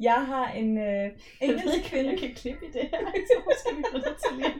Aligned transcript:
Jeg 0.00 0.26
har 0.26 0.50
en 0.52 0.78
øh, 0.78 1.10
engelsk 1.40 1.90
kvinde. 1.90 2.10
Jeg 2.10 2.18
kan 2.18 2.34
klippe 2.34 2.66
i 2.66 2.70
det 2.70 2.80
her. 2.82 3.00
Så 3.28 3.34
måske 3.44 3.76
vi 3.76 3.82
bliver 3.90 4.04
nødt 4.08 4.18
til 4.28 4.36
lige. 4.36 4.54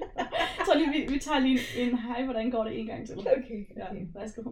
Jeg 0.59 0.67
tror 0.67 0.75
lige, 0.75 0.91
vi, 0.91 1.13
vi 1.15 1.19
tager 1.19 1.39
lige 1.39 1.59
en, 1.79 1.89
en 1.89 1.99
hej, 1.99 2.25
hvordan 2.25 2.51
går 2.51 2.65
det 2.65 2.81
en 2.81 2.87
gang 2.87 3.07
til. 3.07 3.19
Okay, 3.19 3.67
Ja, 3.77 3.91
okay. 3.91 4.07
værsgo. 4.15 4.43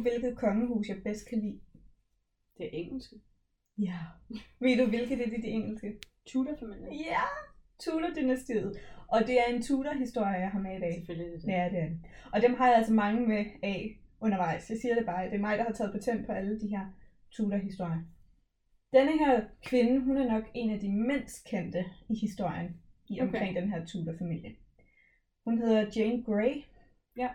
Du, 0.00 0.10
hvilket 0.10 0.38
kongehus 0.38 0.88
jeg 0.88 1.02
bedst 1.02 1.28
kan 1.28 1.40
lide? 1.40 1.60
Det 2.58 2.66
er 2.66 2.70
engelsk. 2.72 3.12
Ja. 3.78 3.98
Ved 4.60 4.76
du, 4.78 4.86
hvilket 4.86 5.20
er 5.20 5.30
det, 5.30 5.42
det 5.42 5.52
engelske? 5.52 5.98
Tudor-familien. 6.26 6.92
Ja, 6.92 7.22
Tudor-dynastiet. 7.82 8.76
Og 9.08 9.20
det 9.26 9.40
er 9.40 9.44
en 9.54 9.62
Tudor-historie, 9.62 10.40
jeg 10.44 10.50
har 10.50 10.60
med 10.60 10.76
i 10.76 10.80
dag. 10.80 10.94
Selvfølgelig 10.94 11.26
er 11.26 11.32
det 11.32 11.42
det. 11.42 11.52
Ja, 11.52 11.64
det 11.72 11.78
er 11.78 11.88
det. 11.88 12.00
Og 12.32 12.42
dem 12.42 12.54
har 12.54 12.66
jeg 12.66 12.76
altså 12.76 12.92
mange 12.92 13.28
med 13.28 13.44
af 13.62 14.00
undervejs. 14.20 14.70
Jeg 14.70 14.78
siger 14.78 14.94
det 14.94 15.06
bare, 15.06 15.24
det 15.24 15.34
er 15.34 15.46
mig, 15.48 15.58
der 15.58 15.64
har 15.64 15.72
taget 15.72 15.92
patent 15.92 16.26
på 16.26 16.32
alle 16.32 16.60
de 16.60 16.68
her 16.68 16.86
Tudor-historier. 17.32 18.02
Denne 18.92 19.18
her 19.18 19.44
kvinde, 19.62 20.00
hun 20.00 20.16
er 20.16 20.32
nok 20.32 20.44
en 20.54 20.70
af 20.70 20.80
de 20.80 20.92
mindst 20.92 21.48
kendte 21.50 21.84
i 22.08 22.14
historien 22.20 22.80
i 23.10 23.20
Okay. 23.20 23.22
omkring 23.22 23.56
den 23.56 23.72
her 23.72 23.86
Tudor-familie. 23.86 24.56
Hun 25.44 25.58
hedder 25.58 25.90
Jane 25.96 26.24
Grey. 26.24 26.62
Ja. 27.16 27.28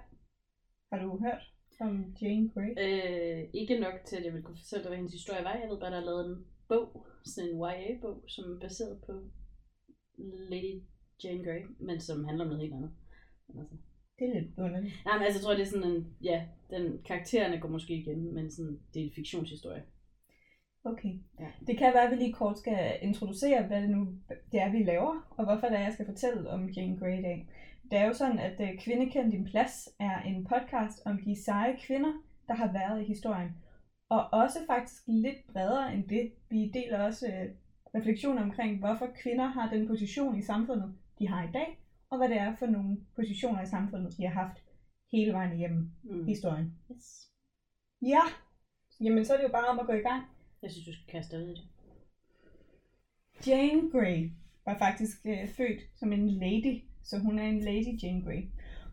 Har 0.91 0.99
du 1.01 1.19
hørt 1.19 1.54
om 1.79 2.15
Jane 2.21 2.49
Grey? 2.49 2.71
Øh, 2.85 3.49
ikke 3.53 3.79
nok 3.79 3.93
til, 4.05 4.15
at 4.15 4.25
jeg 4.25 4.33
vil 4.33 4.43
kunne 4.43 4.57
fortælle 4.57 4.83
dig, 4.83 4.89
hvad 4.89 4.97
hendes 4.97 5.13
historie 5.13 5.43
var. 5.43 5.53
Jeg 5.53 5.69
ved 5.69 5.79
bare, 5.79 5.91
der 5.91 5.97
er 5.97 6.05
lavet 6.05 6.25
en 6.25 6.45
bog, 6.67 7.07
sådan 7.25 7.49
en 7.49 7.57
YA-bog, 7.57 8.23
som 8.27 8.53
er 8.53 8.59
baseret 8.59 9.01
på 9.05 9.13
Lady 10.49 10.81
Jane 11.23 11.43
Grey, 11.43 11.61
men 11.79 11.99
som 11.99 12.25
handler 12.25 12.45
om 12.45 12.49
noget 12.49 12.61
helt 12.61 12.73
andet. 12.73 12.91
Men 13.47 13.59
Altså. 13.59 13.75
Det 14.19 14.29
er 14.29 14.33
lidt 14.33 14.51
underligt. 14.57 14.93
Nej, 15.05 15.17
men 15.17 15.23
altså, 15.25 15.39
jeg 15.39 15.43
tror, 15.43 15.53
det 15.53 15.61
er 15.61 15.65
sådan 15.65 15.91
en, 15.91 16.07
ja, 16.21 16.47
den, 16.69 16.99
karaktererne 17.05 17.59
går 17.59 17.69
måske 17.69 17.93
igen, 17.93 18.33
men 18.33 18.51
sådan, 18.51 18.79
det 18.93 19.01
er 19.01 19.05
en 19.05 19.15
fiktionshistorie. 19.15 19.83
Okay. 20.83 21.13
Ja. 21.39 21.47
Det 21.67 21.77
kan 21.77 21.93
være, 21.93 22.03
at 22.03 22.11
vi 22.11 22.15
lige 22.15 22.33
kort 22.33 22.57
skal 22.57 22.99
introducere, 23.01 23.67
hvad 23.67 23.81
det 23.81 23.89
nu 23.89 24.07
det 24.51 24.59
er, 24.61 24.71
vi 24.71 24.83
laver, 24.83 25.33
og 25.37 25.45
hvorfor 25.45 25.67
det 25.67 25.77
er, 25.77 25.83
jeg 25.83 25.93
skal 25.93 26.05
fortælle 26.05 26.49
om 26.49 26.69
Jane 26.69 26.97
Grey 26.97 27.19
i 27.19 27.21
dag. 27.21 27.47
Det 27.91 27.99
er 27.99 28.05
jo 28.05 28.13
sådan, 28.13 28.39
at 28.39 28.61
øh, 28.61 28.79
Kvindekend 28.79 29.31
din 29.31 29.45
plads 29.45 29.89
er 29.99 30.21
en 30.21 30.45
podcast 30.45 31.01
om 31.05 31.17
de 31.25 31.43
seje 31.43 31.77
kvinder, 31.79 32.13
der 32.47 32.53
har 32.53 32.71
været 32.73 33.01
i 33.01 33.05
historien. 33.05 33.49
Og 34.09 34.29
også 34.33 34.59
faktisk 34.67 35.03
lidt 35.07 35.47
bredere 35.53 35.93
end 35.93 36.03
det. 36.07 36.31
Vi 36.49 36.71
deler 36.73 36.99
også 37.03 37.27
øh, 37.27 37.49
refleksioner 37.95 38.41
omkring, 38.43 38.79
hvorfor 38.79 39.07
kvinder 39.23 39.45
har 39.45 39.69
den 39.69 39.87
position 39.87 40.37
i 40.37 40.41
samfundet, 40.41 40.95
de 41.19 41.27
har 41.27 41.43
i 41.43 41.51
dag, 41.51 41.79
og 42.09 42.17
hvad 42.17 42.29
det 42.29 42.37
er 42.37 42.55
for 42.55 42.65
nogle 42.65 42.97
positioner 43.15 43.61
i 43.61 43.65
samfundet, 43.65 44.17
de 44.17 44.23
har 44.27 44.33
haft 44.43 44.63
hele 45.11 45.33
vejen 45.33 45.59
igennem 45.59 45.91
Mm. 46.03 46.25
historien. 46.25 46.73
Yes. 46.91 47.29
Ja, 48.01 48.21
jamen 49.01 49.25
så 49.25 49.33
er 49.33 49.37
det 49.37 49.43
jo 49.43 49.51
bare 49.51 49.67
om 49.67 49.79
at 49.79 49.85
gå 49.85 49.93
i 49.93 49.99
gang. 50.09 50.23
Jeg 50.61 50.71
synes, 50.71 50.85
du 50.85 50.93
skal 50.93 51.07
kaste 51.11 51.37
dig 51.37 51.45
ud 51.45 51.49
i 51.51 51.53
det. 51.55 51.63
Jane 53.47 53.91
Grey 53.91 54.29
var 54.65 54.77
faktisk 54.77 55.17
øh, 55.25 55.47
født 55.49 55.81
som 55.95 56.13
en 56.13 56.29
lady, 56.29 56.81
så 57.05 57.19
hun 57.19 57.39
er 57.39 57.43
en 57.43 57.59
Lady 57.59 58.03
Jane 58.03 58.21
Grey. 58.25 58.41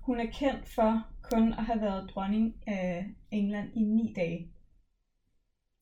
Hun 0.00 0.20
er 0.20 0.26
kendt 0.40 0.68
for 0.68 1.06
kun 1.32 1.52
at 1.52 1.64
have 1.64 1.80
været 1.80 2.10
dronning 2.10 2.54
af 2.66 3.06
England 3.30 3.68
i 3.74 3.80
ni 3.82 4.12
dage. 4.16 4.52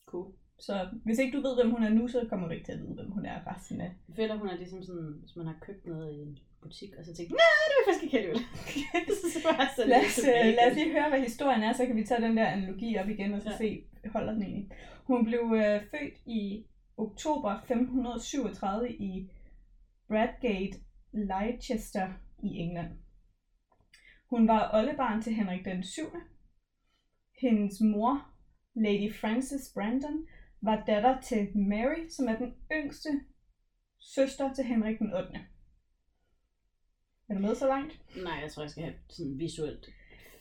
Cool. 0.06 0.32
Så 0.58 0.88
hvis 1.04 1.18
ikke 1.18 1.36
du 1.36 1.42
ved, 1.42 1.54
hvem 1.54 1.70
hun 1.70 1.82
er 1.84 1.88
nu, 1.88 2.08
så 2.08 2.26
kommer 2.28 2.46
du 2.46 2.52
ikke 2.54 2.64
til 2.66 2.72
at 2.72 2.78
vide, 2.80 2.94
hvem 2.94 3.10
hun 3.10 3.24
er 3.26 3.54
resten 3.54 3.80
af. 3.80 3.91
Jeg 4.08 4.16
føler, 4.16 4.38
hun 4.38 4.48
er 4.48 4.56
ligesom 4.56 4.82
sådan, 4.82 5.12
hvis 5.20 5.36
man 5.36 5.46
har 5.46 5.56
købt 5.60 5.86
noget 5.86 6.12
i 6.12 6.16
en 6.16 6.38
butik, 6.62 6.91
og 6.98 7.04
så 7.04 7.14
tænkt, 7.14 7.32
nej, 7.32 7.52
det 7.68 7.72
vil 7.72 7.78
jeg 7.78 7.86
faktisk 7.86 8.04
ikke 8.04 8.18
alligevel. 8.18 8.42
så 9.76 9.82
Lad 9.86 10.00
os, 10.06 10.18
øh, 10.18 10.47
lad 10.58 10.70
os 10.70 10.76
lige 10.76 10.92
høre, 10.92 11.08
hvad 11.08 11.20
historien 11.20 11.62
er, 11.62 11.72
så 11.72 11.86
kan 11.86 11.97
vi 11.97 12.04
tage 12.04 12.22
den 12.26 12.36
der 12.36 12.47
analogi 12.47 12.97
op 12.97 13.08
igen 13.08 13.34
og 13.34 13.42
så 13.42 13.50
Ja. 13.50 13.56
se, 13.56 13.84
holder 14.14 14.32
den 14.32 14.42
egentlig. 14.42 14.70
Hun 15.04 15.24
blev 15.24 15.42
øh, 15.62 15.80
født 15.91 16.16
i 16.26 16.64
oktober 16.97 17.50
1537 17.50 18.92
i 18.92 19.30
Bradgate, 20.08 20.78
Leicester 21.12 22.12
i 22.43 22.48
England. 22.48 22.98
Hun 24.31 24.48
var 24.48 24.71
oldebarn 24.72 25.22
til 25.22 25.34
Henrik 25.34 25.65
den 25.65 25.82
7. 25.82 26.03
Hendes 27.41 27.81
mor, 27.81 28.31
Lady 28.75 29.15
Frances 29.15 29.72
Brandon, 29.75 30.26
var 30.60 30.84
datter 30.87 31.21
til 31.21 31.59
Mary, 31.59 32.09
som 32.09 32.28
er 32.28 32.38
den 32.38 32.54
yngste 32.72 33.09
søster 33.98 34.54
til 34.54 34.65
Henrik 34.65 34.98
den 34.98 35.12
8. 35.15 35.41
Er 37.28 37.34
du 37.34 37.41
med 37.41 37.54
så 37.54 37.66
langt? 37.66 38.00
Nej, 38.16 38.38
jeg 38.42 38.53
tror, 38.53 38.62
jeg 38.62 38.71
skal 38.71 38.82
have 38.82 38.94
sådan 39.09 39.38
visuelt. 39.38 39.88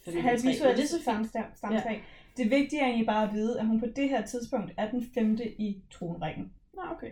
have 0.06 0.34
visuelt 0.34 0.78
det 0.78 0.84
er 0.84 0.88
så 0.88 1.02
stamtræ. 1.02 1.40
stamtræ. 1.56 2.00
Det 2.38 2.50
vigtige 2.50 2.82
er 2.82 2.86
egentlig 2.86 3.06
bare 3.06 3.28
at 3.28 3.34
vide, 3.34 3.60
at 3.60 3.66
hun 3.66 3.80
på 3.80 3.86
det 3.96 4.10
her 4.10 4.26
tidspunkt 4.26 4.72
er 4.78 4.92
den 4.92 5.04
femte 5.14 5.62
i 5.62 5.84
tronrækken. 5.92 6.54
Nå, 6.74 6.82
okay. 6.92 7.12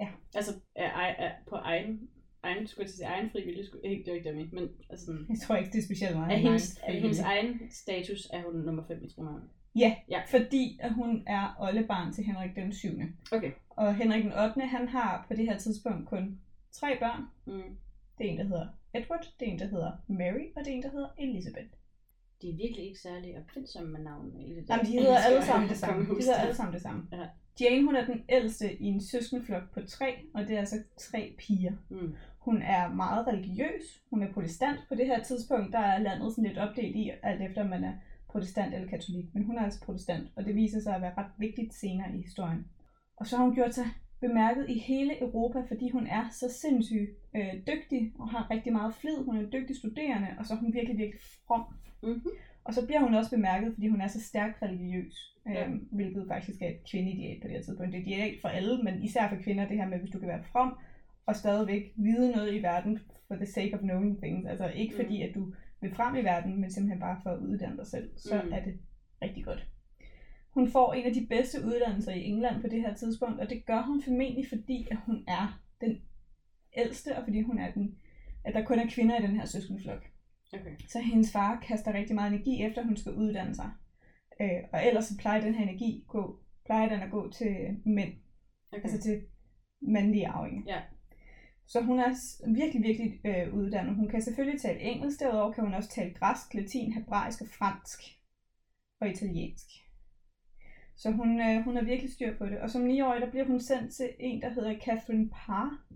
Ja. 0.00 0.08
Altså, 0.34 0.60
er, 0.74 0.90
er, 0.90 1.26
er 1.26 1.32
på 1.48 1.56
egen, 1.56 2.10
egen, 2.48 2.66
skulle 2.66 2.84
jeg 2.84 2.90
sige, 2.90 3.06
egen 3.06 3.30
frivillig, 3.30 3.66
skulle, 3.66 3.84
ikke, 3.88 4.04
det 4.04 4.10
var 4.12 4.16
ikke 4.18 4.32
mente, 4.32 4.54
men 4.54 4.68
altså 4.90 5.06
sådan, 5.06 5.26
Jeg 5.28 5.38
tror 5.46 5.56
ikke, 5.56 5.70
det 5.72 5.78
er 5.78 5.82
specielt 5.82 6.16
meget. 6.16 6.32
af 6.32 6.40
hendes, 6.40 6.80
er 6.86 6.92
hendes 6.92 7.20
egen 7.20 7.60
status, 7.70 8.28
er 8.32 8.42
hun 8.42 8.54
nummer 8.54 8.82
5 8.88 9.04
i 9.04 9.08
tronerne. 9.08 9.42
Ja, 9.76 9.94
Ja. 10.10 10.20
fordi 10.28 10.78
at 10.82 10.92
hun 10.94 11.22
er 11.26 11.56
oldebarn 11.60 12.12
til 12.12 12.24
Henrik 12.24 12.56
den 12.56 12.72
7. 12.72 12.88
Okay. 13.32 13.50
Og 13.70 13.94
Henrik 13.94 14.22
den 14.24 14.32
8. 14.32 14.60
han 14.60 14.88
har 14.88 15.24
på 15.28 15.34
det 15.34 15.44
her 15.44 15.58
tidspunkt 15.58 16.08
kun 16.08 16.38
tre 16.72 16.98
børn. 16.98 17.22
Mm. 17.46 17.76
Det 18.18 18.26
er 18.26 18.30
en, 18.30 18.38
der 18.38 18.44
hedder 18.44 18.66
Edward, 18.94 19.26
det 19.40 19.48
er 19.48 19.52
en, 19.52 19.58
der 19.58 19.66
hedder 19.68 19.92
Mary, 20.08 20.44
og 20.56 20.64
det 20.64 20.68
er 20.72 20.76
en, 20.76 20.82
der 20.82 20.90
hedder 20.90 21.08
Elizabeth. 21.18 21.68
De 22.42 22.48
er 22.50 22.56
virkelig 22.56 22.84
ikke 22.86 22.98
særlig 23.00 23.38
opfindsomme 23.38 23.90
med 23.92 24.00
navnene 24.00 24.46
i 24.46 24.54
det 24.54 24.68
der. 24.68 24.74
Jamen, 24.76 24.92
de 24.92 24.98
hedder 24.98 25.18
alle 25.18 25.44
sammen 25.44 25.68
det 25.68 25.76
samme. 25.76 26.02
De 26.02 26.06
hedder 26.08 26.24
der. 26.34 26.40
alle 26.40 26.54
sammen 26.54 26.74
det 26.74 26.82
samme. 26.82 27.06
Ja. 27.12 27.26
Jane, 27.60 27.84
hun 27.84 27.96
er 27.96 28.04
den 28.06 28.22
ældste 28.28 28.76
i 28.82 28.84
en 28.84 29.00
søskendeflok 29.00 29.70
på 29.74 29.80
tre, 29.86 30.14
og 30.34 30.42
det 30.48 30.54
er 30.54 30.58
altså 30.58 30.76
tre 30.98 31.34
piger. 31.38 31.72
Mm. 31.88 32.14
Hun 32.48 32.62
er 32.62 32.88
meget 32.88 33.26
religiøs. 33.26 33.84
Hun 34.10 34.22
er 34.22 34.32
protestant 34.32 34.78
på 34.88 34.94
det 34.94 35.06
her 35.06 35.22
tidspunkt. 35.22 35.72
Der 35.72 35.78
er 35.78 35.98
landet 35.98 36.32
sådan 36.32 36.44
lidt 36.48 36.58
opdelt 36.58 36.96
i, 36.96 37.10
alt 37.22 37.42
efter 37.42 37.62
om 37.62 37.68
man 37.68 37.84
er 37.84 37.92
protestant 38.28 38.74
eller 38.74 38.88
katolik. 38.88 39.34
Men 39.34 39.44
hun 39.44 39.58
er 39.58 39.62
altså 39.62 39.80
protestant, 39.84 40.24
og 40.36 40.44
det 40.44 40.54
viser 40.54 40.80
sig 40.80 40.94
at 40.94 41.02
være 41.02 41.14
ret 41.16 41.32
vigtigt 41.38 41.74
senere 41.74 42.14
i 42.14 42.20
historien. 42.22 42.66
Og 43.16 43.26
så 43.26 43.36
har 43.36 43.44
hun 43.44 43.54
gjort 43.54 43.74
sig 43.74 43.86
bemærket 44.20 44.64
i 44.68 44.78
hele 44.78 45.20
Europa, 45.22 45.60
fordi 45.68 45.90
hun 45.90 46.06
er 46.06 46.24
så 46.30 46.46
sindssygt 46.62 47.10
øh, 47.36 47.54
dygtig 47.66 48.12
og 48.18 48.28
har 48.28 48.50
rigtig 48.50 48.72
meget 48.72 48.94
flid. 48.94 49.24
Hun 49.24 49.36
er 49.36 49.40
en 49.40 49.52
dygtig 49.52 49.76
studerende, 49.76 50.28
og 50.38 50.46
så 50.46 50.54
er 50.54 50.58
hun 50.58 50.74
virkelig, 50.74 50.98
virkelig 50.98 51.20
from. 51.46 51.64
Mm-hmm. 52.02 52.30
Og 52.64 52.74
så 52.74 52.86
bliver 52.86 53.00
hun 53.00 53.14
også 53.14 53.30
bemærket, 53.30 53.74
fordi 53.74 53.88
hun 53.88 54.00
er 54.00 54.06
så 54.06 54.20
stærkt 54.20 54.62
religiøs, 54.62 55.14
øh, 55.48 55.54
Ja. 55.54 55.66
hvilket 55.92 56.24
faktisk 56.28 56.62
er 56.62 56.68
et 56.68 56.80
kvindeideal 56.90 57.40
på 57.40 57.46
det 57.48 57.56
her 57.56 57.62
tidspunkt. 57.62 57.92
Det 57.92 57.98
er 57.98 58.02
et 58.02 58.08
ideal 58.08 58.34
for 58.42 58.48
alle, 58.48 58.82
men 58.82 59.02
især 59.02 59.28
for 59.28 59.36
kvinder, 59.44 59.68
det 59.68 59.76
her 59.76 59.88
med, 59.88 59.98
hvis 59.98 60.10
du 60.10 60.18
kan 60.18 60.28
være 60.28 60.44
from 60.52 60.78
og 61.28 61.36
stadigvæk 61.36 61.92
vide 61.96 62.30
noget 62.32 62.54
i 62.54 62.62
verden 62.62 62.98
for 63.28 63.34
the 63.34 63.46
sake 63.46 63.74
of 63.74 63.80
knowing 63.80 64.18
things. 64.22 64.46
Altså 64.46 64.66
ikke 64.68 64.94
Mm. 64.94 65.02
fordi, 65.04 65.22
at 65.22 65.34
du 65.34 65.54
vil 65.80 65.94
frem 65.94 66.16
i 66.16 66.24
verden, 66.24 66.60
men 66.60 66.70
simpelthen 66.70 67.00
bare 67.00 67.20
for 67.22 67.30
at 67.30 67.38
uddanne 67.40 67.76
dig 67.76 67.86
selv, 67.86 68.10
så 68.16 68.42
Mm. 68.44 68.52
er 68.52 68.64
det 68.64 68.78
rigtig 69.22 69.44
godt. 69.44 69.66
Hun 70.50 70.70
får 70.70 70.92
en 70.92 71.04
af 71.06 71.14
de 71.14 71.26
bedste 71.30 71.58
uddannelser 71.64 72.12
i 72.12 72.24
England 72.24 72.60
på 72.62 72.68
det 72.68 72.80
her 72.80 72.94
tidspunkt, 72.94 73.40
og 73.40 73.50
det 73.50 73.66
gør 73.66 73.82
hun 73.82 74.02
formentlig, 74.02 74.48
fordi 74.48 74.88
at 74.90 74.96
hun 75.06 75.24
er 75.28 75.60
den 75.80 75.98
ældste, 76.76 77.16
og 77.16 77.24
fordi 77.24 77.40
hun 77.42 77.58
er 77.58 77.72
den, 77.72 77.94
at 78.44 78.54
der 78.54 78.64
kun 78.64 78.78
er 78.78 78.86
kvinder 78.90 79.18
i 79.18 79.22
den 79.22 79.36
her 79.36 79.44
søskendeflok. 79.46 80.04
Okay. 80.52 80.70
Så 80.88 81.00
hendes 81.00 81.32
far 81.32 81.60
kaster 81.68 81.92
rigtig 81.94 82.14
meget 82.14 82.32
energi 82.34 82.62
efter, 82.62 82.80
at 82.80 82.86
hun 82.86 82.96
skal 82.96 83.12
uddanne 83.12 83.54
sig. 83.54 83.70
Øh, 84.40 84.60
og 84.72 84.86
ellers 84.86 85.04
så 85.04 85.18
plejer 85.18 85.40
den 85.40 85.54
her 85.54 85.62
energi 85.62 86.04
gå, 86.08 86.38
plejer 86.66 86.88
den 86.88 87.00
at 87.00 87.10
gå 87.10 87.30
til 87.30 87.56
mænd, 87.84 88.12
okay. 88.72 88.82
altså 88.82 89.00
til 89.00 89.22
mandlige 89.80 90.28
arvinger. 90.28 90.62
Ja. 90.66 90.80
Så 91.68 91.80
hun 91.82 91.98
er 91.98 92.10
virkelig, 92.54 92.82
virkelig 92.82 93.20
øh, 93.24 93.54
uddannet. 93.54 93.96
Hun 93.96 94.08
kan 94.08 94.22
selvfølgelig 94.22 94.60
tale 94.60 94.80
engelsk, 94.80 95.20
derudover 95.20 95.52
kan 95.52 95.64
hun 95.64 95.74
også 95.74 95.90
tale 95.90 96.14
græsk, 96.14 96.54
latin, 96.54 96.92
hebraisk 96.92 97.40
og 97.40 97.46
fransk 97.48 98.00
og 99.00 99.08
italiensk. 99.08 99.66
Så 100.96 101.10
hun, 101.10 101.40
øh, 101.40 101.64
hun 101.64 101.76
har 101.76 101.82
virkelig 101.82 102.12
styr 102.12 102.38
på 102.38 102.46
det. 102.46 102.58
Og 102.60 102.70
som 102.70 102.86
9-årig, 102.86 103.20
der 103.20 103.30
bliver 103.30 103.46
hun 103.46 103.60
sendt 103.60 103.94
til 103.94 104.10
en, 104.18 104.42
der 104.42 104.48
hedder 104.48 104.78
Catherine 104.78 105.30
Parr, 105.30 105.86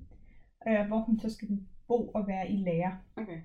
øh, 0.69 0.87
hvor 0.87 0.99
hun 0.99 1.21
så 1.21 1.31
skal 1.31 1.49
bo 1.89 2.09
og 2.09 2.29
være 2.29 2.51
i 2.51 2.57
lære. 2.57 2.99
okay. 3.17 3.41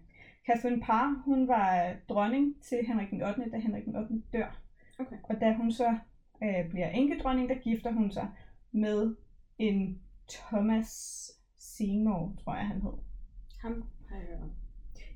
Catherine 0.47 0.81
Parr, 0.81 1.21
hun 1.25 1.47
var 1.47 1.95
dronning 2.09 2.63
til 2.63 2.77
Henrik 2.87 3.09
den 3.09 3.21
8., 3.21 3.49
da 3.51 3.57
Henrik 3.57 3.85
den 3.85 3.95
8. 3.95 4.21
dør. 4.33 4.61
Okay. 4.99 5.17
Og 5.23 5.41
da 5.41 5.53
hun 5.53 5.71
så 5.71 5.97
øh, 6.43 6.69
bliver 6.69 6.89
enkedronning, 6.89 7.49
der 7.49 7.55
gifter 7.55 7.91
hun 7.91 8.11
sig 8.11 8.27
med 8.71 9.15
en 9.57 10.01
Thomas 10.29 11.31
Seymour, 11.77 12.35
tror 12.43 12.55
jeg 12.55 12.67
han 12.67 12.81
hed. 12.81 12.93
Ham 13.61 13.83
har 14.09 14.15
jeg 14.15 14.25
hørt. 14.27 14.49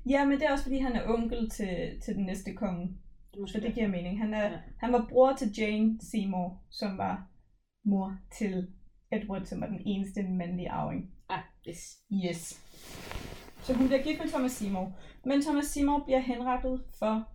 Ja, 0.06 0.24
men 0.24 0.40
det 0.40 0.46
er 0.46 0.52
også 0.52 0.64
fordi, 0.64 0.78
han 0.78 0.92
er 0.92 1.08
onkel 1.14 1.50
til, 1.50 2.00
til 2.04 2.14
den 2.14 2.24
næste 2.26 2.52
konge. 2.54 2.88
Det 3.32 3.40
måske 3.40 3.52
Så 3.58 3.60
det 3.66 3.74
giver 3.74 3.88
mening. 3.88 4.18
Han, 4.18 4.34
er, 4.34 4.50
Ja. 4.50 4.58
han 4.78 4.92
var 4.92 5.06
bror 5.10 5.32
til 5.36 5.48
Jane 5.58 5.98
Seymour, 6.00 6.62
som 6.70 6.98
var 6.98 7.26
mor 7.84 8.18
til 8.38 8.72
Edward, 9.12 9.44
som 9.44 9.60
var 9.60 9.66
den 9.66 9.82
eneste 9.86 10.22
mandlige 10.22 10.70
arving. 10.70 11.10
Ah, 11.28 11.40
yes. 11.68 11.98
Yes. 12.26 12.62
Så 13.62 13.74
hun 13.74 13.86
bliver 13.86 14.02
gift 14.02 14.20
med 14.20 14.28
Thomas 14.28 14.52
Seymour. 14.52 14.92
Men 15.24 15.42
Thomas 15.42 15.64
Seymour 15.64 16.04
bliver 16.04 16.18
henrettet 16.20 16.84
for, 16.98 17.28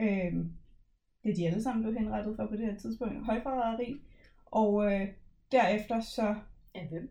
øhm, 0.00 0.52
det 1.24 1.36
de 1.36 1.46
alle 1.46 1.62
sammen 1.62 1.82
blev 1.82 1.98
henrettet 1.98 2.36
for 2.36 2.46
på 2.46 2.56
det 2.56 2.66
her 2.66 2.76
tidspunkt, 2.78 3.26
højforræderi. 3.26 4.00
Og 4.46 4.92
øh, 4.92 5.08
derefter 5.52 6.00
så 6.00 6.34
Af 6.74 6.88
hvem? 6.88 7.10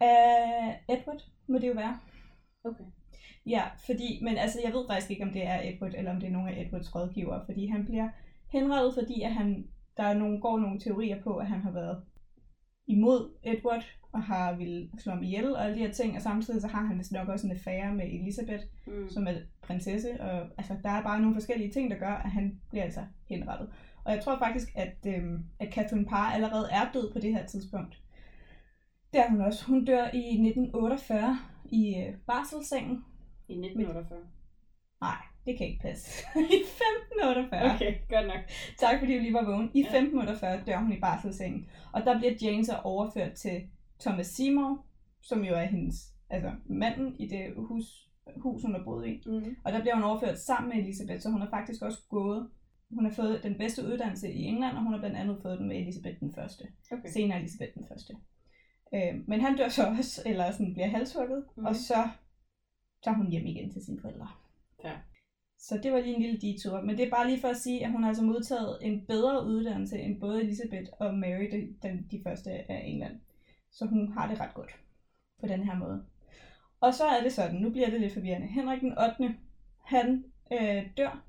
Er 0.00 0.74
Edward, 0.88 1.24
må 1.46 1.58
det 1.58 1.68
jo 1.68 1.72
være. 1.72 1.98
Okay. 2.64 2.84
Ja, 3.46 3.62
fordi, 3.86 4.20
men 4.22 4.36
altså, 4.36 4.58
jeg 4.64 4.72
ved 4.72 4.86
faktisk 4.88 5.10
ikke, 5.10 5.24
om 5.24 5.32
det 5.32 5.46
er 5.46 5.60
Edward, 5.64 5.94
eller 5.96 6.10
om 6.10 6.20
det 6.20 6.26
er 6.26 6.32
nogle 6.32 6.50
af 6.50 6.62
Edwards 6.66 6.94
rådgivere, 6.94 7.42
fordi 7.46 7.66
han 7.66 7.84
bliver 7.84 8.08
henrettet, 8.52 8.94
fordi 8.94 9.22
at 9.22 9.32
han, 9.34 9.66
der 9.96 10.02
er 10.02 10.14
nogle, 10.14 10.40
går 10.40 10.58
nogle 10.58 10.80
teorier 10.80 11.22
på, 11.22 11.36
at 11.36 11.46
han 11.46 11.60
har 11.60 11.70
været 11.70 12.02
imod 12.86 13.30
Edward, 13.42 13.84
og 14.12 14.22
har 14.22 14.54
ville 14.56 14.90
slå 14.98 15.12
ham 15.12 15.22
ihjel, 15.22 15.56
og 15.56 15.64
alle 15.64 15.74
de 15.76 15.80
her 15.86 15.92
ting, 15.92 16.16
og 16.16 16.22
samtidig 16.22 16.60
så 16.62 16.68
har 16.68 16.84
han 16.84 16.98
vist 16.98 17.12
nok 17.12 17.28
også 17.28 17.46
en 17.46 17.52
affære 17.52 17.94
med 17.94 18.04
Elisabeth, 18.04 18.64
Mm. 18.86 19.08
som 19.08 19.26
er 19.26 19.32
prinsesse, 19.62 20.20
og 20.20 20.48
altså, 20.58 20.76
der 20.82 20.90
er 20.90 21.02
bare 21.02 21.20
nogle 21.20 21.36
forskellige 21.36 21.70
ting, 21.72 21.90
der 21.90 21.98
gør, 21.98 22.14
at 22.14 22.30
han 22.30 22.60
bliver 22.70 22.84
altså 22.84 23.00
henrettet. 23.28 23.68
Og 24.04 24.12
jeg 24.12 24.22
tror 24.24 24.38
faktisk, 24.38 24.68
at, 24.74 24.96
øhm, 25.06 25.44
at 25.58 25.72
Catherine 25.72 26.06
Parr 26.06 26.32
allerede 26.32 26.68
er 26.72 26.92
død 26.92 27.12
på 27.12 27.18
det 27.18 27.32
her 27.32 27.46
tidspunkt. 27.46 28.00
Det 29.12 29.20
er 29.20 29.30
hun 29.30 29.40
også. 29.40 29.64
Hun 29.64 29.84
dør 29.84 30.04
i 30.14 30.18
1948 30.18 31.38
i 31.64 31.96
øh, 31.96 32.14
barselssengen. 32.26 33.04
I 33.48 33.52
1948. 33.52 34.18
Nej, 35.00 35.16
det 35.46 35.58
kan 35.58 35.66
ikke 35.66 35.82
passe. 35.82 36.08
I 36.56 36.58
1548. 37.20 37.74
Okay, 37.74 37.92
godt 38.08 38.26
nok. 38.26 38.42
Tak 38.78 38.98
fordi 38.98 39.14
du 39.16 39.20
lige 39.20 39.34
var 39.34 39.44
vågen. 39.44 39.70
I 39.74 39.80
Ja. 39.80 39.86
1548 39.86 40.62
dør 40.66 40.78
hun 40.78 40.92
i 40.92 41.00
barselssengen. 41.00 41.66
Og 41.92 42.00
der 42.04 42.18
bliver 42.18 42.34
Jane 42.42 42.64
så 42.64 42.76
overført 42.84 43.32
til 43.32 43.56
Thomas 44.00 44.26
Seymour, 44.26 44.86
som 45.22 45.44
jo 45.44 45.54
er 45.54 45.64
hendes, 45.64 45.96
altså 46.30 46.50
manden 46.66 47.16
i 47.18 47.28
det 47.28 47.54
hus, 47.56 48.08
hus 48.36 48.62
hun 48.62 48.74
har 48.74 48.84
boet 48.84 49.06
i. 49.08 49.22
Mm. 49.26 49.56
Og 49.64 49.72
der 49.72 49.80
bliver 49.80 49.94
hun 49.94 50.04
overført 50.04 50.38
sammen 50.38 50.68
med 50.68 50.78
Elisabeth, 50.84 51.20
så 51.20 51.30
hun 51.30 51.40
har 51.40 51.50
faktisk 51.50 51.82
også 51.82 51.98
gået, 52.08 52.48
hun 52.90 53.04
har 53.04 53.12
fået 53.12 53.40
den 53.42 53.58
bedste 53.58 53.84
uddannelse 53.84 54.32
i 54.32 54.42
England, 54.44 54.76
og 54.76 54.82
hun 54.82 54.92
har 54.92 55.00
blandt 55.00 55.16
andet 55.16 55.38
fået 55.42 55.58
den 55.58 55.68
med 55.68 55.76
Elisabeth 55.76 56.20
den 56.20 56.32
første. 56.34 56.64
Okay. 56.92 57.08
Senere 57.12 57.38
Elisabeth 57.38 57.74
den 57.74 57.86
første. 57.88 58.14
Øh, 58.94 59.28
men 59.28 59.40
han 59.40 59.56
dør 59.56 59.68
så 59.68 59.86
også, 59.98 60.22
eller 60.26 60.50
sådan 60.50 60.72
bliver 60.74 60.88
halshugget, 60.88 61.44
Mhm. 61.56 61.60
mm. 61.60 61.66
og 61.66 61.76
så 61.76 62.08
tager 63.04 63.16
hun 63.16 63.30
hjem 63.30 63.46
igen 63.46 63.70
til 63.72 63.84
sine 63.84 64.00
forældre. 64.00 64.28
Ja. 64.84 64.92
Så 65.58 65.80
det 65.82 65.92
var 65.92 66.00
lige 66.00 66.14
en 66.16 66.22
lille 66.22 66.40
detur. 66.40 66.80
Men 66.80 66.96
det 66.98 67.06
er 67.06 67.10
bare 67.10 67.26
lige 67.28 67.40
for 67.40 67.48
at 67.48 67.56
sige, 67.56 67.84
at 67.84 67.92
hun 67.92 68.02
har 68.02 68.08
altså 68.08 68.24
modtaget 68.24 68.78
en 68.82 69.06
bedre 69.06 69.44
uddannelse 69.46 69.98
end 69.98 70.20
både 70.20 70.42
Elisabeth 70.42 70.90
og 71.00 71.14
Mary, 71.14 71.44
de, 71.52 71.74
den, 71.82 72.06
de 72.10 72.20
første 72.22 72.50
af 72.50 72.82
England. 72.86 73.20
Så 73.70 73.86
hun 73.86 74.12
har 74.12 74.28
det 74.30 74.40
ret 74.40 74.54
godt 74.54 74.70
på 75.40 75.46
den 75.46 75.62
her 75.64 75.74
måde. 75.78 76.04
Og 76.80 76.94
så 76.94 77.04
er 77.04 77.22
det 77.22 77.32
sådan, 77.32 77.60
nu 77.60 77.70
bliver 77.70 77.90
det 77.90 78.00
lidt 78.00 78.12
forvirrende. 78.14 78.46
Henrik 78.46 78.80
den 78.80 78.98
8. 78.98 79.34
han 79.84 80.24
øh, 80.52 80.82
dør, 80.96 81.24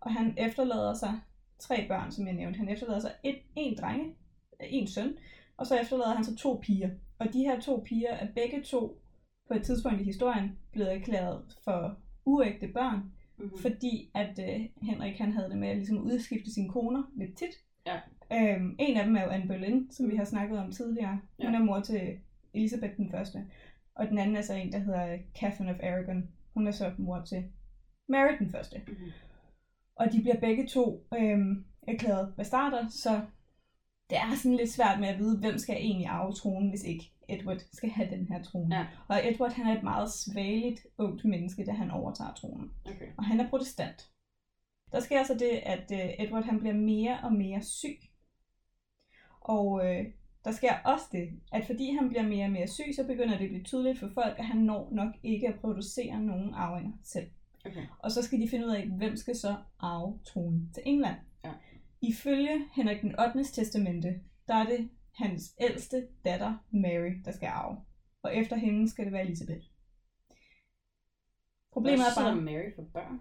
og 0.00 0.12
han 0.12 0.34
efterlader 0.38 0.94
sig 0.94 1.20
tre 1.58 1.88
børn, 1.88 2.12
som 2.12 2.26
jeg 2.26 2.34
nævnte. 2.34 2.58
Han 2.58 2.68
efterlader 2.68 3.00
sig 3.00 3.12
et, 3.24 3.38
en 3.56 3.76
drenge, 3.78 4.14
en 4.60 4.86
søn, 4.86 5.16
og 5.56 5.66
så 5.66 5.80
efterlader 5.80 6.14
han 6.14 6.24
sig 6.24 6.36
to 6.38 6.60
piger. 6.62 6.90
Og 7.18 7.32
de 7.32 7.38
her 7.38 7.60
to 7.60 7.82
piger 7.86 8.10
er 8.10 8.26
begge 8.34 8.62
to 8.62 9.02
på 9.48 9.54
et 9.54 9.62
tidspunkt 9.62 10.00
i 10.00 10.04
historien 10.04 10.58
blevet 10.72 10.92
erklæret 10.94 11.42
for 11.64 11.96
uægte 12.24 12.68
børn, 12.68 13.12
Mm-hmm. 13.38 13.58
fordi 13.58 14.10
at 14.14 14.38
øh, 14.38 14.60
Henrik 14.82 15.18
han 15.18 15.32
havde 15.32 15.50
det 15.50 15.58
med 15.58 15.68
at 15.68 15.76
ligesom 15.76 15.98
udskifte 15.98 16.52
sine 16.54 16.68
koner 16.68 17.02
lidt 17.16 17.36
tit. 17.38 17.54
Ja. 17.86 18.00
Øhm, 18.32 18.76
en 18.78 18.96
af 18.96 19.04
dem 19.04 19.16
er 19.16 19.22
jo 19.22 19.28
Anne 19.28 19.46
Boleyn, 19.48 19.90
som 19.90 20.10
vi 20.10 20.16
har 20.16 20.24
snakket 20.24 20.58
om 20.58 20.72
tidligere. 20.72 21.20
Hun 21.42 21.52
Ja. 21.52 21.58
er 21.58 21.64
mor 21.64 21.80
til 21.80 22.18
Elisabeth 22.54 22.96
den 22.96 23.10
første. 23.10 23.46
Og 23.94 24.08
den 24.08 24.18
anden 24.18 24.36
er 24.36 24.42
så 24.42 24.54
en, 24.54 24.72
der 24.72 24.78
hedder 24.78 25.18
Catherine 25.40 25.70
of 25.74 25.80
Aragon. 25.82 26.28
Hun 26.54 26.66
er 26.66 26.70
så 26.70 26.92
mor 26.98 27.22
til 27.24 27.44
Mary 28.08 28.32
den 28.38 28.50
første. 28.50 28.80
Mm-hmm. 28.86 29.10
Og 29.96 30.12
de 30.12 30.20
bliver 30.20 30.40
begge 30.40 30.66
to 30.66 31.06
øhm, 31.18 31.64
erklæret 31.88 32.34
bastarder, 32.36 32.88
så 32.88 33.20
det 34.12 34.20
er 34.20 34.34
sådan 34.36 34.56
lidt 34.56 34.72
svært 34.72 35.00
med 35.00 35.08
at 35.08 35.18
vide, 35.18 35.38
hvem 35.38 35.58
skal 35.58 35.76
egentlig 35.76 36.06
arve 36.06 36.32
tronen, 36.32 36.68
hvis 36.68 36.84
ikke 36.84 37.12
Edward 37.28 37.58
skal 37.72 37.90
have 37.90 38.10
den 38.10 38.28
her 38.28 38.42
trone. 38.42 38.76
Ja. 38.76 38.86
Og 39.08 39.28
Edward 39.28 39.52
han 39.52 39.66
er 39.66 39.76
et 39.76 39.82
meget 39.82 40.12
svageligt 40.12 40.86
ungt 40.98 41.24
menneske, 41.24 41.64
da 41.64 41.72
han 41.72 41.90
overtager 41.90 42.34
tronen. 42.34 42.70
Okay. 42.84 43.06
Og 43.18 43.24
han 43.24 43.40
er 43.40 43.48
protestant. 43.48 44.08
Der 44.92 45.00
sker 45.00 45.24
så 45.24 45.34
det, 45.34 45.60
at 45.62 45.92
øh, 45.92 46.26
Edward 46.26 46.44
han 46.44 46.58
bliver 46.60 46.74
mere 46.74 47.18
og 47.22 47.32
mere 47.32 47.62
syg. 47.62 47.98
Og 49.40 49.86
øh, 49.86 50.04
der 50.44 50.50
sker 50.50 50.74
også 50.84 51.04
det, 51.12 51.28
at 51.52 51.66
fordi 51.66 51.94
han 51.94 52.08
bliver 52.08 52.28
mere 52.28 52.44
og 52.44 52.50
mere 52.50 52.68
syg, 52.68 52.94
så 52.96 53.06
begynder 53.06 53.38
det 53.38 53.44
at 53.44 53.50
blive 53.50 53.64
tydeligt 53.64 53.98
for 53.98 54.10
folk, 54.14 54.38
at 54.38 54.44
han 54.44 54.56
når 54.56 54.88
nok 54.92 55.14
ikke 55.22 55.48
at 55.48 55.60
producere 55.60 56.20
nogen 56.20 56.54
arvinger 56.54 56.92
selv. 57.02 57.26
Okay. 57.66 57.86
Og 57.98 58.10
så 58.10 58.22
skal 58.22 58.40
de 58.40 58.48
finde 58.48 58.66
ud 58.66 58.70
af, 58.70 58.86
hvem 58.86 59.16
skal 59.16 59.36
så 59.36 59.56
arve 59.80 60.18
tronen 60.24 60.70
til 60.74 60.82
England. 60.86 61.16
Ifølge 62.02 62.68
Henrik 62.72 63.00
den 63.02 63.20
8. 63.20 63.44
testamente, 63.44 64.20
der 64.48 64.54
er 64.54 64.64
det 64.64 64.90
hans 65.14 65.54
ældste 65.60 66.06
datter, 66.24 66.54
Mary, 66.70 67.12
der 67.24 67.32
skal 67.32 67.46
arve. 67.46 67.80
Og 68.22 68.36
efter 68.36 68.56
hende 68.56 68.90
skal 68.90 69.04
det 69.04 69.12
være 69.12 69.22
Elisabeth. 69.22 69.66
Problemet 71.72 72.00
er 72.00 72.22
bare... 72.22 72.36
Mary 72.36 72.74
for 72.76 72.82
børn? 72.82 73.20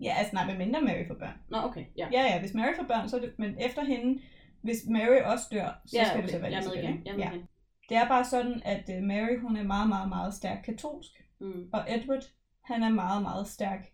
Ja, 0.00 0.14
altså 0.18 0.34
nej, 0.34 0.46
med 0.46 0.58
mindre 0.58 0.80
Mary 0.82 1.06
får 1.06 1.14
børn. 1.14 1.38
Nå, 1.48 1.58
okay. 1.58 1.84
Ja. 1.96 2.08
Ja, 2.12 2.22
ja, 2.22 2.40
hvis 2.40 2.54
Mary 2.54 2.76
får 2.76 2.84
børn, 2.84 3.08
så 3.08 3.16
er 3.16 3.20
det... 3.20 3.38
Men 3.38 3.58
efter 3.60 3.84
hende, 3.84 4.22
hvis 4.62 4.86
Mary 4.88 5.20
også 5.24 5.44
dør, 5.52 5.82
så 5.86 5.96
ja, 5.96 6.04
skal 6.04 6.18
okay. 6.18 6.22
det 6.22 6.30
så 6.30 6.38
være 6.38 6.50
Jeg 6.50 6.58
er 6.58 6.68
med 6.68 6.72
Elisabeth. 6.72 6.94
igen. 6.94 7.06
Jeg 7.06 7.14
med 7.16 7.24
ja. 7.24 7.30
igen. 7.30 7.48
Det 7.88 7.96
er 7.96 8.08
bare 8.08 8.24
sådan, 8.24 8.62
at 8.64 8.90
øh, 8.96 9.02
Mary, 9.02 9.40
hun 9.40 9.56
er 9.56 9.62
meget, 9.62 9.88
meget, 9.88 10.08
meget 10.08 10.34
stærk 10.34 10.62
katolsk. 10.64 11.10
Mm. 11.40 11.68
Og 11.72 11.84
Edward, 11.94 12.22
han 12.60 12.82
er 12.82 12.88
meget, 12.88 13.22
meget 13.22 13.46
stærk 13.46 13.92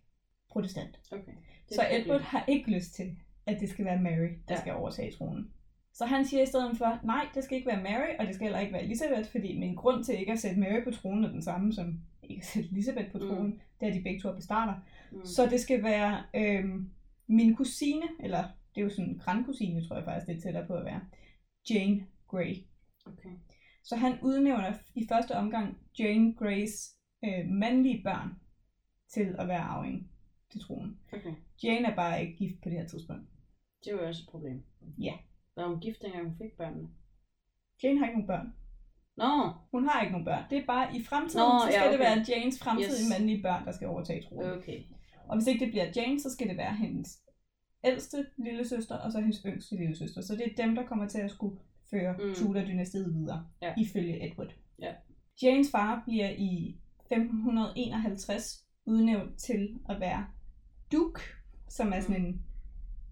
protestant. 0.51 1.01
Okay. 1.13 1.33
Det 1.69 1.75
Så 1.75 1.87
Edward 1.91 2.21
har 2.21 2.45
ikke 2.49 2.71
lyst 2.71 2.95
til, 2.95 3.17
at 3.47 3.61
det 3.61 3.69
skal 3.69 3.85
være 3.85 4.01
Mary, 4.03 4.29
der 4.49 4.55
Ja. 4.55 4.61
skal 4.61 4.73
overtage 4.75 5.13
tronen. 5.13 5.51
Så 5.95 6.07
han 6.07 6.25
siger 6.25 6.43
i 6.43 6.47
stedet 6.47 6.79
for, 6.79 7.01
nej, 7.07 7.27
det 7.35 7.45
skal 7.45 7.57
ikke 7.57 7.69
være 7.71 7.83
Mary, 7.83 8.17
og 8.19 8.27
det 8.27 8.35
skal 8.35 8.45
heller 8.45 8.61
ikke 8.61 8.73
være 8.73 8.83
Elisabeth, 8.85 9.31
fordi 9.31 9.59
min 9.59 9.75
grund 9.75 10.05
til 10.05 10.19
ikke 10.19 10.33
at 10.33 10.39
sætte 10.39 10.61
Mary 10.61 10.85
på 10.85 10.91
tronen 10.91 11.25
er 11.25 11.29
den 11.31 11.43
samme 11.43 11.73
som 11.73 12.01
ikke 12.23 12.41
at 12.41 12.45
sætte 12.47 12.69
Elisabeth 12.73 13.11
på 13.13 13.19
Mm. 13.19 13.25
tronen. 13.29 13.47
Mm. 13.51 13.61
Det 13.81 13.89
er 13.89 13.93
de 13.93 14.03
begge 14.03 14.21
to 14.21 14.29
er 14.29 14.35
bestarter. 14.35 14.75
Mm. 15.13 15.25
Så 15.25 15.47
det 15.47 15.61
skal 15.61 15.83
være 15.83 16.23
øhm, 16.35 16.91
min 17.27 17.55
kusine, 17.57 18.07
eller 18.21 18.43
det 18.75 18.81
er 18.81 18.85
jo 18.85 18.91
sådan 18.91 19.09
en 19.11 19.19
grandkusine, 19.19 19.85
tror 19.89 19.97
jeg 19.97 20.05
faktisk, 20.05 20.27
det 20.27 20.37
er 20.37 20.41
tættere 20.41 20.67
på 20.67 20.75
at 20.75 20.85
være, 20.85 21.01
Jane 21.71 22.07
Grey. 22.29 22.55
Okay. 23.07 23.31
Så 23.85 23.97
han 23.97 24.19
udnævner 24.23 24.73
i 24.95 25.07
første 25.09 25.33
omgang 25.37 25.79
Jane 25.99 26.35
Greys 26.35 26.91
øh, 27.25 27.47
mandlige 27.49 28.03
børn 28.05 28.31
til 29.13 29.35
at 29.39 29.49
være 29.49 29.61
arving 29.61 30.11
til 30.53 30.61
tronen. 30.61 30.99
Okay. 31.13 31.33
Jane 31.63 31.87
er 31.89 31.95
bare 31.97 32.21
ikke 32.23 32.37
gift 32.37 32.63
på 32.63 32.69
det 32.69 32.79
her 32.79 32.87
tidspunkt. 32.87 33.23
Det 33.85 33.95
var 33.95 34.01
jo 34.01 34.07
også 34.09 34.23
et 34.27 34.31
problem. 34.31 34.63
Ja. 34.99 35.13
Var 35.57 35.69
hun 35.69 35.81
gift, 35.81 36.03
dengang 36.03 36.25
hun 36.29 36.37
fik 36.37 36.53
børnene? 36.57 36.89
Jane 37.83 37.99
har 37.99 38.07
ikke 38.07 38.19
nogen 38.21 38.27
børn. 38.27 38.55
Nå, 39.17 39.53
Hun 39.71 39.89
har 39.89 40.01
ikke 40.01 40.13
nogen 40.13 40.25
børn. 40.25 40.45
Det 40.51 40.59
er 40.59 40.67
bare 40.67 40.97
i 40.97 41.03
fremtiden, 41.05 41.47
Nå, 41.49 41.59
så 41.61 41.69
ja, 41.71 41.79
skal 41.79 41.93
det 41.93 42.01
okay. 42.01 42.09
være 42.09 42.25
Janes 42.29 42.59
fremtidige 42.59 43.03
Yes. 43.05 43.11
mandlige 43.11 43.43
børn, 43.43 43.65
der 43.67 43.73
skal 43.73 43.89
overtage 43.89 44.23
tronen. 44.23 44.51
okay. 44.59 44.83
Og 45.29 45.37
hvis 45.37 45.47
ikke 45.47 45.65
det 45.65 45.73
bliver 45.73 45.87
Jane, 45.97 46.21
så 46.21 46.31
skal 46.31 46.49
det 46.49 46.57
være 46.57 46.75
hendes 46.77 47.23
ældste 47.85 48.27
lille 48.39 48.69
søster, 48.69 48.95
og 48.97 49.13
så 49.13 49.21
hendes 49.21 49.43
yngste 49.47 49.77
lille 49.77 49.97
søster. 49.97 50.21
Så 50.21 50.37
det 50.37 50.47
er 50.53 50.65
dem, 50.65 50.75
der 50.75 50.87
kommer 50.87 51.09
til 51.09 51.19
at 51.19 51.31
skulle 51.31 51.59
føre 51.91 52.13
Mm. 52.19 52.25
mm. 52.29 52.35
Tudor-dynastiet 52.35 53.15
videre, 53.15 53.47
Ja. 53.63 53.75
ifølge 53.79 54.27
Edward. 54.31 54.55
Ja. 54.79 54.95
Janes 55.43 55.71
far 55.71 56.03
bliver 56.07 56.31
i 56.31 56.77
1551 57.11 58.67
udnævnt 58.85 59.39
til 59.39 59.79
at 59.89 60.01
være 60.01 60.27
duke, 60.93 61.21
som 61.69 61.93
er 61.93 62.01
sådan 62.01 62.25
en, 62.25 62.45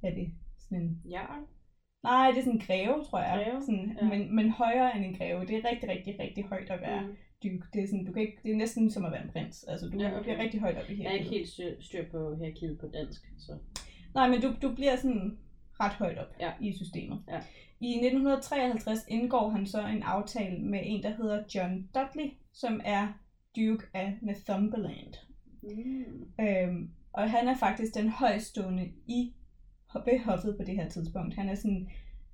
hvad 0.01 0.11
er 0.11 0.15
det, 0.15 0.33
sådan 0.71 0.83
en, 0.85 1.03
Jarl? 1.11 1.43
nej, 2.03 2.31
det 2.31 2.39
er 2.39 2.43
sådan 2.43 2.61
en 2.61 2.67
greve, 2.67 3.05
tror 3.05 3.19
jeg, 3.21 3.43
Greve? 3.45 3.61
sådan, 3.63 3.97
Ja. 4.03 4.09
men, 4.09 4.35
men 4.37 4.51
højere 4.51 4.97
end 4.97 5.05
en 5.05 5.15
greve. 5.19 5.47
Det 5.47 5.57
er 5.57 5.71
rigtig, 5.71 5.89
rigtig, 5.89 6.17
rigtig 6.21 6.45
højt 6.45 6.71
at 6.71 6.81
være 6.81 7.01
Mm. 7.07 7.17
duke. 7.43 7.67
Det 7.73 7.83
er, 7.83 7.87
sådan, 7.87 8.05
du 8.05 8.13
kan 8.13 8.23
ikke, 8.23 8.39
det 8.43 8.51
er 8.53 8.57
næsten 8.57 8.91
som 8.91 9.05
at 9.05 9.13
være 9.13 9.25
en 9.25 9.31
prins. 9.31 9.65
Altså, 9.65 9.89
du 9.89 9.99
Ja, 9.99 10.13
okay. 10.13 10.23
bliver 10.23 10.39
rigtig 10.39 10.61
højt 10.61 10.77
op 10.77 10.91
i 10.91 10.97
Jeg 10.99 11.05
er 11.05 11.11
her. 11.11 11.19
ikke 11.19 11.31
helt 11.31 11.49
styr, 11.49 11.71
styr 11.81 12.05
på 12.11 12.35
hierarkiet 12.37 12.79
på 12.81 12.87
dansk, 12.87 13.23
så... 13.39 13.53
Nej, 14.15 14.29
men 14.29 14.41
du, 14.43 14.55
du 14.63 14.75
bliver 14.75 14.97
sådan 14.97 15.39
ret 15.81 15.93
højt 15.93 16.19
op 16.19 16.35
Ja. 16.41 16.51
i 16.61 16.73
systemet. 16.77 17.23
Ja. 17.29 17.41
I 17.81 17.91
1953 17.95 18.99
indgår 19.09 19.49
han 19.49 19.67
så 19.67 19.87
en 19.87 20.03
aftale 20.03 20.59
med 20.59 20.81
en, 20.85 21.03
der 21.03 21.11
hedder 21.17 21.45
John 21.55 21.89
Dudley, 21.95 22.31
som 22.53 22.81
er 22.85 23.09
Duke 23.57 23.85
af 23.95 24.19
Northumberland. 24.23 25.15
Mm. 25.63 26.45
Øhm, 26.45 26.91
og 27.13 27.31
han 27.31 27.49
er 27.49 27.57
faktisk 27.57 27.95
den 27.95 28.09
højstående 28.09 28.93
i 29.07 29.33
hoffet 30.25 30.57
på 30.59 30.65
det 30.65 30.75
her 30.77 30.89
tidspunkt. 30.89 31.35
Han 31.35 31.49
er 31.49 31.55
sådan 31.55 31.91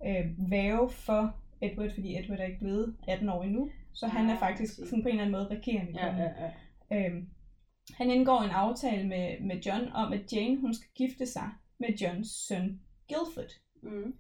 øh, 0.07 0.51
væve 0.51 0.91
for 0.91 1.37
Edward, 1.61 1.91
fordi 1.95 2.19
Edward 2.19 2.39
er 2.41 2.45
ikke 2.45 2.59
blevet 2.59 2.97
18 3.09 3.29
år 3.29 3.43
endnu. 3.43 3.71
Så 3.93 4.07
han 4.07 4.27
er 4.31 4.35
Ah, 4.35 4.39
faktisk 4.41 4.75
sådan 4.75 5.03
på 5.03 5.09
en 5.09 5.15
eller 5.21 5.23
anden 5.25 5.33
måde 5.33 5.49
regerende 5.57 5.93
Ja, 6.01 6.17
ja, 6.17 6.31
ja. 6.91 7.07
Øhm, 7.07 7.29
han 7.95 8.11
indgår 8.11 8.43
en 8.43 8.51
aftale 8.51 9.09
med, 9.09 9.41
med 9.41 9.57
John 9.57 9.89
om, 9.95 10.13
at 10.13 10.33
Jane 10.33 10.61
hun 10.61 10.75
skal 10.75 10.89
gifte 10.95 11.27
sig 11.27 11.51
med 11.79 11.89
Johns 11.89 12.31
søn 12.31 12.81
Guildford. 13.09 13.53
Mm. 13.83 14.15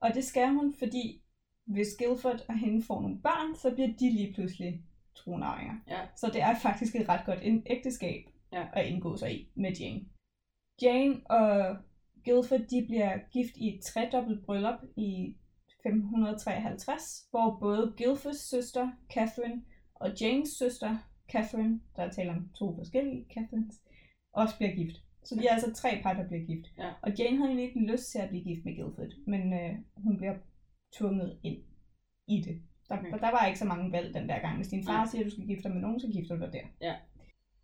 Og 0.00 0.10
det 0.14 0.24
skal 0.24 0.48
hun, 0.48 0.74
fordi 0.78 1.22
hvis 1.66 1.88
Guildford 1.98 2.40
og 2.48 2.58
hende 2.58 2.82
får 2.82 3.00
nogle 3.02 3.18
børn, 3.22 3.56
så 3.56 3.74
bliver 3.74 3.88
de 4.00 4.10
lige 4.10 4.32
pludselig 4.34 4.82
tronarvinger. 5.16 5.74
Ja. 5.88 6.00
Så 6.16 6.26
det 6.32 6.42
er 6.42 6.54
faktisk 6.62 6.94
et 6.96 7.08
ret 7.08 7.26
godt 7.26 7.38
ægteskab 7.66 8.24
Ja. 8.52 8.66
at 8.72 8.86
indgå 8.86 9.16
sig 9.16 9.34
i 9.40 9.48
med 9.54 9.72
Jane. 9.72 10.00
Jane 10.82 11.20
og 11.30 11.76
Guildford 12.24 12.60
de 12.60 12.84
bliver 12.88 13.18
gift 13.32 13.56
i 13.56 13.74
et 13.74 13.80
tredobbelt 13.84 14.46
bryllup 14.46 14.80
i 14.96 15.36
1553, 15.86 17.26
hvor 17.30 17.56
både 17.60 17.94
Guildfords 17.98 18.48
søster 18.50 18.90
Catherine 19.14 19.62
og 19.94 20.08
Janes 20.20 20.48
søster 20.48 20.96
Catherine, 21.32 21.80
der 21.96 22.02
er 22.02 22.10
tale 22.10 22.30
om 22.30 22.50
to 22.58 22.76
forskellige 22.76 23.26
Catherines, 23.34 23.76
også 24.32 24.56
bliver 24.56 24.74
gift. 24.74 24.96
Så 25.24 25.34
de 25.34 25.46
er 25.46 25.52
altså 25.52 25.72
tre 25.74 25.88
par, 26.02 26.12
der 26.12 26.26
bliver 26.28 26.46
gift. 26.46 26.66
Ja. 26.78 26.90
Og 27.02 27.10
Jane 27.18 27.36
havde 27.36 27.48
egentlig 27.48 27.66
ikke 27.68 27.92
lyst 27.92 28.10
til 28.12 28.18
at 28.18 28.28
blive 28.28 28.44
gift 28.44 28.64
med 28.64 28.76
Guildford, 28.76 29.12
men 29.26 29.52
øh, 29.52 29.74
hun 29.96 30.16
bliver 30.16 30.34
tvunget 30.96 31.38
ind 31.42 31.58
i 32.28 32.40
det. 32.46 32.62
Der, 32.88 32.98
Okay. 32.98 33.10
der 33.10 33.30
var 33.30 33.46
ikke 33.46 33.58
så 33.58 33.64
mange 33.64 33.92
valg 33.92 34.14
den 34.14 34.28
der 34.28 34.38
gang. 34.38 34.56
Hvis 34.56 34.68
din 34.68 34.84
far 34.84 34.92
Nej. 34.96 35.06
siger, 35.06 35.20
at 35.20 35.26
du 35.26 35.30
skal 35.30 35.46
gifte 35.46 35.62
dig 35.62 35.72
med 35.72 35.80
nogen, 35.80 36.00
så 36.00 36.08
gifter 36.12 36.34
du 36.36 36.40
dig 36.44 36.52
der. 36.52 36.66
Ja. 36.80 36.94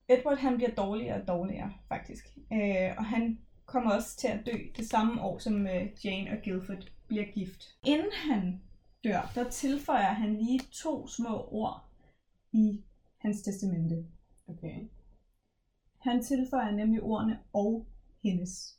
Edward 0.08 0.38
han 0.38 0.56
bliver 0.56 0.70
dårligere 0.74 1.20
og 1.22 1.28
dårligere, 1.28 1.72
faktisk. 1.88 2.24
Øh, 2.52 2.90
og 2.98 3.04
han 3.04 3.38
kommer 3.66 3.94
også 3.94 4.16
til 4.16 4.28
at 4.28 4.46
dø 4.46 4.52
det 4.76 4.88
samme 4.88 5.22
år, 5.22 5.38
som 5.38 5.66
øh, 5.66 6.04
Jane 6.04 6.30
og 6.30 6.38
Guildford 6.44 6.90
bliver 7.06 7.24
gift. 7.24 7.76
Inden 7.84 8.12
han 8.12 8.62
dør, 9.04 9.32
der 9.34 9.50
tilføjer 9.50 10.12
han 10.12 10.36
lige 10.36 10.60
to 10.72 11.06
små 11.06 11.48
ord 11.50 11.84
i 12.52 12.84
hans 13.18 13.42
testamente. 13.42 14.06
Okay. 14.48 14.88
Han 15.98 16.22
tilføjer 16.22 16.70
nemlig 16.70 17.02
ordene 17.02 17.38
og 17.52 17.86
hendes. 18.22 18.78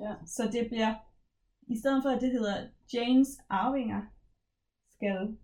Ja. 0.00 0.14
Så 0.26 0.48
det 0.52 0.68
bliver, 0.68 0.94
i 1.66 1.78
stedet 1.78 2.02
for 2.02 2.10
at 2.10 2.20
det 2.20 2.30
hedder 2.30 2.68
Janes 2.94 3.38
arvinger 3.48 4.02
skal 4.90 5.36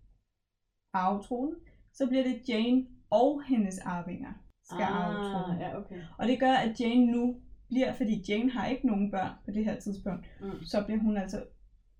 arve 0.93 1.23
tronen, 1.23 1.55
så 1.93 2.07
bliver 2.07 2.23
det 2.23 2.49
Jane 2.49 2.87
og 3.09 3.43
hendes 3.43 3.79
arvinger 3.79 4.33
skal 4.63 4.83
arve 4.83 5.15
tronen. 5.15 5.55
ah, 5.55 5.61
ja, 5.61 5.77
okay. 5.77 6.01
Og 6.17 6.27
det 6.27 6.39
gør, 6.39 6.53
at 6.53 6.79
Jane 6.79 7.05
nu 7.05 7.41
bliver, 7.73 7.93
fordi 7.93 8.23
Jane 8.29 8.51
har 8.51 8.67
ikke 8.67 8.87
nogen 8.87 9.11
børn 9.11 9.31
på 9.45 9.51
det 9.51 9.65
her 9.65 9.79
tidspunkt, 9.79 10.25
Mm. 10.41 10.63
så 10.65 10.83
bliver 10.85 10.99
hun 11.01 11.17
altså 11.17 11.43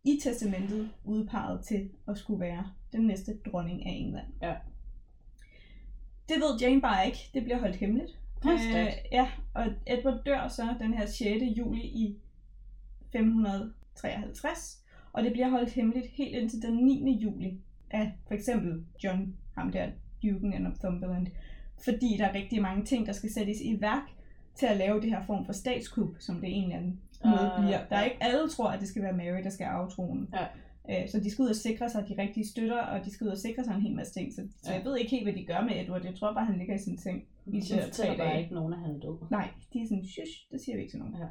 i 0.04 0.20
testamentet 0.24 0.90
udpeget 1.04 1.66
til 1.66 1.90
at 2.08 2.18
skulle 2.18 2.40
være 2.40 2.72
den 2.94 3.02
næste 3.08 3.38
dronning 3.46 3.86
af 3.86 3.92
England. 3.92 4.28
Ja. 4.42 4.56
Det 6.30 6.36
ved 6.38 6.60
Jane 6.62 6.82
bare 6.82 7.06
ikke. 7.06 7.20
Det 7.34 7.44
bliver 7.44 7.60
holdt 7.60 7.76
hemmeligt. 7.76 8.20
Hvor 8.42 8.58
stærkt. 8.58 8.96
ja, 9.12 9.28
og 9.54 9.66
Edward 9.88 10.22
dør 10.26 10.48
så 10.48 10.76
den 10.80 10.94
her 10.94 11.06
6. 11.06 11.18
juli 11.58 11.82
i 11.82 12.18
1553, 13.14 14.84
og 15.14 15.24
det 15.24 15.32
bliver 15.32 15.50
holdt 15.50 15.70
hemmeligt 15.70 16.08
helt 16.08 16.36
indtil 16.36 16.62
den 16.62 16.86
9. 16.86 17.20
juli 17.24 17.62
af 17.92 18.12
for 18.28 18.34
eksempel 18.34 18.86
John, 19.04 19.36
ham 19.56 19.72
der, 19.72 19.92
Duken 20.24 20.54
af 20.54 20.62
Northumberland, 20.62 21.28
fordi 21.84 22.16
der 22.18 22.26
er 22.26 22.34
rigtig 22.34 22.62
mange 22.62 22.86
ting, 22.86 23.06
der 23.06 23.12
skal 23.14 23.30
sættes 23.34 23.62
i 23.62 23.82
værk 23.82 24.04
til 24.56 24.66
at 24.66 24.78
lave 24.78 25.02
det 25.02 25.10
her 25.10 25.24
form 25.26 25.46
for 25.46 25.54
statskup, 25.54 26.16
som 26.20 26.36
det 26.36 26.50
egentlig 26.50 26.76
er 26.76 26.80
en 26.80 27.00
måde 27.26 27.52
Ah, 27.54 27.64
bliver. 27.64 27.80
Der 27.90 27.96
er 27.96 28.04
ikke 28.04 28.18
alle 28.24 28.50
tror, 28.50 28.70
at 28.70 28.80
det 28.80 28.88
skal 28.88 29.02
være 29.04 29.14
Mary, 29.14 29.44
der 29.44 29.50
skal 29.50 29.64
arve 29.66 29.90
tronen. 29.90 30.30
Ja. 30.34 30.46
Øh, 31.04 31.10
Så 31.10 31.20
de 31.20 31.32
skal 31.32 31.44
ud 31.44 31.50
og 31.50 31.56
sikre 31.56 31.90
sig 31.90 32.06
de 32.10 32.16
rigtige 32.22 32.48
støtter, 32.48 32.78
og 32.82 33.06
de 33.06 33.12
skal 33.14 33.26
ud 33.28 33.32
og 33.32 33.38
sikre 33.38 33.64
sig 33.64 33.74
en 33.76 33.82
hel 33.82 33.96
masse 33.96 34.14
ting. 34.14 34.34
Så, 34.34 34.42
så 34.64 34.72
Ja. 34.72 34.78
jeg 34.78 34.86
ved 34.86 34.98
ikke 34.98 35.12
helt, 35.12 35.24
hvad 35.26 35.34
de 35.34 35.46
gør 35.46 35.62
med 35.62 35.82
Edward. 35.84 36.06
Jeg 36.06 36.16
tror 36.16 36.34
bare, 36.34 36.46
han 36.46 36.58
ligger 36.58 36.76
i 36.76 36.78
sin 36.78 36.98
seng. 36.98 37.24
I 37.48 37.60
De 37.60 37.82
fortæller 37.84 38.18
bare 38.18 38.42
ikke 38.42 38.54
nogen, 38.54 38.74
at 38.74 38.80
han 38.80 38.96
er 38.96 39.00
død. 39.00 39.18
Nej, 39.32 39.48
de 39.74 39.82
er 39.82 39.86
sådan, 39.88 40.06
shush, 40.06 40.52
det 40.52 40.62
siger 40.62 40.76
vi 40.76 40.82
ikke 40.82 40.92
til 40.92 41.00
nogen. 41.00 41.16
Ja. 41.20 41.26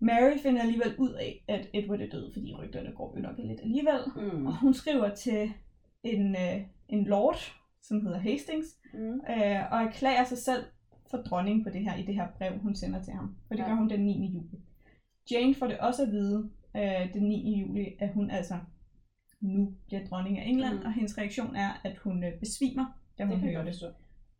Mary 0.00 0.38
finder 0.42 0.62
alligevel 0.62 0.94
ud 0.98 1.12
af, 1.12 1.44
at 1.48 1.66
Edward 1.74 2.00
er 2.00 2.08
død, 2.08 2.32
fordi 2.32 2.54
rygterne 2.54 2.92
går 2.96 3.14
jo 3.16 3.22
nok 3.22 3.34
lidt 3.38 3.60
alligevel. 3.60 4.00
Mm. 4.16 4.46
Og 4.46 4.60
hun 4.60 4.74
skriver 4.74 5.14
til 5.14 5.52
en, 6.02 6.30
øh, 6.36 6.60
en 6.88 7.04
lord, 7.04 7.38
som 7.82 8.00
hedder 8.06 8.18
Hastings, 8.18 8.66
Mm. 8.94 9.00
øh, 9.30 9.72
og 9.72 9.78
erklærer 9.82 10.24
sig 10.24 10.38
selv 10.38 10.64
for 11.10 11.18
dronning 11.18 11.64
på 11.64 11.70
det 11.70 11.80
her, 11.80 11.94
i 11.96 12.02
det 12.02 12.14
her 12.14 12.28
brev, 12.38 12.58
hun 12.58 12.74
sender 12.74 13.02
til 13.02 13.12
ham. 13.12 13.36
Og 13.50 13.56
det 13.56 13.62
Ja. 13.62 13.68
gør 13.68 13.74
hun 13.74 13.90
den 13.90 14.00
9. 14.04 14.26
juli. 14.34 14.60
Jane 15.30 15.54
får 15.54 15.66
det 15.66 15.78
også 15.78 16.02
at 16.02 16.10
vide 16.12 16.50
øh, 16.76 17.12
den 17.14 17.22
9. 17.22 17.60
juli, 17.60 17.86
at 17.98 18.12
hun 18.14 18.30
altså 18.30 18.54
nu 19.40 19.74
bliver 19.86 20.06
dronning 20.06 20.38
af 20.38 20.46
England, 20.48 20.78
Mm. 20.78 20.84
og 20.86 20.92
hendes 20.92 21.18
reaktion 21.18 21.56
er, 21.56 21.80
at 21.84 21.96
hun 21.98 22.24
øh, 22.24 22.38
besvimer, 22.40 22.86
da 23.18 23.22
Det 23.22 23.32
hun 23.32 23.44
jeg 23.44 23.50
hører 23.52 23.64
det. 23.64 23.72
forstå. 23.72 23.86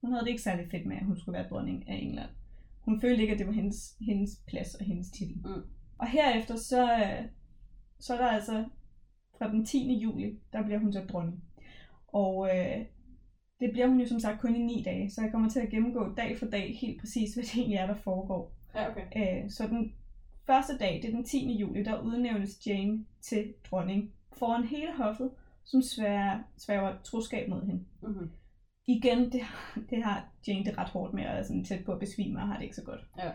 Hun 0.00 0.12
havde 0.12 0.24
det 0.24 0.30
ikke 0.30 0.42
særlig 0.42 0.66
fedt 0.70 0.86
med, 0.86 0.96
at 0.96 1.04
hun 1.04 1.18
skulle 1.18 1.38
være 1.38 1.48
dronning 1.48 1.88
af 1.88 1.94
England. 1.96 2.30
Hun 2.80 3.00
følte 3.00 3.22
ikke, 3.22 3.32
at 3.32 3.38
det 3.38 3.46
var 3.46 3.52
hendes, 3.52 3.96
hendes 4.00 4.30
plads 4.46 4.74
og 4.74 4.84
hendes 4.84 5.10
titel. 5.10 5.36
Mm. 5.36 5.62
Og 5.98 6.06
herefter 6.08 6.56
så, 6.56 6.92
øh, 6.94 7.24
så 8.00 8.14
er 8.14 8.18
der 8.18 8.28
altså 8.28 8.64
fra 9.38 9.50
den 9.50 9.64
10. 9.64 9.98
juli, 10.02 10.38
der 10.52 10.62
bliver 10.62 10.78
hun 10.78 10.92
så 10.92 11.00
dronning. 11.08 11.44
Og 12.08 12.48
øh, 12.56 12.84
det 13.64 13.72
bliver 13.72 13.86
hun 13.86 14.00
jo 14.00 14.06
som 14.06 14.20
sagt 14.20 14.40
kun 14.40 14.56
i 14.56 14.58
ni 14.58 14.82
dage, 14.84 15.10
så 15.10 15.22
jeg 15.22 15.30
kommer 15.30 15.48
til 15.50 15.60
at 15.60 15.68
gennemgå 15.70 16.14
dag 16.16 16.38
for 16.38 16.46
dag 16.46 16.78
helt 16.80 17.00
præcis, 17.00 17.34
hvad 17.34 17.44
det 17.44 17.54
egentlig 17.54 17.76
er, 17.76 17.86
der 17.86 17.94
foregår. 17.94 18.52
Ja, 18.74 18.90
okay. 18.90 19.04
Øh, 19.44 19.50
så 19.50 19.66
den 19.66 19.92
første 20.46 20.78
dag, 20.78 21.00
det 21.02 21.08
er 21.10 21.14
den 21.14 21.24
10. 21.24 21.52
juli, 21.60 21.82
der 21.84 22.00
udnævnes 22.00 22.66
Jane 22.66 23.04
til 23.20 23.54
dronning 23.70 24.12
foran 24.32 24.64
hele 24.64 24.92
hoffet, 24.96 25.30
som 25.64 25.82
sværger, 25.82 26.38
sværger 26.58 26.94
troskab 27.04 27.48
mod 27.48 27.66
hende. 27.66 27.84
Mm-hmm. 28.02 28.30
Igen, 28.86 29.32
det, 29.32 29.40
har- 29.42 29.80
det 29.90 30.02
har 30.04 30.28
Jane 30.48 30.64
det 30.64 30.78
ret 30.78 30.88
hårdt 30.88 31.14
med, 31.14 31.26
og 31.26 31.34
er 31.36 31.42
sådan 31.42 31.64
tæt 31.64 31.84
på 31.84 31.92
at 31.92 31.98
besvime, 31.98 32.40
og 32.40 32.48
har 32.48 32.56
det 32.56 32.62
ikke 32.62 32.76
så 32.76 32.84
godt. 32.84 33.00
Ja. 33.18 33.30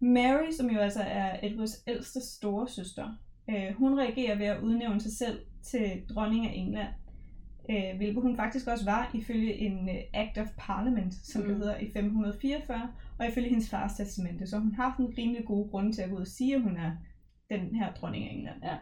Mary, 0.00 0.50
som 0.50 0.70
jo 0.70 0.78
altså 0.80 1.00
er 1.02 1.38
Edwards 1.42 1.82
ældste 1.86 2.20
store 2.20 2.68
søster, 2.68 3.12
øh, 3.50 3.74
hun 3.74 3.98
reagerer 3.98 4.38
ved 4.38 4.46
at 4.46 4.60
udnævne 4.62 5.00
sig 5.00 5.12
selv 5.12 5.40
til 5.62 6.02
dronning 6.14 6.46
af 6.46 6.52
England, 6.54 6.88
øh, 7.70 7.96
hvilket 7.96 8.22
hun 8.22 8.36
faktisk 8.36 8.66
også 8.68 8.84
var 8.84 9.10
ifølge 9.14 9.54
en 9.54 9.88
øh, 9.88 9.94
Act 10.14 10.38
of 10.38 10.46
Parliament, 10.58 11.14
som 11.14 11.42
mm. 11.42 11.48
det 11.48 11.56
hedder 11.56 11.76
i 11.76 11.84
1544, 11.84 12.90
og 13.18 13.26
ifølge 13.28 13.48
hendes 13.48 13.70
fars 13.70 13.94
testamente. 13.96 14.46
Så 14.46 14.58
hun 14.58 14.72
har 14.74 14.82
haft 14.82 14.98
en 14.98 15.14
rimelig 15.18 15.44
god 15.44 15.70
grund 15.70 15.92
til 15.92 16.02
at 16.02 16.10
gå 16.10 16.16
ud 16.16 16.20
og 16.20 16.26
sige, 16.26 16.54
at 16.54 16.62
hun 16.62 16.76
er 16.76 16.92
den 17.50 17.74
her 17.74 17.92
dronning 17.92 18.24
af 18.24 18.34
England. 18.34 18.56
Ja. 18.62 18.76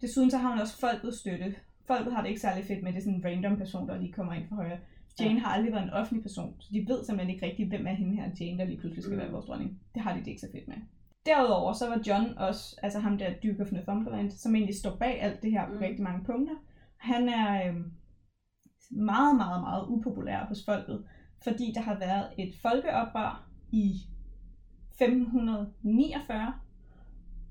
Desuden 0.00 0.30
så 0.30 0.38
har 0.38 0.50
hun 0.50 0.58
også 0.60 0.80
folkets 0.80 1.18
støtte. 1.18 1.54
Folket 1.86 2.12
har 2.12 2.20
det 2.22 2.28
ikke 2.28 2.40
særlig 2.40 2.64
fedt 2.64 2.82
med, 2.82 2.92
det 2.92 2.98
er 2.98 3.02
sådan 3.02 3.14
en 3.18 3.24
random 3.24 3.56
person, 3.56 3.88
der 3.88 3.98
lige 4.00 4.12
kommer 4.12 4.32
ind 4.32 4.48
for 4.48 4.54
højre. 4.56 4.78
Jane 5.20 5.34
Ja. 5.34 5.38
har 5.40 5.48
aldrig 5.54 5.72
været 5.72 5.84
en 5.84 5.90
offentlig 5.90 6.22
person, 6.22 6.54
så 6.60 6.68
de 6.72 6.84
ved 6.88 7.04
simpelthen 7.04 7.34
ikke 7.34 7.46
rigtigt, 7.46 7.68
hvem 7.68 7.86
er 7.86 7.92
hende 7.92 8.16
her 8.16 8.30
Jane, 8.40 8.58
der 8.58 8.64
lige 8.64 8.78
pludselig 8.80 9.02
skal 9.04 9.14
Mm. 9.16 9.20
være 9.22 9.30
vores 9.30 9.46
dronning. 9.46 9.80
Det 9.94 10.02
har 10.02 10.12
de 10.12 10.18
det 10.20 10.26
ikke 10.26 10.40
så 10.40 10.48
fedt 10.52 10.68
med. 10.68 10.76
Derudover 11.26 11.72
så 11.72 11.88
var 11.88 12.02
John 12.06 12.38
også, 12.38 12.76
altså 12.82 12.98
ham 13.00 13.18
der 13.18 13.30
Duke 13.42 13.62
of 13.62 13.72
Northumberland, 13.72 14.30
som 14.30 14.54
egentlig 14.54 14.76
står 14.76 14.96
bag 14.96 15.22
alt 15.22 15.42
det 15.42 15.50
her 15.50 15.66
på 15.66 15.72
Mm. 15.72 15.78
rigtig 15.78 16.02
mange 16.02 16.24
punkter. 16.24 16.54
Han 16.96 17.28
er 17.28 17.68
øhm, 17.68 17.92
meget, 18.90 19.36
meget, 19.36 19.60
meget 19.60 19.84
upopulær 19.88 20.44
hos 20.44 20.64
folket, 20.64 21.04
fordi 21.42 21.72
der 21.74 21.80
har 21.80 21.98
været 21.98 22.26
et 22.38 22.54
folkeoprør 22.62 23.48
i 23.72 23.92
1549, 24.90 26.52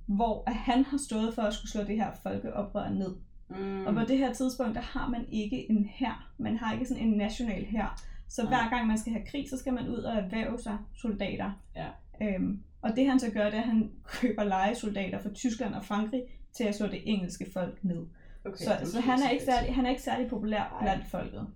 hvor 0.06 0.44
at 0.48 0.56
han 0.56 0.86
har 0.86 0.98
stået 0.98 1.34
for 1.36 1.42
at 1.42 1.54
skulle 1.54 1.72
slå 1.72 1.84
det 1.84 1.96
her 1.96 2.12
folkeoprør 2.24 2.90
ned. 2.90 3.16
Mm. 3.50 3.86
Og 3.86 3.94
på 3.94 4.00
det 4.00 4.18
her 4.18 4.34
tidspunkt, 4.34 4.76
der 4.76 4.82
har 4.82 5.10
man 5.10 5.26
ikke 5.30 5.72
en 5.72 5.86
hær. 5.86 6.34
Man 6.38 6.58
har 6.58 6.74
ikke 6.74 6.86
sådan 6.86 7.04
en 7.04 7.18
national 7.18 7.66
hær. 7.66 8.02
Så 8.28 8.44
Nej. 8.44 8.50
hver 8.50 8.70
gang 8.70 8.88
man 8.88 8.98
skal 8.98 9.14
have 9.14 9.26
krig, 9.26 9.50
så 9.50 9.58
skal 9.58 9.74
man 9.74 9.88
ud 9.88 9.98
og 9.98 10.16
erhverve 10.16 10.60
sig 10.60 10.78
soldater. 10.96 11.52
Ja. 11.76 11.88
Øhm, 12.22 12.64
og 12.82 12.96
det 12.96 13.10
han 13.10 13.20
så 13.20 13.32
gør, 13.32 13.46
det 13.46 13.54
er, 13.54 13.62
at 13.62 13.68
han 13.68 13.92
køber 14.06 14.44
lejesoldater 14.44 15.22
fra 15.22 15.30
Tyskland 15.34 15.74
og 15.74 15.86
Frankrig 15.86 16.24
til 16.54 16.64
at 16.64 16.76
slå 16.76 16.88
det 16.88 17.02
engelske 17.06 17.46
folk 17.54 17.84
ned. 17.84 18.06
Okay, 18.46 18.58
så 18.66 18.92
så 18.92 19.02
han, 19.02 19.20
er 19.20 19.30
ikke 19.30 19.44
særlig, 19.46 19.76
han 19.76 19.86
er 19.86 19.90
ikke 19.90 20.02
særlig 20.02 20.30
populær 20.30 20.70
Nej. 20.70 20.82
blandt 20.82 21.06
folket. 21.06 21.48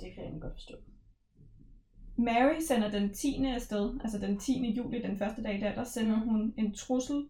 Det 0.00 0.14
kan 0.14 0.24
jeg 0.24 0.40
godt 0.40 0.52
forstå. 0.52 0.74
Mary 2.16 2.58
sender 2.68 2.90
den 2.90 3.14
10. 3.14 3.44
afsted, 3.46 3.98
altså 4.02 4.18
den 4.18 4.38
10. 4.38 4.74
juli, 4.76 5.02
den 5.02 5.18
første 5.18 5.42
dag 5.42 5.60
der, 5.60 5.74
der 5.74 5.84
sender 5.84 6.16
Mm. 6.16 6.28
hun 6.28 6.54
en 6.56 6.74
trussel 6.74 7.28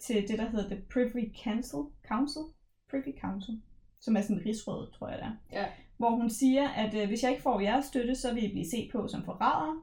til 0.00 0.28
det, 0.28 0.38
der 0.38 0.50
hedder 0.50 0.68
The 0.68 0.82
Privy 0.92 1.32
Council, 1.44 1.78
Council? 2.08 2.42
Privy 2.90 3.18
Council, 3.20 3.62
som 4.00 4.16
er 4.16 4.20
sådan 4.20 4.36
en 4.36 4.46
rigsråd, 4.46 4.92
tror 4.92 5.08
jeg 5.08 5.18
det 5.18 5.26
er. 5.26 5.60
Ja. 5.60 5.66
Hvor 5.96 6.10
hun 6.10 6.30
siger, 6.30 6.68
at 6.68 6.94
øh, 6.94 7.06
hvis 7.06 7.22
jeg 7.22 7.30
ikke 7.30 7.42
får 7.42 7.60
jeres 7.60 7.84
støtte, 7.84 8.14
så 8.14 8.34
vil 8.34 8.44
I 8.44 8.52
blive 8.52 8.70
set 8.70 8.90
på 8.92 9.08
som 9.08 9.24
forrædere, 9.24 9.82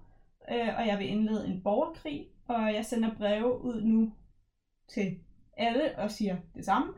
øh, 0.51 0.77
og 0.79 0.87
jeg 0.87 0.99
vil 0.99 1.07
indlede 1.07 1.47
en 1.47 1.61
borgerkrig, 1.63 2.27
og 2.47 2.73
jeg 2.73 2.85
sender 2.85 3.15
breve 3.17 3.61
ud 3.61 3.81
nu 3.81 4.13
til 4.89 5.19
alle 5.57 5.97
og 5.99 6.11
siger 6.11 6.37
det 6.55 6.65
samme, 6.65 6.93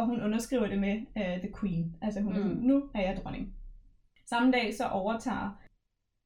og 0.00 0.06
hun 0.06 0.22
underskriver 0.22 0.66
det 0.66 0.78
med 0.78 0.96
uh, 1.16 1.40
The 1.42 1.52
Queen. 1.60 1.96
Altså 2.02 2.20
hun 2.20 2.32
mm. 2.32 2.38
er 2.38 2.42
sådan, 2.42 2.56
nu 2.56 2.82
er 2.94 3.00
jeg 3.00 3.20
dronning. 3.24 3.54
Samme 4.26 4.52
dag 4.52 4.74
så 4.74 4.84
overtager 4.86 5.60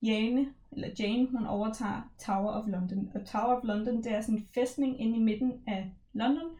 Jane, 0.02 0.46
eller 0.72 0.88
Jane, 0.98 1.28
hun 1.30 1.46
overtager 1.46 2.12
Tower 2.18 2.52
of 2.52 2.66
London. 2.66 3.10
Og 3.14 3.26
Tower 3.26 3.56
of 3.56 3.64
London, 3.64 3.96
det 3.96 4.12
er 4.12 4.20
sådan 4.20 4.38
en 4.38 4.48
fæstning 4.54 5.00
inde 5.00 5.16
i 5.16 5.22
midten 5.22 5.52
af 5.66 5.90
London, 6.12 6.50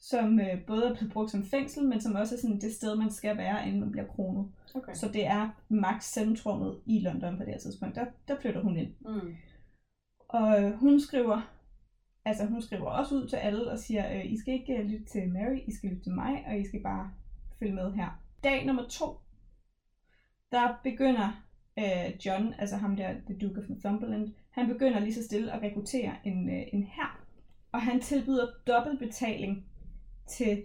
som 0.00 0.40
øh, 0.40 0.66
både 0.66 0.84
er 0.88 0.94
blevet 0.94 1.12
brugt 1.12 1.30
som 1.30 1.44
fængsel, 1.44 1.84
men 1.88 2.00
som 2.00 2.14
også 2.14 2.34
er 2.34 2.38
sådan 2.38 2.60
det 2.60 2.74
sted, 2.74 2.96
man 2.96 3.10
skal 3.10 3.36
være, 3.36 3.66
inden 3.66 3.80
man 3.80 3.90
bliver 3.90 4.06
kronet. 4.06 4.46
Okay. 4.74 4.94
Så 4.94 5.08
det 5.08 5.26
er 5.26 5.48
max 5.68 6.04
centrummet 6.04 6.80
i 6.86 7.00
London 7.00 7.36
på 7.36 7.44
det 7.44 7.52
her 7.52 7.58
tidspunkt. 7.58 7.94
Der, 7.94 8.06
der 8.28 8.40
flytter 8.40 8.62
hun 8.62 8.76
ind. 8.76 8.92
Mm. 9.00 9.34
Og 10.28 10.62
øh, 10.62 10.72
hun 10.72 11.00
skriver, 11.00 11.53
altså 12.24 12.46
hun 12.46 12.62
skriver 12.62 12.86
også 12.90 13.14
ud 13.14 13.28
til 13.28 13.36
alle 13.36 13.70
og 13.70 13.78
siger, 13.78 14.14
øh, 14.16 14.32
I 14.32 14.38
skal 14.38 14.54
ikke 14.54 14.76
øh, 14.76 14.86
lytte 14.86 15.04
til 15.04 15.32
Mary, 15.32 15.58
I 15.66 15.72
skal 15.72 15.90
lytte 15.90 16.02
til 16.02 16.12
mig, 16.12 16.44
og 16.46 16.58
I 16.58 16.64
skal 16.66 16.82
bare 16.82 17.10
følge 17.58 17.74
med 17.74 17.92
her. 17.92 18.20
Dag 18.44 18.66
nummer 18.66 18.88
to, 18.88 19.06
der 20.52 20.74
begynder 20.82 21.42
øh, 21.78 22.26
John, 22.26 22.54
altså 22.58 22.76
ham 22.76 22.96
der, 22.96 23.14
The 23.26 23.38
Duke 23.38 23.60
of 23.60 23.68
Northumberland, 23.68 24.34
han 24.50 24.68
begynder 24.68 25.00
lige 25.00 25.14
så 25.14 25.22
stille 25.24 25.52
at 25.52 25.62
rekruttere 25.62 26.12
en, 26.24 26.50
øh, 26.50 26.62
en 26.72 26.82
hær. 26.82 27.20
Og 27.72 27.82
han 27.82 28.00
tilbyder 28.00 28.46
dobbeltbetaling 28.66 29.66
til 30.28 30.62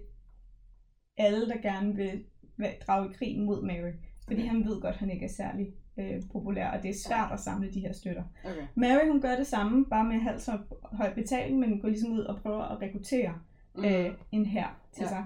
alle, 1.18 1.48
der 1.48 1.58
gerne 1.58 1.96
vil 1.96 2.24
vil 2.60 2.70
drage 2.88 3.10
i 3.10 3.14
krig 3.14 3.40
mod 3.40 3.64
Mary. 3.64 3.92
Fordi 4.28 4.42
Okay. 4.42 4.50
han 4.50 4.66
ved 4.66 4.82
godt, 4.82 4.94
at 4.94 5.00
han 5.00 5.12
ikke 5.12 5.26
er 5.26 5.30
særlig 5.30 5.74
øh, 6.00 6.22
populær, 6.32 6.68
og 6.72 6.84
det 6.84 6.90
er 6.90 6.94
svært 7.08 7.32
at 7.32 7.40
samle 7.40 7.72
de 7.74 7.80
her 7.80 7.94
støtter. 7.94 8.24
Okay. 8.46 8.62
Mary 8.76 9.08
hun 9.12 9.22
gør 9.22 9.36
det 9.36 9.48
samme, 9.48 9.86
bare 9.86 10.04
med 10.04 10.20
halvt 10.20 10.42
så 10.42 10.58
høj 10.92 11.14
betaling, 11.14 11.60
men 11.60 11.80
går 11.82 11.88
ligesom 11.88 12.12
ud 12.12 12.20
og 12.20 12.40
prøver 12.42 12.64
at 12.64 12.82
rekruttere 12.82 13.34
Mm. 13.76 13.86
øh, 13.86 14.12
en 14.32 14.46
her 14.46 14.68
til 14.92 15.02
Ja. 15.04 15.08
sig. 15.08 15.26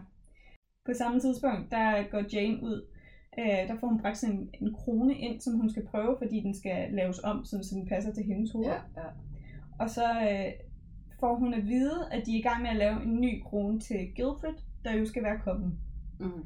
På 0.85 0.91
samme 0.97 1.19
tidspunkt, 1.19 1.71
der 1.71 2.03
går 2.11 2.23
Jane 2.33 2.63
ud, 2.63 2.87
øh, 3.39 3.45
der 3.67 3.75
får 3.79 3.87
hun 3.87 4.01
bragt 4.01 4.17
sådan 4.17 4.35
en, 4.35 4.49
en 4.61 4.73
krone 4.73 5.15
ind, 5.17 5.41
som 5.41 5.53
hun 5.53 5.69
skal 5.69 5.85
prøve, 5.85 6.15
fordi 6.21 6.39
den 6.39 6.53
skal 6.55 6.91
laves 6.93 7.19
om, 7.23 7.45
så 7.45 7.69
den 7.73 7.87
passer 7.87 8.13
til 8.13 8.23
hendes 8.23 8.51
hoved. 8.51 8.67
Ja, 8.67 8.73
ja. 8.73 9.07
Og 9.79 9.89
så 9.89 10.05
øh, 10.21 10.51
får 11.19 11.35
hun 11.35 11.53
at 11.53 11.67
vide, 11.67 12.07
at 12.11 12.25
de 12.25 12.35
er 12.35 12.39
i 12.39 12.41
gang 12.41 12.61
med 12.61 12.69
at 12.69 12.75
lave 12.75 13.03
en 13.03 13.21
ny 13.21 13.41
krone 13.43 13.79
til 13.79 13.97
Guildford, 14.15 14.63
der 14.83 14.93
jo 14.93 15.05
skal 15.05 15.23
være 15.23 15.39
kongen. 15.39 15.79
Mm. 16.19 16.45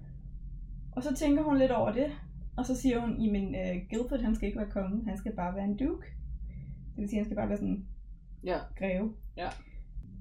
Og 0.91 1.03
så 1.03 1.15
tænker 1.15 1.43
hun 1.43 1.57
lidt 1.57 1.71
over 1.71 1.91
det, 1.91 2.11
og 2.57 2.65
så 2.65 2.75
siger 2.75 2.99
hun, 2.99 3.21
jamen 3.21 3.55
øh, 3.55 3.75
Guildford, 3.89 4.19
han 4.21 4.35
skal 4.35 4.47
ikke 4.47 4.59
være 4.59 4.69
kongen, 4.71 5.07
han 5.07 5.17
skal 5.17 5.35
bare 5.35 5.55
være 5.55 5.65
en 5.65 5.77
duke. 5.77 6.05
Det 6.95 7.01
vil 7.01 7.09
sige, 7.09 7.19
han 7.19 7.25
skal 7.25 7.35
bare 7.37 7.49
være 7.49 7.57
sådan 7.57 7.85
Ja. 8.43 8.57
greve. 8.77 9.13
Ja. 9.37 9.47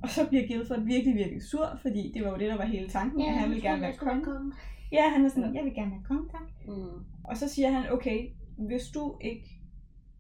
Og 0.02 0.09
så 0.09 0.28
bliver 0.28 0.47
Guildford 0.47 0.81
virkelig, 0.85 1.14
virkelig 1.14 1.43
sur, 1.43 1.78
fordi 1.83 2.12
det 2.14 2.25
var 2.25 2.31
jo 2.31 2.37
det, 2.38 2.49
der 2.50 2.57
var 2.57 2.64
hele 2.66 2.88
tanken, 2.88 3.21
at 3.21 3.35
han 3.35 3.49
ville 3.49 3.62
gerne 3.62 3.83
være 3.83 3.97
konge. 3.97 4.52
Ja, 4.93 5.09
han 5.11 5.25
er 5.25 5.28
sådan, 5.28 5.55
jeg 5.55 5.64
vil 5.64 5.75
gerne 5.75 5.90
være 5.90 6.02
konge, 6.05 6.28
tak. 6.31 6.66
Mm. 6.66 7.05
Og 7.25 7.37
så 7.37 7.49
siger 7.49 7.71
han, 7.71 7.93
okay, 7.93 8.28
hvis 8.59 8.88
du 8.95 9.19
ikke 9.21 9.61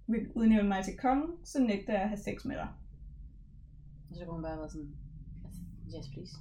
vil 0.06 0.26
udnævne 0.34 0.68
mig 0.68 0.84
til 0.84 0.96
konge, 0.96 1.26
så 1.44 1.62
nægter 1.62 1.92
jeg 1.92 2.02
at 2.02 2.08
have 2.08 2.18
sex 2.18 2.44
med 2.44 2.56
dig. 2.56 2.68
Og 4.10 4.16
så 4.16 4.24
kunne 4.24 4.34
hun 4.34 4.42
bare 4.42 4.58
være 4.58 4.68
sådan, 4.70 4.94
yes 5.96 6.08
please. 6.12 6.36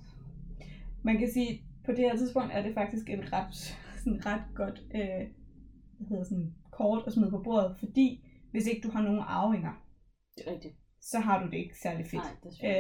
Man 1.03 1.17
kan 1.17 1.31
sige, 1.33 1.61
på 1.85 1.91
det 1.91 1.99
her 1.99 2.17
tidspunkt 2.17 2.53
er 2.53 2.61
det 2.63 2.73
faktisk 2.73 3.09
et 3.09 3.33
ret, 3.33 3.55
sådan 4.03 4.25
ret 4.25 4.43
godt 4.55 4.83
øh, 4.95 5.27
hvad 5.97 6.07
hedder 6.07 6.23
sådan, 6.23 6.53
kort 6.71 7.03
at 7.07 7.13
smide 7.13 7.31
på 7.31 7.39
bordet, 7.43 7.75
fordi 7.79 8.25
hvis 8.51 8.67
ikke 8.67 8.81
du 8.87 8.91
har 8.91 9.01
nogen 9.01 9.19
arvinger, 9.27 9.73
Det 10.37 10.43
er 10.47 10.51
rigtigt. 10.53 10.75
så 11.01 11.19
har 11.19 11.43
du 11.43 11.49
det 11.51 11.57
ikke 11.57 11.79
særlig 11.79 12.05
fedt. 12.05 12.23
Nej, 12.23 12.31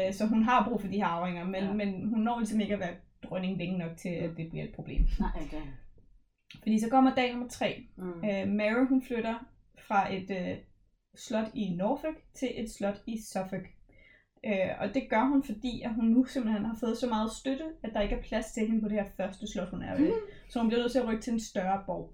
det. 0.03 0.07
Øh, 0.07 0.13
så 0.13 0.25
hun 0.27 0.43
har 0.43 0.67
brug 0.69 0.81
for 0.81 0.87
de 0.87 0.97
her 0.97 1.05
arvinger, 1.05 1.43
men, 1.45 1.63
Ja. 1.63 1.73
men 1.73 2.09
hun 2.09 2.19
når 2.19 2.39
ligesom 2.39 2.59
ikke 2.59 2.73
at 2.73 2.79
være 2.79 2.95
dronning 3.23 3.57
længe 3.57 3.77
nok 3.77 3.97
til, 3.97 4.09
at 4.09 4.29
det 4.37 4.49
bliver 4.49 4.63
et 4.65 4.73
problem. 4.75 5.01
Nej, 5.19 5.29
det 5.51 5.57
er 5.57 5.61
Fordi 6.59 6.79
så 6.79 6.89
kommer 6.89 7.15
dag 7.15 7.31
nummer 7.31 7.49
tre. 7.49 7.83
mm. 7.97 8.09
Øh, 8.09 8.47
Mary 8.47 8.87
hun 8.89 9.01
flytter 9.03 9.35
fra 9.87 10.13
et 10.13 10.29
øh, 10.31 10.57
slot 11.15 11.47
i 11.53 11.75
Norfolk 11.75 12.17
til 12.33 12.49
et 12.63 12.71
slot 12.71 12.97
i 13.07 13.17
Suffolk. 13.21 13.67
Øh, 14.45 14.69
og 14.79 14.93
det 14.93 15.09
gør 15.09 15.23
hun, 15.29 15.43
fordi 15.43 15.81
at 15.81 15.93
hun 15.95 16.05
nu 16.05 16.25
simpelthen 16.25 16.65
har 16.65 16.77
fået 16.79 16.97
så 16.97 17.07
meget 17.09 17.31
støtte, 17.31 17.65
at 17.83 17.93
der 17.93 18.01
ikke 18.01 18.15
er 18.15 18.21
plads 18.21 18.51
til 18.51 18.67
hende 18.67 18.81
på 18.81 18.87
det 18.89 18.97
her 18.97 19.09
første 19.17 19.47
slot, 19.51 19.69
hun 19.69 19.81
er 19.81 19.97
ved. 19.97 20.13
Så 20.49 20.59
hun 20.59 20.67
bliver 20.67 20.81
nødt 20.81 20.91
til 20.91 20.99
at 20.99 21.07
rykke 21.07 21.21
til 21.21 21.33
en 21.33 21.39
større 21.39 21.83
borg. 21.85 22.13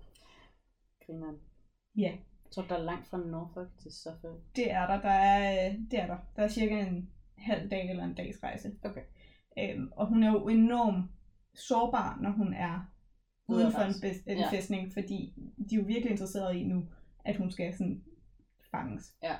Grineren. 1.05 1.35
Ja. 1.97 2.11
Jeg 2.45 2.51
tror, 2.51 2.63
der 2.63 2.75
er 2.75 2.83
langt 2.83 3.07
fra 3.07 3.17
Norfolk 3.17 3.69
til 3.81 3.91
Suffolk. 3.91 4.41
Det 4.55 4.71
er 4.71 4.87
der. 4.87 5.01
Der 5.01 5.09
er, 5.09 5.73
det 5.91 5.99
er 5.99 6.07
der. 6.07 6.17
Der 6.35 6.43
er 6.43 6.47
cirka 6.47 6.79
en 6.87 7.09
halv 7.37 7.69
dag 7.69 7.89
eller 7.89 8.03
en 8.03 8.13
dags 8.13 8.43
rejse. 8.43 8.71
Okay. 8.83 9.01
Øhm, 9.59 9.91
og 9.95 10.07
hun 10.07 10.23
er 10.23 10.31
jo 10.31 10.47
enormt 10.47 11.05
sårbar, 11.55 12.19
når 12.21 12.29
hun 12.31 12.53
er 12.53 12.91
uden 13.47 13.71
for 13.71 13.79
en, 13.81 13.91
bes- 13.91 14.31
en 14.31 14.37
Ja. 14.37 14.49
fæstning, 14.51 14.93
fordi 14.93 15.33
de 15.69 15.75
er 15.75 15.79
jo 15.79 15.85
virkelig 15.85 16.11
interesserede 16.11 16.59
i 16.59 16.63
nu, 16.63 16.87
at 17.25 17.37
hun 17.37 17.51
skal 17.51 17.73
sådan 17.73 18.03
fanges. 18.71 19.15
Ja. 19.23 19.35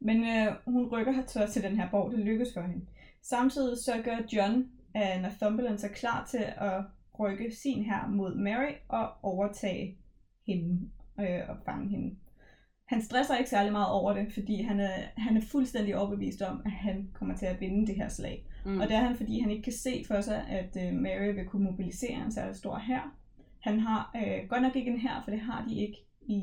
Men 0.00 0.16
øh, 0.24 0.54
hun 0.66 0.88
rykker 0.92 1.12
her 1.12 1.26
så 1.26 1.46
til 1.52 1.62
den 1.62 1.76
her 1.76 1.90
borg, 1.90 2.10
det 2.12 2.18
lykkes 2.18 2.48
for 2.54 2.60
hende. 2.62 2.86
Samtidig 3.22 3.78
så 3.78 4.02
gør 4.04 4.16
John 4.32 4.70
af 4.94 5.22
Northumberland 5.22 5.78
sig 5.78 5.90
klar 5.90 6.26
til 6.26 6.44
at 6.56 6.84
rykke 7.18 7.52
sin 7.56 7.84
her 7.84 8.08
mod 8.08 8.34
Mary 8.34 8.72
og 8.88 9.12
overtage 9.22 9.98
hende 10.46 10.90
øh, 11.20 11.40
og 11.48 11.56
fange 11.64 11.88
hende. 11.88 12.16
Han 12.86 13.02
stresser 13.02 13.36
ikke 13.36 13.50
særlig 13.50 13.72
meget 13.72 13.88
over 13.88 14.12
det, 14.14 14.32
fordi 14.32 14.62
han 14.62 14.80
er, 14.80 14.92
han 15.16 15.36
er 15.36 15.40
fuldstændig 15.40 15.96
overbevist 15.96 16.42
om, 16.42 16.62
at 16.64 16.70
han 16.70 17.10
kommer 17.14 17.36
til 17.36 17.46
at 17.46 17.60
vinde 17.60 17.86
det 17.86 17.96
her 17.96 18.08
slag. 18.08 18.46
Mm. 18.64 18.80
Og 18.80 18.88
det 18.88 18.96
er 18.96 19.00
han, 19.00 19.16
fordi 19.16 19.40
han 19.40 19.50
ikke 19.50 19.62
kan 19.62 19.72
se 19.72 20.04
for 20.06 20.20
sig, 20.20 20.46
at 20.48 20.76
øh, 20.86 20.94
Mary 20.94 21.34
vil 21.34 21.44
kunne 21.46 21.64
mobilisere 21.64 22.24
en 22.24 22.32
særlig 22.32 22.56
stor 22.56 22.78
hær. 22.78 23.14
Han 23.60 23.80
har 23.80 24.10
øh, 24.16 24.48
godt 24.48 24.62
nok 24.62 24.76
ikke 24.76 24.90
en 24.90 25.00
hær, 25.00 25.20
for 25.24 25.30
det 25.30 25.40
har 25.40 25.64
de 25.68 25.74
ikke 25.74 25.98
i, 26.20 26.40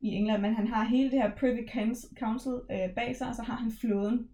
i 0.00 0.08
England, 0.08 0.42
men 0.42 0.54
han 0.54 0.66
har 0.66 0.84
hele 0.84 1.10
det 1.10 1.22
her 1.22 1.30
Privy 1.40 1.68
Council 1.72 2.08
Council, 2.18 2.52
øh, 2.70 2.94
bag 2.94 3.16
sig, 3.16 3.28
og 3.28 3.34
så 3.34 3.42
har 3.42 3.56
han 3.56 3.72
flåden 3.80 4.28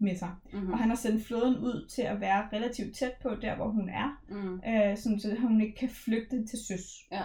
med 0.00 0.16
sig. 0.16 0.30
Mm-hmm. 0.52 0.72
Og 0.72 0.78
han 0.78 0.88
har 0.88 0.96
sendt 0.96 1.24
flåden 1.26 1.58
ud 1.58 1.88
til 1.88 2.02
at 2.02 2.20
være 2.20 2.48
relativt 2.52 2.96
tæt 2.96 3.12
på, 3.22 3.28
der 3.42 3.56
hvor 3.56 3.68
hun 3.68 3.88
er, 3.88 4.22
Mm. 4.28 4.54
øh, 4.68 4.96
sådan, 4.96 5.20
så 5.20 5.36
hun 5.40 5.60
ikke 5.60 5.76
kan 5.76 5.88
flygte 5.88 6.46
til 6.46 6.58
søs. 6.68 6.86
Ja. 7.12 7.22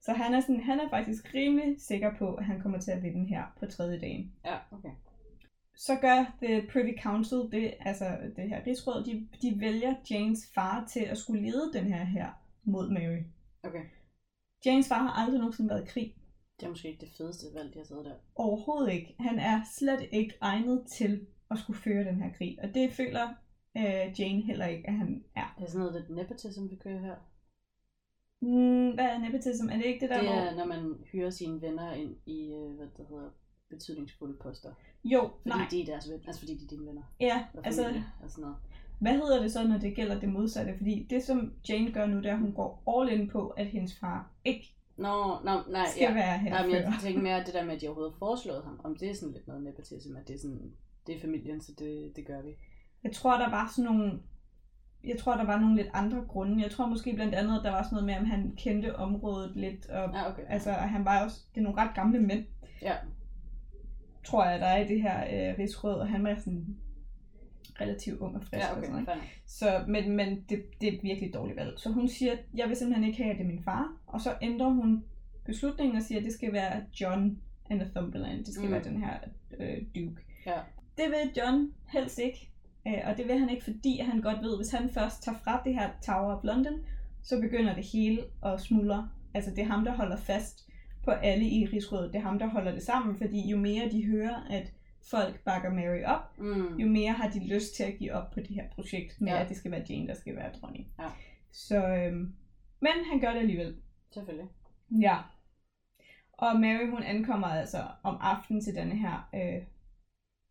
Så 0.00 0.12
han 0.12 0.34
er, 0.34 0.40
sådan, 0.40 0.60
han 0.60 0.80
er 0.80 0.88
faktisk 0.90 1.34
rimelig 1.34 1.80
sikker 1.80 2.10
på, 2.18 2.34
at 2.34 2.44
han 2.44 2.60
kommer 2.60 2.78
til 2.80 2.90
at 2.90 3.02
vinde 3.02 3.28
her 3.28 3.44
på 3.58 3.66
tredje 3.66 4.00
dagen. 4.00 4.32
Ja, 4.44 4.56
okay. 4.70 4.90
Så 5.76 5.96
gør 6.00 6.36
The 6.42 6.68
Privy 6.72 6.98
Council, 7.02 7.38
det, 7.52 7.74
altså 7.80 8.16
det 8.36 8.48
her 8.48 8.66
rigsråd, 8.66 9.04
de, 9.04 9.28
de 9.42 9.60
vælger 9.60 9.94
Janes 10.10 10.50
far 10.54 10.86
til 10.92 11.00
at 11.00 11.18
skulle 11.18 11.42
lede 11.42 11.72
den 11.72 11.84
her 11.84 12.04
her 12.04 12.28
mod 12.64 12.90
Mary. 12.90 13.22
Okay. 13.62 13.84
Janes 14.66 14.88
far 14.88 15.02
har 15.02 15.22
aldrig 15.22 15.38
nogensinde 15.38 15.70
været 15.70 15.84
i 15.84 15.86
krig. 15.86 16.14
Det 16.60 16.66
er 16.66 16.70
måske 16.70 16.88
ikke 16.88 17.00
det 17.00 17.12
fedeste 17.18 17.46
valg, 17.54 17.74
de 17.74 17.78
har 17.78 17.86
taget 17.86 18.04
der. 18.04 18.14
Overhovedet 18.34 18.92
ikke. 18.92 19.14
Han 19.20 19.38
er 19.38 19.60
slet 19.78 20.08
ikke 20.12 20.34
egnet 20.40 20.86
til 20.86 21.26
at 21.50 21.58
skulle 21.58 21.78
føre 21.78 22.04
den 22.04 22.22
her 22.22 22.32
krig. 22.32 22.58
Og 22.62 22.74
det 22.74 22.92
føler 22.92 23.28
øh, 23.76 24.20
Jane 24.20 24.42
heller 24.42 24.66
ikke, 24.66 24.88
at 24.88 24.94
han 24.94 25.24
er. 25.36 25.54
Det 25.58 25.64
er 25.64 25.70
sådan 25.70 25.86
noget 25.86 25.94
lidt 26.00 26.16
nepotism, 26.16 26.70
vi 26.70 26.76
kører 26.76 27.00
her. 27.00 27.16
Mm, 28.40 28.90
hvad 28.90 29.04
er 29.04 29.18
nepotism? 29.18 29.68
Er 29.68 29.76
det 29.76 29.84
ikke 29.84 30.00
det 30.00 30.10
der, 30.10 30.20
Det 30.20 30.28
hvor... 30.28 30.36
er, 30.36 30.56
når 30.56 30.64
man 30.64 30.96
hyrer 31.12 31.30
sine 31.30 31.62
venner 31.62 31.92
ind 31.92 32.16
i, 32.26 32.52
øh, 32.52 32.76
hvad 32.76 32.86
det 32.96 33.06
hedder, 33.08 33.30
betydningsfulde 33.70 34.36
poster. 34.42 34.72
Jo, 35.04 35.30
Fordi 35.42 35.58
nej. 35.58 35.66
de 35.70 35.82
er 35.82 35.86
deres 35.86 36.10
venner, 36.10 36.26
altså 36.26 36.40
fordi 36.40 36.54
de 36.54 36.64
er 36.64 36.68
dine 36.68 36.86
venner. 36.86 37.02
Ja, 37.20 37.44
altså, 37.64 38.02
og 38.22 38.30
sådan 38.30 38.42
noget. 38.42 38.56
hvad 38.98 39.12
hedder 39.12 39.42
det 39.42 39.52
så, 39.52 39.68
når 39.68 39.78
det 39.78 39.96
gælder 39.96 40.20
det 40.20 40.28
modsatte? 40.28 40.74
Fordi 40.76 41.06
det, 41.10 41.22
som 41.22 41.52
Jane 41.68 41.92
gør 41.92 42.06
nu, 42.06 42.16
det 42.16 42.26
er, 42.26 42.32
at 42.32 42.40
hun 42.40 42.52
går 42.52 42.82
all 42.88 43.20
in 43.20 43.28
på, 43.28 43.48
at 43.48 43.66
hendes 43.66 43.98
far 43.98 44.30
ikke 44.44 44.74
Nå, 44.96 45.38
nå, 45.44 45.62
nej, 45.68 45.86
skal 45.90 46.02
ja. 46.02 46.14
være 46.14 46.42
Nej, 46.42 46.66
men 46.66 46.74
jeg 46.74 46.94
tænker 47.02 47.22
mere, 47.22 47.36
at 47.40 47.46
det 47.46 47.54
der 47.54 47.64
med, 47.64 47.74
at 47.74 47.80
de 47.80 47.86
overhovedet 47.86 48.12
har 48.12 48.18
foreslået 48.18 48.64
ham, 48.64 48.80
om 48.84 48.96
det 48.96 49.10
er 49.10 49.14
sådan 49.14 49.32
lidt 49.32 49.46
noget 49.46 49.62
nepotism, 49.62 50.16
at 50.16 50.28
det 50.28 50.34
er 50.34 50.38
sådan, 50.38 50.72
det 51.06 51.16
er 51.16 51.20
familien, 51.20 51.60
så 51.60 51.72
det, 51.78 52.12
det 52.16 52.26
gør 52.26 52.42
vi. 52.42 52.50
Jeg 53.04 53.12
tror, 53.12 53.38
der 53.38 53.50
var 53.50 53.72
sådan 53.76 53.92
nogle... 53.92 54.20
Jeg 55.04 55.18
tror, 55.18 55.36
der 55.36 55.44
var 55.44 55.60
nogle 55.60 55.76
lidt 55.76 55.88
andre 55.92 56.24
grunde. 56.28 56.62
Jeg 56.62 56.70
tror 56.70 56.86
måske 56.86 57.14
blandt 57.14 57.34
andet, 57.34 57.58
at 57.58 57.64
der 57.64 57.70
var 57.70 57.82
sådan 57.82 57.94
noget 57.94 58.06
med, 58.06 58.16
om 58.16 58.24
han 58.24 58.54
kendte 58.56 58.96
området 58.96 59.52
lidt. 59.56 59.86
Og, 59.86 60.14
Ja, 60.14 60.30
okay. 60.30 60.42
Altså, 60.48 60.70
at 60.70 60.88
han 60.88 61.04
var 61.04 61.24
også... 61.24 61.40
Det 61.54 61.60
er 61.60 61.64
nogle 61.64 61.82
ret 61.82 61.94
gamle 61.94 62.20
mænd, 62.20 62.44
Ja, 62.82 62.94
tror 64.24 64.44
jeg, 64.44 64.60
der 64.60 64.66
er 64.66 64.84
i 64.84 64.88
det 64.88 65.02
her 65.02 65.50
øh, 65.50 65.58
rigsråd. 65.58 65.94
Og 65.94 66.08
han 66.08 66.24
var 66.24 66.34
sådan 66.34 66.76
relativt 67.80 68.20
ung 68.20 68.36
og 68.36 68.42
frisk. 68.42 68.62
ja 68.62 68.70
og 68.70 68.78
okay, 68.78 68.86
sådan, 68.86 69.06
fair 69.06 69.14
nok. 69.14 69.24
Så, 69.46 69.84
men, 69.88 70.16
men 70.16 70.44
det, 70.48 70.64
det 70.80 70.88
er 70.88 70.92
et 70.92 71.02
virkelig 71.02 71.34
dårligt 71.34 71.56
valg. 71.56 71.72
Så 71.76 71.90
hun 71.90 72.08
siger, 72.08 72.36
jeg 72.54 72.68
vil 72.68 72.76
simpelthen 72.76 73.08
ikke 73.08 73.22
have, 73.22 73.32
at 73.32 73.38
det 73.38 73.44
er 73.44 73.48
min 73.48 73.62
far. 73.64 73.92
Og 74.06 74.20
så 74.20 74.34
ændrer 74.42 74.68
hun 74.68 75.04
beslutningen 75.44 75.96
og 75.96 76.02
siger, 76.02 76.18
at 76.18 76.24
det 76.24 76.32
skal 76.32 76.52
være 76.52 76.82
John 77.00 77.38
af 77.70 77.76
Northumberland. 77.76 78.44
Det 78.44 78.54
skal 78.54 78.66
mm. 78.66 78.72
være 78.72 78.84
den 78.84 79.04
her 79.04 79.18
øh, 79.58 79.78
duke. 79.94 80.22
Ja. 80.46 80.58
Det 80.96 81.04
vil 81.08 81.32
John 81.36 81.72
helst 81.88 82.18
ikke. 82.18 82.49
Øh, 82.86 83.00
og 83.06 83.16
det 83.16 83.28
vil 83.28 83.38
han 83.38 83.50
ikke, 83.50 83.64
fordi 83.64 83.98
han 84.00 84.20
godt 84.20 84.40
ved, 84.42 84.56
hvis 84.56 84.70
han 84.78 84.90
først 84.90 85.22
tager 85.22 85.38
fra 85.44 85.62
det 85.64 85.74
her 85.74 85.90
Tower 86.06 86.36
of 86.36 86.44
London, 86.44 86.84
så 87.22 87.40
begynder 87.40 87.74
det 87.74 87.84
hele 87.92 88.22
at 88.44 88.60
smuldre. 88.60 89.10
Altså 89.34 89.50
det 89.50 89.58
er 89.58 89.66
ham, 89.66 89.84
der 89.84 89.92
holder 89.92 90.16
fast 90.16 90.68
på 91.04 91.10
alle 91.10 91.44
i 91.44 91.66
rigsrådet. 91.72 92.12
Det 92.12 92.18
er 92.18 92.22
ham, 92.22 92.38
der 92.38 92.46
holder 92.46 92.72
det 92.72 92.82
sammen, 92.82 93.16
fordi 93.18 93.50
jo 93.50 93.56
mere 93.56 93.90
de 93.90 94.06
hører, 94.06 94.46
at 94.50 94.72
folk 95.10 95.44
bakker 95.44 95.70
Mary 95.70 96.02
op, 96.06 96.38
Mm. 96.38 96.76
jo 96.76 96.88
mere 96.88 97.12
har 97.12 97.28
de 97.30 97.54
lyst 97.54 97.76
til 97.76 97.82
at 97.84 97.98
give 97.98 98.12
op 98.12 98.30
på 98.30 98.40
det 98.40 98.48
her 98.48 98.68
projekt 98.74 99.20
med, 99.20 99.32
Ja. 99.32 99.42
at 99.42 99.48
det 99.48 99.56
skal 99.56 99.70
være 99.70 99.84
Jane, 99.90 100.08
der 100.08 100.14
skal 100.14 100.36
være 100.36 100.52
dronning. 100.60 100.86
Ja. 100.98 101.08
Så, 101.52 101.76
øhm, 101.88 102.34
men 102.80 102.92
han 103.10 103.20
gør 103.20 103.32
det 103.32 103.38
alligevel. 103.40 103.76
Selvfølgelig. 104.14 104.46
Ja. 105.00 105.16
Og 106.32 106.60
Mary, 106.60 106.90
hun 106.90 107.02
ankommer 107.02 107.46
altså 107.46 107.78
om 108.02 108.16
aftenen 108.20 108.62
til 108.64 108.74
denne 108.74 108.96
her 108.98 109.28
øh, 109.34 109.62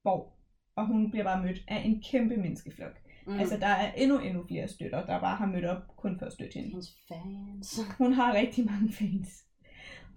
borg. 0.03 0.33
Og 0.75 0.87
hun 0.87 1.11
bliver 1.11 1.23
bare 1.23 1.43
mødt 1.43 1.63
af 1.67 1.81
en 1.85 2.03
kæmpe 2.11 2.37
menneskeflok. 2.37 2.99
Mm. 3.27 3.39
Altså, 3.39 3.57
der 3.57 3.67
er 3.67 3.91
endnu, 3.91 4.19
endnu 4.19 4.47
flere 4.47 4.67
støtter, 4.67 5.05
der 5.05 5.19
bare 5.19 5.35
har 5.35 5.45
mødt 5.45 5.65
op 5.65 5.97
kun 5.97 6.19
for 6.19 6.25
at 6.25 6.33
støtte 6.33 6.53
hende. 6.53 6.69
hendes 6.69 6.97
fans. 7.07 7.79
Hun 7.97 8.13
har 8.13 8.33
rigtig 8.33 8.65
mange 8.65 8.91
fans. 8.91 9.43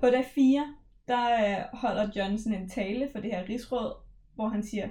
På 0.01 0.07
dag 0.07 0.25
4, 0.25 0.75
der 1.09 1.25
øh, 1.33 1.79
holder 1.79 2.11
Johnson 2.17 2.53
en 2.53 2.69
tale 2.69 3.09
for 3.13 3.21
det 3.21 3.31
her 3.31 3.49
rigsråd, 3.49 3.93
hvor 4.35 4.49
han 4.49 4.63
siger, 4.63 4.89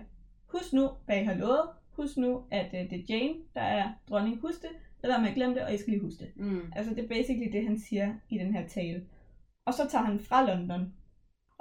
husk 0.48 0.74
nu, 0.74 0.90
hvad 1.06 1.22
I 1.22 1.24
har 1.24 1.34
lovet. 1.34 1.70
Husk 1.92 2.18
nu, 2.18 2.44
at 2.52 2.74
øh, 2.74 2.90
det 2.90 3.00
er 3.00 3.04
Jane, 3.10 3.36
der 3.56 3.62
er 3.62 3.92
dronning. 4.10 4.40
Husk 4.42 4.62
det. 4.62 4.70
Med 5.04 5.30
at 5.30 5.36
glemme 5.36 5.56
det, 5.56 5.64
og 5.64 5.74
I 5.74 5.78
skal 5.78 5.92
lige 5.92 6.02
huske 6.02 6.24
det. 6.24 6.32
Mm. 6.36 6.72
Altså, 6.76 6.94
det 6.94 7.04
er 7.04 7.08
basically 7.08 7.52
det, 7.52 7.68
han 7.68 7.80
siger 7.80 8.14
i 8.30 8.38
den 8.38 8.54
her 8.54 8.68
tale. 8.68 9.06
Og 9.66 9.74
så 9.74 9.88
tager 9.90 10.06
han 10.06 10.20
fra 10.20 10.56
London. 10.56 10.94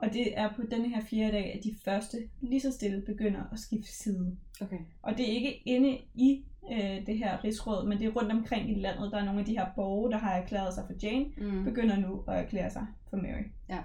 Og 0.03 0.13
det 0.13 0.39
er 0.39 0.53
på 0.57 0.63
denne 0.71 0.89
her 0.89 1.01
fjerde 1.11 1.33
dag, 1.33 1.55
at 1.55 1.65
de 1.65 1.75
første 1.85 2.17
lige 2.41 2.61
så 2.61 2.73
stille 2.73 3.03
begynder 3.07 3.41
at 3.53 3.59
skifte 3.59 3.93
side. 3.93 4.37
Okay. 4.61 4.79
Og 5.03 5.13
det 5.19 5.29
er 5.29 5.33
ikke 5.35 5.63
inde 5.69 5.99
i 6.15 6.45
øh, 6.73 7.07
det 7.07 7.19
her 7.19 7.45
rigsråd, 7.45 7.89
men 7.89 7.99
det 7.99 8.07
er 8.07 8.11
rundt 8.13 8.33
omkring 8.33 8.71
i 8.71 8.75
landet. 8.75 9.13
Der 9.13 9.19
er 9.19 9.25
nogle 9.25 9.41
af 9.41 9.47
de 9.47 9.59
her 9.59 9.67
borge, 9.77 10.11
der 10.11 10.19
har 10.19 10.31
erklæret 10.33 10.75
sig 10.75 10.85
for 10.87 10.95
Jane, 11.03 11.27
Mm. 11.39 11.65
begynder 11.65 11.97
nu 11.97 12.25
at 12.29 12.39
erklære 12.45 12.71
sig 12.71 12.87
for 13.11 13.17
Mary. 13.17 13.43
Ja. 13.69 13.79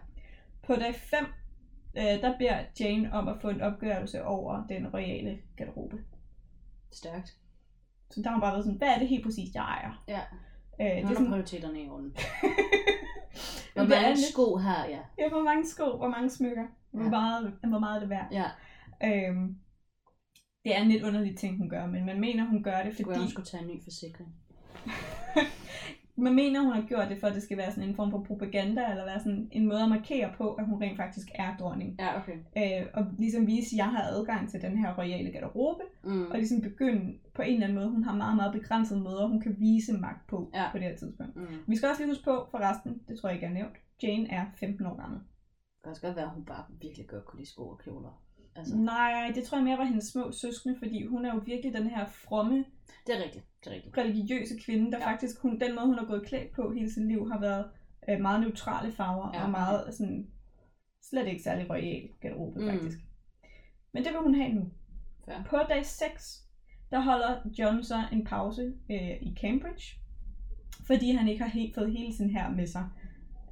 På 0.63 0.75
dag 0.75 0.95
5, 0.95 1.25
øh, 1.97 2.03
der 2.03 2.37
beder 2.37 2.59
Jane 2.79 3.13
om 3.13 3.27
at 3.27 3.35
få 3.41 3.49
en 3.49 3.61
opgørelse 3.61 4.23
over 4.23 4.67
den 4.67 4.87
royale 4.87 5.37
garderobe. 5.57 5.97
Stærkt. 6.91 7.37
Så 8.11 8.21
der 8.21 8.29
har 8.29 8.35
hun 8.35 8.41
bare 8.41 8.53
været 8.53 8.65
sådan, 8.65 8.77
hvad 8.77 8.87
er 8.87 8.99
det 8.99 9.07
helt 9.07 9.23
præcis, 9.25 9.55
jeg 9.55 9.61
ejer? 9.63 10.03
Ja. 10.07 10.19
Øh, 10.81 10.95
det 10.95 11.03
er 11.03 11.09
er 11.09 11.13
sådan, 11.13 11.27
prioriteterne 11.27 11.81
i 11.83 11.89
orden. 11.89 12.15
Hvor 13.73 13.81
det 13.81 13.89
mange 13.89 14.09
lidt- 14.15 14.25
sko 14.31 14.55
har 14.57 14.85
jeg? 14.85 15.03
ja, 15.19 15.29
hvor 15.29 15.43
mange 15.43 15.67
sko, 15.67 15.97
hvor 15.97 16.07
mange 16.07 16.29
smykker, 16.29 16.63
hvor, 16.91 17.03
Ja. 17.03 17.09
meget, 17.09 17.53
hvor 17.63 17.79
meget 17.79 17.95
er 17.95 17.99
det 17.99 18.09
værd. 18.09 18.27
Ja. 18.31 18.45
Øhm, 19.03 19.55
det 20.63 20.75
er 20.75 20.81
en 20.81 20.87
lidt 20.87 21.03
underlig 21.03 21.37
ting, 21.37 21.57
hun 21.57 21.69
gør, 21.69 21.85
men 21.85 22.05
man 22.05 22.19
mener, 22.19 22.45
hun 22.45 22.63
gør 22.63 22.83
det, 22.83 22.97
Det 22.97 23.05
kunne 23.05 23.13
fordi... 23.13 23.23
jeg 23.23 23.31
skulle 23.31 23.45
tage 23.47 23.63
en 23.63 23.69
ny 23.69 23.83
forsikring. 23.83 24.29
man 26.17 26.35
mener, 26.35 26.61
hun 26.61 26.71
har 26.73 26.81
gjort 26.87 27.09
det, 27.09 27.19
for 27.19 27.27
at 27.27 27.33
det 27.35 27.43
skal 27.43 27.57
være 27.57 27.71
sådan 27.71 27.89
en 27.89 27.95
form 27.95 28.11
for 28.11 28.23
propaganda, 28.23 28.89
eller 28.91 29.05
være 29.05 29.19
sådan 29.19 29.49
en 29.51 29.67
måde 29.67 29.81
at 29.83 29.89
markere 29.89 30.33
på, 30.37 30.53
at 30.53 30.65
hun 30.65 30.81
rent 30.81 30.97
faktisk 30.97 31.27
er 31.35 31.57
dronning. 31.57 31.95
Ja, 31.99 32.17
okay. 32.19 32.37
Øh, 32.57 32.87
og 32.93 33.05
ligesom 33.19 33.47
vise, 33.47 33.75
at 33.75 33.77
jeg 33.77 33.85
har 33.85 34.03
adgang 34.03 34.49
til 34.49 34.61
den 34.61 34.77
her 34.77 34.97
royale 34.97 35.31
garderobe, 35.31 35.83
Mm. 36.03 36.25
og 36.31 36.37
ligesom 36.37 36.61
begynde 36.61 37.13
på 37.33 37.41
en 37.41 37.53
eller 37.53 37.63
anden 37.67 37.77
måde, 37.79 37.89
hun 37.89 38.03
har 38.03 38.15
meget, 38.15 38.35
meget 38.35 38.53
begrænsede 38.53 38.99
måder, 39.01 39.27
hun 39.27 39.41
kan 39.41 39.55
vise 39.59 39.93
magt 39.93 40.27
på, 40.27 40.51
Ja. 40.53 40.71
på 40.71 40.77
det 40.77 40.85
her 40.87 40.95
tidspunkt. 40.97 41.35
Mm. 41.35 41.47
Vi 41.67 41.75
skal 41.75 41.89
også 41.89 42.01
lige 42.01 42.11
huske 42.11 42.23
på, 42.23 42.47
forresten, 42.51 43.01
det 43.07 43.19
tror 43.19 43.29
jeg 43.29 43.35
ikke 43.35 43.45
er 43.47 43.53
nævnt, 43.53 43.75
Jane 44.03 44.29
er 44.31 44.45
15 44.59 44.85
år 44.85 44.95
gammel. 45.01 45.19
Det 45.19 45.83
kan 45.83 45.89
også 45.89 46.01
godt 46.01 46.15
være, 46.15 46.25
at 46.25 46.31
hun 46.31 46.45
bare 46.45 46.63
virkelig 46.81 47.07
godt 47.07 47.25
kunne 47.25 47.39
lide 47.39 47.49
sko 47.49 47.63
og 47.69 47.79
kjoler. 47.83 48.21
Altså, 48.55 48.77
Nej, 48.77 49.31
det 49.35 49.43
tror 49.43 49.57
jeg 49.57 49.65
mere 49.65 49.77
var 49.77 49.83
hendes 49.83 50.05
små 50.05 50.31
søskende, 50.31 50.75
fordi 50.77 51.05
hun 51.05 51.25
er 51.25 51.33
jo 51.33 51.41
virkelig 51.45 51.73
den 51.73 51.87
her 51.87 52.05
fromme, 52.07 52.65
det 53.07 53.15
er 53.19 53.23
rigtigt. 53.23 53.45
Det 53.63 53.71
er 53.71 53.75
rigtigt. 53.75 53.97
religiøse 53.97 54.59
kvinde, 54.65 54.91
der 54.91 54.97
Ja. 54.97 55.03
ja. 55.03 55.11
faktisk, 55.11 55.41
hun, 55.41 55.59
den 55.59 55.75
måde 55.75 55.85
hun 55.85 55.97
har 55.97 56.05
gået 56.05 56.25
klædt 56.25 56.51
på 56.51 56.71
hele 56.73 56.91
sit 56.93 57.07
liv, 57.07 57.29
har 57.31 57.39
været 57.39 57.65
øh, 58.09 58.21
meget 58.21 58.39
neutrale 58.41 58.91
farver, 58.91 59.29
Ja. 59.33 59.39
ja. 59.39 59.45
og 59.45 59.51
meget 59.51 59.93
sådan, 59.93 60.27
slet 61.01 61.27
ikke 61.27 61.43
særlig 61.43 61.69
royal 61.69 62.09
garderobe, 62.21 62.59
Mm. 62.59 62.65
mm. 62.65 62.71
faktisk. 62.71 62.97
Men 63.91 64.03
det 64.03 64.11
vil 64.11 64.19
hun 64.21 64.35
have 64.35 64.53
nu. 64.53 64.71
Fair. 65.25 65.43
På 65.49 65.57
dag 65.69 65.85
6, 65.85 66.43
der 66.91 66.99
holder 66.99 67.35
John 67.59 67.83
så 67.83 68.03
en 68.11 68.23
pause 68.25 68.73
øh, 68.91 69.21
i 69.21 69.35
Cambridge, 69.41 69.97
fordi 70.87 71.11
han 71.11 71.27
ikke 71.27 71.43
har 71.43 71.49
helt 71.49 71.75
fået 71.75 71.91
hele 71.91 72.13
sin 72.15 72.29
her 72.29 72.49
med 72.49 72.67
sig. 72.67 72.89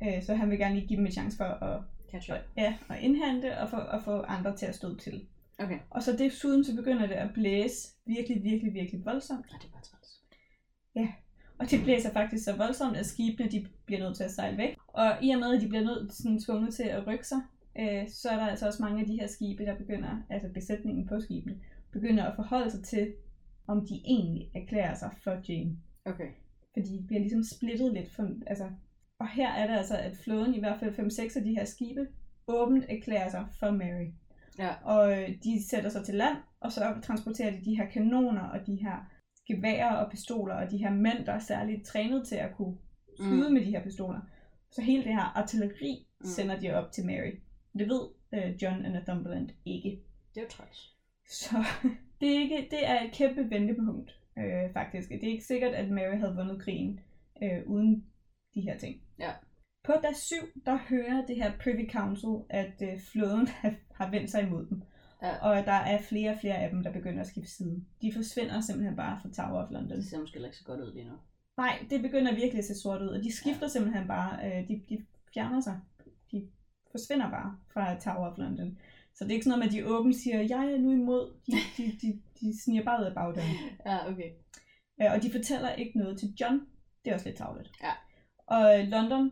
Øh, 0.04 0.24
så 0.24 0.36
han 0.36 0.50
vil 0.50 0.58
gerne 0.60 0.76
lige 0.76 0.88
give 0.88 0.98
dem 0.98 1.06
en 1.06 1.12
chance 1.12 1.38
for 1.38 1.44
at, 1.44 1.82
Catch 2.12 2.32
up. 2.32 2.38
ja, 2.58 2.76
at 2.90 3.00
indhente 3.02 3.58
og 3.58 3.70
få, 3.70 3.78
at 3.78 4.04
få 4.04 4.22
andre 4.22 4.56
til 4.58 4.66
at 4.66 4.76
stå 4.76 4.96
til. 4.98 5.28
Okay. 5.60 5.80
Og 5.90 6.04
så 6.04 6.16
desuden 6.18 6.64
så 6.64 6.76
begynder 6.76 7.08
det 7.08 7.16
at 7.16 7.34
blæse 7.34 7.88
virkelig, 8.06 8.44
virkelig, 8.44 8.74
virkelig 8.74 9.06
voldsomt. 9.06 9.46
Nej, 9.52 9.60
det 9.62 9.72
bare 9.72 9.82
træls. 9.82 10.04
Og 11.64 11.72
det 11.72 11.84
blæser 11.84 12.14
faktisk 12.14 12.44
så 12.44 12.56
voldsomt, 12.56 12.98
at 12.98 13.06
skibene 13.06 13.52
de 13.52 13.68
bliver 13.86 14.02
nødt 14.02 14.18
til 14.18 14.24
at 14.24 14.32
sejle 14.32 14.58
væk. 14.58 14.76
Og 14.88 15.18
i 15.22 15.30
og 15.30 15.40
med, 15.40 15.56
at 15.56 15.62
de 15.62 15.68
bliver 15.68 15.84
nødt 15.84 16.14
sådan, 16.14 16.40
tvunget 16.40 16.74
til 16.74 16.84
at 16.84 17.08
rykke 17.08 17.28
sig, 17.28 17.42
øh, 17.80 18.10
så 18.10 18.30
er 18.30 18.36
der 18.36 18.48
altså 18.48 18.68
også 18.68 18.84
mange 18.84 19.02
af 19.02 19.08
de 19.08 19.20
her 19.20 19.28
skibe, 19.28 19.66
der 19.66 19.76
begynder, 19.76 20.22
altså 20.30 20.50
besætningen 20.54 21.08
på 21.08 21.20
skibene, 21.20 21.60
begynder 21.92 22.24
at 22.24 22.36
forholde 22.36 22.72
sig 22.72 22.84
til, 22.84 23.14
om 23.68 23.86
de 23.88 24.02
egentlig 24.06 24.52
erklærer 24.56 24.96
sig 24.96 25.12
for 25.24 25.38
Jane. 25.50 25.78
Okay. 26.06 26.30
Fordi 26.74 26.98
de 26.98 27.04
bliver 27.08 27.20
ligesom 27.20 27.44
splittet 27.44 27.94
lidt. 27.94 28.12
For, 28.12 28.30
altså, 28.48 28.70
og 29.20 29.30
her 29.30 29.50
er 29.50 29.68
det 29.68 29.78
altså, 29.78 29.98
at 29.98 30.18
flåden, 30.18 30.56
i 30.56 30.60
hvert 30.60 30.80
fald 30.80 31.00
5-6 31.00 31.38
af 31.38 31.44
de 31.44 31.56
her 31.56 31.66
skibe, 31.66 32.08
åbent 32.48 32.86
erklærer 32.90 33.30
sig 33.30 33.46
for 33.60 33.72
Mary. 33.72 34.08
Ja. 34.60 34.74
Og 34.84 35.12
øh, 35.22 35.30
de 35.44 35.68
sætter 35.70 35.90
sig 35.90 36.06
til 36.06 36.16
land, 36.16 36.38
og 36.60 36.72
så 36.72 36.96
transporterer 37.04 37.52
de 37.52 37.66
de 37.66 37.78
her 37.78 37.86
kanoner 37.90 38.42
og 38.42 38.66
de 38.68 38.76
her 38.76 38.96
geværer 39.48 39.96
og 39.96 40.12
pistoler, 40.12 40.56
og 40.56 40.72
de 40.72 40.78
her 40.78 40.90
mænd, 40.92 41.26
der 41.26 41.32
er 41.34 41.40
særligt 41.40 41.86
trænet 41.86 42.28
til 42.28 42.36
at 42.36 42.56
kunne 42.56 42.78
skyde 43.20 43.48
Mm. 43.50 43.54
med 43.54 43.62
de 43.66 43.72
her 43.72 43.84
pistoler. 43.84 44.22
Så 44.72 44.82
hele 44.82 45.04
det 45.04 45.14
her 45.14 45.38
artilleri 45.38 46.08
Mm. 46.20 46.26
sender 46.26 46.60
de 46.60 46.74
op 46.74 46.92
til 46.92 47.06
Mary. 47.06 47.32
Det 47.78 47.90
ved 47.90 48.02
øh, 48.34 48.56
John 48.64 48.86
af 48.86 48.92
Northumberland 48.92 49.50
ikke. 49.66 50.00
Det 50.36 50.44
er 50.44 50.48
træls. 50.48 50.94
Så 51.30 51.56
det 52.22 52.36
er, 52.36 52.40
ikke, 52.40 52.68
det 52.72 52.88
er 52.90 53.04
et 53.04 53.12
kæmpe 53.14 53.50
vendepunkt, 53.50 54.20
øh, 54.38 54.74
faktisk. 54.74 55.10
Det 55.10 55.24
er 55.24 55.32
ikke 55.32 55.44
sikkert, 55.44 55.74
at 55.74 55.90
Mary 55.92 56.18
havde 56.20 56.36
vundet 56.36 56.62
krigen 56.62 57.00
øh, 57.44 57.60
uden 57.68 58.06
de 58.56 58.62
her 58.62 58.78
ting. 58.78 59.02
Ja. 59.20 59.32
På 59.84 59.94
dag 60.04 60.16
7, 60.16 60.36
der 60.66 60.78
hører 60.90 61.26
det 61.26 61.36
her 61.36 61.52
Privy 61.64 61.92
Council, 61.92 62.36
at 62.50 62.82
øh, 62.82 63.00
flåden 63.00 63.48
har, 64.00 64.12
vendt 64.12 64.32
sig 64.32 64.44
imod 64.44 64.66
dem. 64.66 64.82
Ja. 65.22 65.38
Og 65.38 65.66
der 65.66 65.80
er 65.94 66.02
flere 66.02 66.32
og 66.32 66.38
flere 66.42 66.58
af 66.58 66.70
dem, 66.70 66.84
der 66.84 66.92
begynder 66.92 67.22
at 67.22 67.28
skifte 67.28 67.52
side. 67.52 67.86
De 68.02 68.14
forsvinder 68.14 68.62
simpelthen 68.62 68.96
bare 68.96 69.20
fra 69.22 69.30
Tower 69.34 69.64
of 69.64 69.72
London. 69.72 69.98
Det 69.98 70.06
ser 70.06 70.20
måske 70.20 70.40
ikke 70.40 70.58
så 70.58 70.64
godt 70.64 70.80
ud 70.80 70.94
lige 70.94 71.10
nu. 71.10 71.16
Nej, 71.58 71.86
det 71.90 72.02
begynder 72.02 72.36
virkelig 72.36 72.60
at 72.60 72.66
se 72.66 72.76
sort 72.76 73.02
ud, 73.02 73.08
og 73.08 73.24
de 73.24 73.36
skifter 73.36 73.66
ja. 73.66 73.68
simpelthen 73.68 74.08
bare, 74.08 74.46
øh, 74.46 74.68
de, 74.68 74.84
de 74.90 75.06
fjerner 75.34 75.62
sig. 75.62 75.80
De 76.32 76.48
forsvinder 76.92 77.30
bare 77.30 77.58
fra 77.74 78.00
Tower 78.00 78.32
of 78.32 78.38
London. 78.38 78.78
Så 79.16 79.24
det 79.24 79.32
er 79.32 79.36
ikke 79.36 79.44
sådan 79.44 79.60
noget 79.60 79.74
med, 79.74 79.80
at 79.80 79.86
de 79.86 79.96
åbent 79.96 80.16
siger, 80.16 80.40
jeg 80.42 80.74
er 80.74 80.78
nu 80.78 80.92
imod. 80.92 81.34
De, 81.48 81.52
de, 81.78 81.98
de, 82.02 82.22
de 82.40 82.64
sniger 82.64 82.84
bare 82.84 83.02
ud 83.02 83.06
af 83.06 83.14
bagdøren. 83.16 83.56
Ja, 83.86 84.12
okay. 84.12 84.32
Øh, 85.02 85.12
og 85.14 85.24
de 85.24 85.32
fortæller 85.32 85.72
ikke 85.74 85.98
noget 86.00 86.20
til 86.20 86.34
John. 86.42 86.60
Det 87.06 87.12
er 87.12 87.16
også 87.16 87.28
lidt 87.28 87.38
tavlet. 87.38 87.72
Ja. 87.84 87.92
Og 88.48 88.80
øh, 88.80 88.88
London 88.88 89.32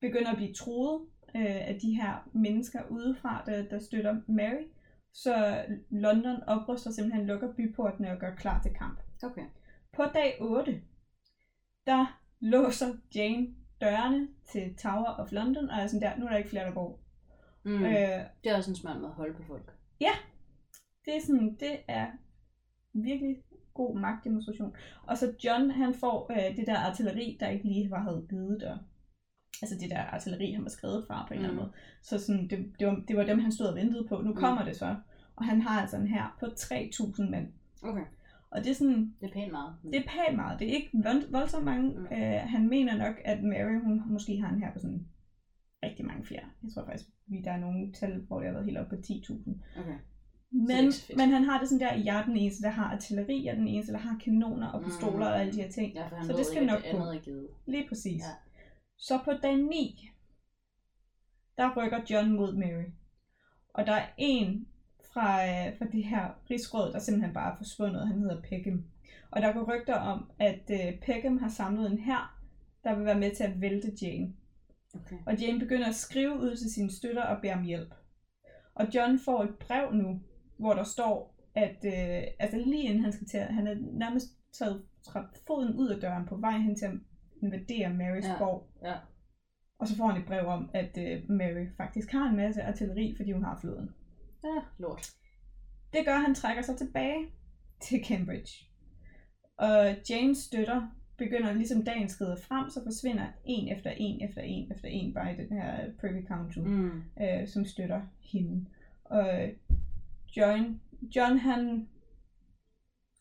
begynder 0.00 0.30
at 0.30 0.36
blive 0.36 0.54
truet 0.54 1.00
øh, 1.34 1.68
af 1.68 1.78
de 1.82 1.94
her 1.94 2.28
mennesker 2.32 2.80
udefra, 2.90 3.42
der, 3.46 3.62
der 3.62 3.78
støtter 3.78 4.20
Mary. 4.26 4.64
Så 5.12 5.64
London 5.90 6.42
opruster 6.46 6.90
simpelthen, 6.90 7.26
lukker 7.26 7.52
byportene 7.52 8.12
og 8.12 8.18
gør 8.18 8.34
klar 8.34 8.62
til 8.62 8.74
kamp. 8.74 9.00
Okay. 9.22 9.44
På 9.92 10.02
dag 10.14 10.36
8, 10.40 10.82
der 11.86 12.20
låser 12.40 12.94
Jane 13.14 13.46
dørene 13.80 14.28
til 14.44 14.76
Tower 14.76 15.14
of 15.18 15.32
London, 15.32 15.70
og 15.70 15.76
er 15.76 15.86
sådan 15.86 16.02
der, 16.02 16.18
nu 16.18 16.24
er 16.26 16.30
der 16.30 16.36
ikke 16.36 16.50
flere, 16.50 16.66
der 16.66 16.74
går. 16.74 17.00
Mm. 17.62 17.84
Øh, 17.84 17.90
Det 18.44 18.52
er 18.52 18.56
også 18.56 18.70
en 18.70 18.76
smart 18.76 18.96
måde 18.96 19.08
at 19.08 19.14
holde 19.14 19.34
på 19.34 19.42
folk. 19.42 19.72
det 21.04 21.16
er 21.16 21.20
sådan, 21.20 21.56
det 21.60 21.76
er 21.88 22.06
virkelig 22.92 23.36
god 23.74 23.98
magtdemonstration. 23.98 24.76
Og 25.02 25.18
så 25.18 25.34
John, 25.44 25.70
han 25.70 25.94
får 25.94 26.32
øh, 26.32 26.56
det 26.56 26.66
der 26.66 26.78
artilleri, 26.78 27.36
der 27.40 27.48
ikke 27.48 27.68
lige 27.68 27.90
var 27.90 28.00
havde 28.02 28.26
givet 28.30 28.62
og 28.62 28.78
Altså 29.62 29.76
det 29.80 29.90
der 29.90 29.98
artilleri, 30.02 30.52
han 30.52 30.62
var 30.64 30.70
skrevet 30.70 31.04
fra 31.06 31.24
på 31.28 31.34
en 31.34 31.38
eller 31.40 31.48
anden 31.48 31.64
Mm. 31.64 31.66
måde. 31.66 31.72
Så 32.02 32.18
sådan, 32.18 32.48
det, 32.50 32.72
det, 32.78 32.86
var, 32.86 33.02
det 33.08 33.16
var 33.16 33.24
dem, 33.24 33.38
han 33.38 33.52
stod 33.52 33.66
og 33.66 33.74
ventede 33.76 34.06
på. 34.08 34.16
Nu 34.22 34.30
Mm. 34.30 34.36
kommer 34.36 34.64
det 34.64 34.76
så. 34.76 34.96
Og 35.36 35.44
han 35.44 35.60
har 35.62 35.80
altså 35.80 35.96
en 35.96 36.08
her 36.08 36.36
på 36.40 36.46
3.000 36.46 37.30
mænd. 37.30 37.46
Okay. 37.82 38.02
Og 38.50 38.64
det 38.64 38.70
er 38.70 38.74
sådan, 38.74 39.14
Det 39.20 39.28
er 39.28 39.32
pænt 39.32 39.52
meget. 39.52 39.74
det 39.82 39.94
er 39.96 40.02
pænt 40.08 40.36
meget. 40.36 40.60
Det 40.60 40.68
er 40.70 40.72
ikke 40.74 40.90
vold, 40.92 41.30
voldsomt 41.30 41.64
mange. 41.64 41.90
Mm. 41.90 41.98
Mm. 41.98 42.04
Øh, 42.04 42.40
han 42.44 42.68
mener 42.68 42.96
nok, 42.96 43.14
at 43.24 43.42
Mary, 43.42 43.80
hun 43.84 44.02
måske 44.06 44.40
har 44.40 44.48
en 44.54 44.62
her 44.62 44.72
på 44.72 44.78
sådan 44.78 45.06
rigtig 45.82 46.06
mange 46.06 46.24
flere. 46.24 46.42
Jeg 46.64 46.72
tror 46.74 46.84
faktisk, 46.84 47.04
vi 47.26 47.40
der 47.44 47.52
er 47.52 47.56
nogle 47.60 47.92
tal, 47.92 48.20
hvor 48.28 48.38
det 48.38 48.46
har 48.46 48.52
været 48.52 48.64
helt 48.66 48.78
op 48.78 48.88
på 48.88 48.94
10.000. 48.94 49.50
Okay. 49.80 49.94
Men, 50.50 50.92
men 51.16 51.30
han 51.30 51.44
har 51.44 51.60
det 51.60 51.68
sådan 51.68 51.80
der, 51.88 51.94
jeg 52.04 52.20
er 52.20 52.24
den 52.24 52.36
eneste, 52.36 52.62
der 52.62 52.70
har 52.70 52.84
artilleri, 52.84 53.44
jeg 53.44 53.50
er 53.50 53.54
den 53.58 53.68
eneste, 53.68 53.92
der 53.92 53.98
har 53.98 54.16
kanoner 54.24 54.68
og 54.68 54.84
pistoler 54.84 55.16
Mm. 55.16 55.22
og 55.32 55.40
alle 55.40 55.52
de 55.52 55.62
her 55.62 55.70
ting. 55.70 55.94
Ja, 55.94 56.08
for 56.08 56.16
han 56.16 56.26
Så 56.26 56.32
det 56.32 56.46
skal 56.46 56.62
ikke, 56.62 56.72
nok 56.72 56.82
det 56.84 56.92
gå. 56.92 57.42
Lige 57.66 57.88
præcis. 57.88 58.22
Ja. 58.22 58.32
Så 58.98 59.18
på 59.24 59.32
dag 59.32 59.56
9, 59.56 60.10
der 61.56 61.76
rykker 61.76 62.00
John 62.10 62.36
mod 62.36 62.56
Mary. 62.56 62.84
Og 63.74 63.86
der 63.86 63.92
er 63.92 64.08
en 64.18 64.68
fra, 65.12 65.46
øh, 65.46 65.78
fra 65.78 65.84
det 65.84 66.04
her 66.04 66.28
rigsråd, 66.50 66.92
der 66.92 66.98
simpelthen 66.98 67.34
bare 67.34 67.52
er 67.52 67.56
forsvundet. 67.56 68.08
Han 68.08 68.20
hedder 68.20 68.42
Peckham. 68.42 68.84
Og 69.30 69.42
der 69.42 69.52
går 69.52 69.74
rygter 69.74 69.94
om, 69.94 70.30
at 70.38 70.70
øh, 70.70 71.00
Peckham 71.00 71.38
har 71.38 71.48
samlet 71.48 71.92
en 71.92 71.98
her, 71.98 72.40
der 72.84 72.94
vil 72.94 73.04
være 73.04 73.18
med 73.18 73.36
til 73.36 73.44
at 73.44 73.60
vælte 73.60 73.92
Jane. 74.02 74.32
Okay. 74.94 75.18
Og 75.26 75.36
Jane 75.36 75.58
begynder 75.58 75.88
at 75.88 75.94
skrive 75.94 76.38
ud 76.40 76.56
til 76.56 76.72
sine 76.72 76.92
støtter 76.92 77.22
og 77.22 77.40
beder 77.40 77.56
om 77.56 77.64
hjælp. 77.64 77.94
Og 78.74 78.86
John 78.94 79.18
får 79.18 79.42
et 79.42 79.54
brev 79.60 79.92
nu, 79.92 80.20
hvor 80.56 80.74
der 80.74 80.84
står, 80.84 81.34
at 81.54 81.84
øh, 81.84 82.22
altså 82.38 82.58
lige 82.58 82.82
inden 82.82 83.02
han 83.02 83.12
skal 83.12 83.26
til, 83.26 83.40
han 83.40 83.66
er 83.66 83.74
nærmest 83.92 84.26
taget 84.52 84.84
fra 85.12 85.28
foden 85.46 85.74
ud 85.74 85.88
af 85.88 86.00
døren 86.00 86.26
på 86.26 86.36
vej 86.36 86.58
hen 86.58 86.76
til 86.76 87.00
at 87.38 87.42
invadere 87.42 87.94
Marys 87.94 88.24
Ja. 88.24 88.38
borg. 88.38 88.66
Ja. 88.82 88.94
Og 89.78 89.88
så 89.88 89.96
får 89.96 90.06
han 90.06 90.20
et 90.20 90.26
brev 90.26 90.46
om, 90.46 90.70
at 90.74 90.98
øh, 90.98 91.30
Mary 91.30 91.66
faktisk 91.76 92.12
har 92.12 92.28
en 92.30 92.36
masse 92.36 92.62
artilleri, 92.62 93.14
fordi 93.16 93.32
hun 93.32 93.44
har 93.44 93.58
floden. 93.60 93.90
Ja, 94.44 94.60
lort. 94.78 95.10
Det 95.92 96.00
gør, 96.06 96.14
at 96.14 96.20
han 96.20 96.34
trækker 96.34 96.62
sig 96.62 96.76
tilbage 96.76 97.26
til 97.80 98.04
Cambridge. 98.04 98.64
Og 99.58 99.96
James 100.10 100.38
støtter 100.38 100.88
begynder 101.18 101.52
ligesom 101.52 101.84
dagen 101.84 102.08
skrider 102.08 102.36
frem, 102.36 102.70
så 102.70 102.80
forsvinder 102.84 103.26
en 103.44 103.76
efter 103.76 103.90
en 103.96 104.28
efter 104.28 104.42
en 104.42 104.72
efter 104.72 104.88
en 104.88 105.14
bare 105.14 105.34
i 105.34 105.36
den 105.36 105.52
her 105.60 105.92
Privy 106.00 106.26
Council, 106.26 106.62
Mm. 106.62 107.02
øh, 107.22 107.48
som 107.48 107.64
støtter 107.64 108.02
hende. 108.20 108.66
Og 109.04 109.48
John, 110.36 110.80
John 111.16 111.38
han 111.38 111.88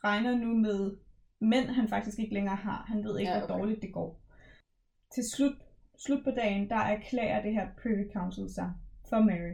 regner 0.04 0.36
nu 0.38 0.58
med 0.58 0.98
mænd, 1.42 1.66
han 1.70 1.88
faktisk 1.88 2.20
ikke 2.20 2.34
længere 2.34 2.56
har. 2.56 2.86
Han 2.88 3.04
ved 3.04 3.20
ikke, 3.20 3.32
Ja, 3.32 3.38
okay. 3.38 3.48
hvor 3.48 3.58
dårligt 3.58 3.82
det 3.82 3.94
går. 3.94 4.22
Til 5.16 5.24
slut, 5.36 5.56
slut 6.06 6.24
på 6.24 6.32
dagen, 6.32 6.70
der 6.70 6.76
erklærer 6.78 7.42
det 7.42 7.54
her 7.54 7.68
Privy 7.82 8.12
Council 8.14 8.54
sig 8.54 8.74
for 9.10 9.20
Mary. 9.20 9.54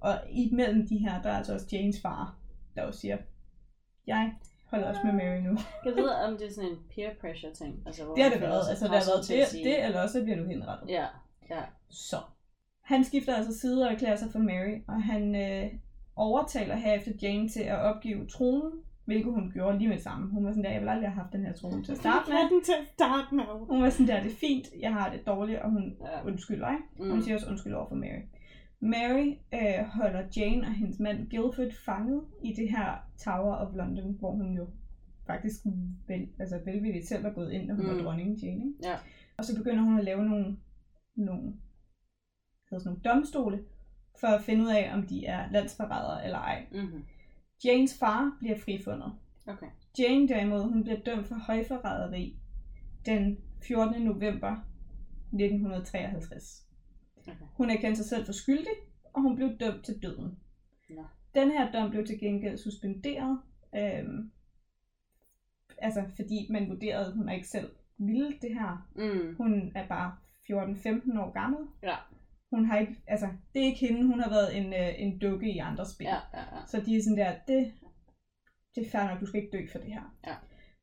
Og 0.00 0.14
imellem 0.30 0.86
de 0.88 0.98
her, 0.98 1.22
der 1.22 1.30
er 1.30 1.36
altså 1.36 1.54
også 1.54 1.66
Janes 1.72 2.02
far, 2.02 2.36
der 2.74 2.82
også 2.82 3.00
siger, 3.00 3.18
jeg 4.06 4.34
holder 4.70 4.88
også 4.88 5.00
med 5.04 5.12
Mary 5.12 5.40
nu. 5.40 5.58
Jeg 5.86 5.92
ved, 5.96 6.08
om 6.08 6.38
det 6.38 6.46
er 6.46 6.52
sådan 6.52 6.70
en 6.70 6.78
peer 6.94 7.14
pressure 7.20 7.54
ting. 7.54 7.82
Altså, 7.86 8.04
hvor 8.04 8.14
Det 8.14 8.22
har 8.24 8.30
det 8.30 8.40
været. 8.40 8.68
Altså, 8.70 8.84
det 8.84 8.94
har 8.94 9.04
været 9.10 9.28
det, 9.28 9.48
sige- 9.48 9.64
det, 9.64 9.84
eller 9.84 10.02
også 10.02 10.12
så 10.18 10.22
bliver 10.24 10.38
du 10.38 10.44
henrettet. 10.44 10.90
Ja, 10.90 11.06
ja. 11.50 11.62
Så. 11.90 12.16
Han 12.82 13.04
skifter 13.04 13.34
altså 13.36 13.58
side 13.60 13.86
og 13.86 13.92
erklærer 13.92 14.16
sig 14.16 14.28
for 14.32 14.38
Mary, 14.38 14.82
og 14.88 15.02
han 15.02 15.34
øh, 15.34 15.70
overtaler 16.16 16.76
herefter 16.76 17.12
Jane 17.22 17.48
til 17.48 17.62
at 17.62 17.78
opgive 17.78 18.26
tronen, 18.26 18.72
hvilket 19.12 19.32
hun 19.32 19.50
gjorde 19.54 19.78
lige 19.78 19.88
med 19.88 19.96
det 19.96 20.04
samme. 20.04 20.30
Hun 20.30 20.44
var 20.44 20.50
sådan 20.50 20.64
der, 20.64 20.70
jeg 20.70 20.80
vil 20.80 20.88
aldrig 20.88 21.08
have 21.08 21.20
haft 21.22 21.32
den 21.32 21.44
her 21.46 21.52
trone 21.52 21.84
til 21.84 21.92
at 21.92 21.98
starte 21.98 22.30
med. 22.30 22.50
den 22.50 22.64
til 22.64 22.72
at 22.80 22.86
starte 22.92 23.34
med. 23.34 23.44
Hun 23.70 23.82
var 23.82 23.90
sådan 23.90 24.06
der, 24.06 24.22
det 24.22 24.32
er 24.32 24.36
fint, 24.36 24.66
jeg 24.80 24.92
har 24.92 25.10
det 25.12 25.26
dårligt, 25.26 25.58
og 25.58 25.70
hun 25.70 25.96
Ja. 26.00 26.26
undskylder, 26.26 26.70
ikke? 26.70 26.84
Mm. 26.98 27.10
hun 27.10 27.22
siger 27.22 27.34
også 27.34 27.48
undskyld 27.50 27.72
over 27.74 27.88
for 27.88 27.94
Mary. 27.94 28.22
Mary 28.80 29.28
øh, 29.54 29.84
holder 29.98 30.22
Jane 30.36 30.66
og 30.66 30.72
hendes 30.72 30.98
mand 31.00 31.30
Guildford 31.30 31.72
fanget 31.86 32.20
i 32.44 32.52
det 32.52 32.70
her 32.70 32.88
Tower 33.24 33.54
of 33.56 33.74
London, 33.76 34.16
hvor 34.18 34.30
hun 34.30 34.56
jo 34.56 34.66
faktisk 35.26 35.56
vel, 36.08 36.28
altså 36.38 36.60
velvilligt 36.64 37.06
selv 37.08 37.24
var 37.24 37.30
gået 37.32 37.52
ind, 37.52 37.68
da 37.68 37.74
hun 37.74 37.86
mm. 37.86 37.96
Var 37.96 38.02
dronningen 38.02 38.36
Jane. 38.36 38.64
Ikke? 38.66 38.74
Ja. 38.84 38.94
Og 39.36 39.44
så 39.44 39.56
begynder 39.56 39.82
hun 39.82 39.98
at 39.98 40.04
lave 40.04 40.24
nogle, 40.24 40.56
nogle, 41.16 41.52
sådan 42.70 42.80
nogle 42.84 43.00
domstole, 43.00 43.58
for 44.20 44.26
at 44.26 44.42
finde 44.42 44.64
ud 44.64 44.68
af, 44.68 44.90
om 44.94 45.02
de 45.06 45.26
er 45.26 45.50
landsforrædere 45.52 46.24
eller 46.24 46.38
ej. 46.38 46.66
Mm-hmm. 46.72 47.02
Janes 47.64 47.98
far 47.98 48.36
bliver 48.38 48.58
frifundet. 48.58 49.12
Okay. 49.46 49.66
Jane 49.98 50.28
derimod, 50.28 50.62
hun 50.62 50.82
bliver 50.82 51.00
dømt 51.00 51.26
for 51.26 51.34
højforræderi 51.34 52.36
den 53.06 53.38
14. 53.62 54.02
november 54.02 54.56
1953. 55.32 56.66
Okay. 57.16 57.32
Hun 57.56 57.70
erkendte 57.70 57.96
sig 57.96 58.06
selv 58.06 58.24
for 58.24 58.32
skyldig, 58.32 58.72
og 59.12 59.22
hun 59.22 59.36
blev 59.36 59.48
dømt 59.60 59.84
til 59.84 60.02
døden. 60.02 60.38
Nå. 60.90 61.04
Den 61.34 61.50
her 61.50 61.72
dom 61.72 61.90
blev 61.90 62.06
til 62.06 62.18
gengæld 62.20 62.58
suspenderet, 62.58 63.40
øhm, 63.76 64.30
altså 65.78 66.04
fordi 66.16 66.46
man 66.50 66.68
vurderede, 66.68 67.06
at 67.06 67.12
hun 67.12 67.28
ikke 67.28 67.48
selv 67.48 67.70
ville 67.98 68.38
det 68.42 68.54
her. 68.54 68.88
Mm. 68.94 69.36
Hun 69.36 69.72
er 69.74 69.88
bare 69.88 70.16
14-15 70.50 71.20
år 71.20 71.32
gammel. 71.32 71.68
Ja. 71.82 71.96
Hun 72.52 72.64
har 72.64 72.78
ikke, 72.78 72.96
altså, 73.06 73.28
det 73.52 73.62
er 73.62 73.66
ikke 73.66 73.86
hende, 73.86 74.06
hun 74.06 74.20
har 74.20 74.30
været 74.30 74.56
en, 74.56 74.72
øh, 74.72 75.02
en 75.02 75.18
dukke 75.18 75.52
i 75.52 75.58
andre 75.58 75.86
spil. 75.86 76.04
Ja, 76.04 76.18
ja, 76.34 76.40
ja. 76.40 76.66
Så 76.66 76.80
de 76.80 76.96
er 76.96 77.02
sådan 77.02 77.18
der, 77.18 77.34
det, 77.48 77.72
det 78.74 78.86
er 78.86 78.90
fair 78.90 79.08
nok, 79.08 79.20
du 79.20 79.26
skal 79.26 79.42
ikke 79.42 79.56
dø 79.56 79.66
for 79.72 79.78
det 79.78 79.92
her. 79.92 80.16
Ja. 80.26 80.34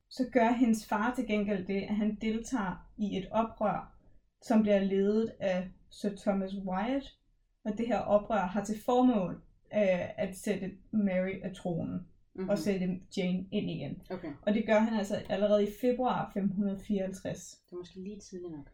Så 0.10 0.30
gør 0.34 0.52
hendes 0.52 0.88
far 0.88 1.16
til 1.16 1.28
gengæld 1.28 1.66
det, 1.68 1.82
at 1.82 1.96
han 1.96 2.16
deltager 2.22 2.90
i 2.98 3.18
et 3.18 3.28
oprør, 3.32 3.96
som 4.42 4.62
bliver 4.62 4.80
ledet 4.80 5.32
af 5.40 5.70
Sir 5.90 6.10
Thomas 6.18 6.52
Wyatt. 6.56 7.18
Og 7.66 7.78
det 7.78 7.88
her 7.88 8.00
oprør 8.00 8.46
har 8.46 8.64
til 8.64 8.76
formål 8.86 9.34
øh, 9.74 10.20
at 10.20 10.38
sætte 10.38 10.72
Mary 10.92 11.42
af 11.44 11.56
tronen 11.56 12.06
Mm-hmm. 12.34 12.50
og 12.50 12.58
sætte 12.58 13.00
Jane 13.18 13.46
ind 13.52 13.70
igen. 13.70 14.02
Okay. 14.10 14.32
Og 14.42 14.54
det 14.54 14.66
gør 14.66 14.80
han 14.80 15.00
altså 15.00 15.16
allerede 15.30 15.64
i 15.64 15.72
februar 15.82 16.26
1554. 16.26 17.62
Det 17.66 17.74
er 17.74 17.78
måske 17.78 18.00
lige 18.00 18.20
tidligt 18.20 18.52
nok. 18.52 18.66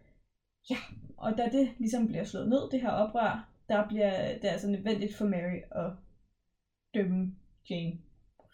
Og 1.18 1.38
da 1.38 1.50
det 1.52 1.74
ligesom 1.78 2.08
bliver 2.08 2.24
slået 2.24 2.50
ned, 2.50 2.70
det 2.72 2.82
her 2.82 2.90
oprør, 2.90 3.50
der 3.70 3.88
bliver 3.88 4.40
det 4.40 4.48
altså 4.48 4.68
nødvendigt 4.68 5.16
for 5.16 5.26
Mary 5.26 5.60
at 5.72 5.92
dømme 6.94 7.36
Jane 7.70 8.00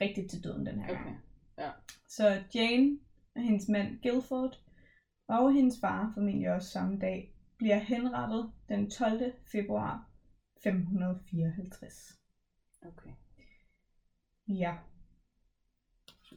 rigtigt 0.02 0.30
til 0.30 0.43
døden 0.43 0.65
den 0.65 0.80
her 0.80 0.93
gang. 0.93 1.19
Okay. 1.58 1.69
Så 2.08 2.43
Jane 2.56 2.97
og 3.36 3.41
hendes 3.41 3.69
mand 3.69 4.02
Guildford 4.02 4.60
og 5.28 5.54
hendes 5.54 5.80
far, 5.82 6.12
formentlig 6.13 6.52
også 6.52 6.69
samme 6.69 7.00
dag, 7.00 7.34
bliver 7.58 7.80
henrettet 7.80 8.52
den 8.69 8.89
12. 8.89 9.34
februar 9.52 10.10
1554. 10.56 12.19
Okay. 12.82 13.12
Ja. 14.47 14.76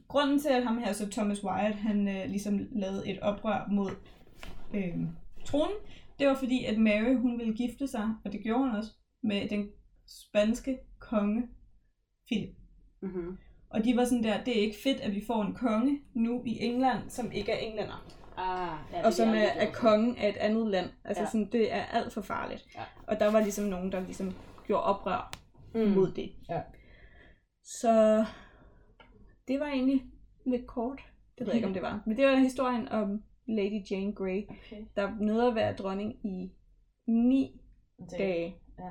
Grunden 0.09 0.39
til, 0.39 0.49
at 0.49 0.65
ham 0.65 0.79
her, 0.79 0.93
så 0.93 1.11
Thomas 1.11 1.45
Wyatt, 1.45 1.77
han 1.77 2.09
øh, 2.09 2.27
ligesom 2.29 2.59
lavede 2.73 3.09
et 3.09 3.21
oprør 3.21 3.69
mod 3.69 3.91
øh, 4.75 5.09
tronen, 5.45 5.77
det 6.19 6.27
var 6.27 6.35
fordi, 6.35 6.65
at 6.65 6.79
Mary, 6.79 7.17
hun 7.17 7.39
ville 7.39 7.55
gifte 7.55 7.89
sig, 7.89 8.15
og 8.25 8.33
det 8.33 8.41
gjorde 8.43 8.65
hun 8.65 8.77
også, 8.77 8.91
med 9.23 9.49
den 9.49 9.69
spanske 10.07 10.79
konge 10.99 11.43
Philip. 12.27 12.57
Mm-hmm. 13.03 13.37
Og 13.71 13.85
de 13.85 13.97
var 13.97 14.05
sådan 14.05 14.25
der, 14.25 14.45
det 14.45 14.59
er 14.59 14.63
ikke 14.63 14.77
fedt, 14.85 15.01
at 15.01 15.15
vi 15.15 15.25
får 15.27 15.43
en 15.43 15.55
konge 15.55 16.01
nu 16.15 16.43
i 16.47 16.59
England, 16.61 17.11
som 17.11 17.33
ikke 17.33 17.53
er 17.53 17.57
englænder. 17.57 18.07
Ah, 18.37 18.79
ja, 18.93 19.07
og 19.07 19.13
som 19.13 19.29
er 19.29 19.35
er, 19.35 19.73
kongen 19.73 20.17
af 20.17 20.29
et 20.29 20.37
andet 20.37 20.67
land. 20.67 20.91
Altså 21.05 21.23
Ja. 21.23 21.29
sådan, 21.29 21.49
det 21.53 21.73
er 21.73 21.83
alt 21.85 22.13
for 22.13 22.21
farligt. 22.21 22.67
Ja. 22.75 22.83
Og 23.07 23.21
der 23.21 23.31
var 23.31 23.41
ligesom 23.41 23.65
nogen, 23.65 23.93
der 23.93 24.01
ligesom 24.01 24.35
gjorde 24.67 24.83
oprør 24.83 25.33
mm. 25.75 25.81
mod 25.81 26.13
det. 26.13 26.33
Ja. 26.49 26.61
Så 27.65 28.25
det 29.49 29.61
var 29.61 29.67
egentlig 29.67 30.05
lidt 30.47 30.67
kort. 30.67 31.01
Det 31.39 31.47
ved 31.47 31.53
jeg 31.53 31.55
ikke, 31.57 31.69
om 31.69 31.75
det 31.79 31.83
var. 31.83 32.03
Men 32.07 32.17
det 32.17 32.27
var 32.27 32.37
historien 32.37 32.89
om 32.89 33.23
Lady 33.47 33.91
Jane 33.91 34.13
Grey, 34.15 34.43
Okay. 34.51 34.85
der 34.97 35.15
nåede 35.21 35.49
at 35.49 35.55
være 35.55 35.77
dronning 35.77 36.27
i 36.27 36.53
ni 37.07 37.61
Det, 37.99 38.11
dage, 38.19 38.57
ja. 38.79 38.91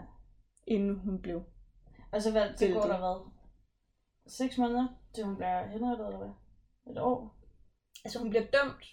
inden 0.67 0.95
hun 0.99 1.21
blev. 1.21 1.43
Og 2.11 2.21
så, 2.21 2.31
hvad, 2.31 2.57
så 2.57 2.67
går 2.67 2.81
der 2.81 2.97
hvad? 2.99 3.31
Seks 4.27 4.57
måneder, 4.57 4.87
til 5.13 5.23
hun 5.23 5.35
bliver 5.35 5.67
henrettet, 5.67 6.05
eller 6.07 6.17
hvad? 6.17 6.29
Et 6.91 7.01
år? 7.01 7.35
Altså 8.05 8.19
hun 8.19 8.29
bliver 8.29 8.43
dømt. 8.43 8.85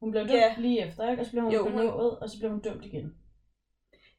Hun 0.00 0.10
blev 0.10 0.22
dømt 0.22 0.32
Ja. 0.32 0.54
lige 0.58 0.86
efter, 0.86 1.10
ikke? 1.10 1.22
Og 1.22 1.26
så 1.26 1.32
blev 1.32 1.42
hun 1.44 1.52
Jo, 1.52 1.62
hun- 1.62 1.72
benådet, 1.72 2.18
og 2.18 2.30
så 2.30 2.38
blev 2.38 2.50
hun 2.50 2.60
dømt 2.60 2.84
igen. 2.84 3.16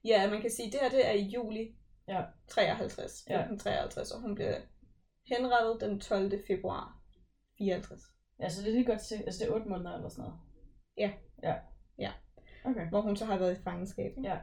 Ja, 0.06 0.30
man 0.30 0.42
kan 0.42 0.50
sige, 0.52 0.68
at 0.68 0.74
det 0.74 0.80
her 0.82 0.90
det 0.90 1.08
er 1.08 1.12
i 1.12 1.24
juli 1.24 1.76
Ja. 2.08 2.24
53. 2.48 3.26
Ja. 3.30 3.48
53, 3.60 4.12
og 4.12 4.22
hun 4.22 4.36
bliver 4.36 4.56
henrettet 5.26 5.90
den 5.90 6.00
12. 6.00 6.44
februar 6.48 6.98
54. 7.58 8.02
Ja, 8.40 8.50
så 8.50 8.62
det 8.62 8.70
er 8.70 8.74
lige 8.74 8.86
godt 8.86 9.02
til, 9.02 9.16
altså 9.16 9.44
det 9.44 9.50
er 9.52 9.56
otte 9.56 9.70
måneder 9.70 9.96
eller 9.96 10.10
sådan 10.10 10.24
noget. 10.24 10.40
Ja. 10.98 11.12
Ja. 11.44 11.56
Ja. 11.98 12.12
Okay. 12.66 12.90
Hvor 12.90 13.02
hun 13.02 13.16
så 13.16 13.26
har 13.26 13.38
været 13.38 13.58
i 13.60 13.62
fangenskab. 13.64 14.12
ikke? 14.18 14.30
Ja. 14.30 14.38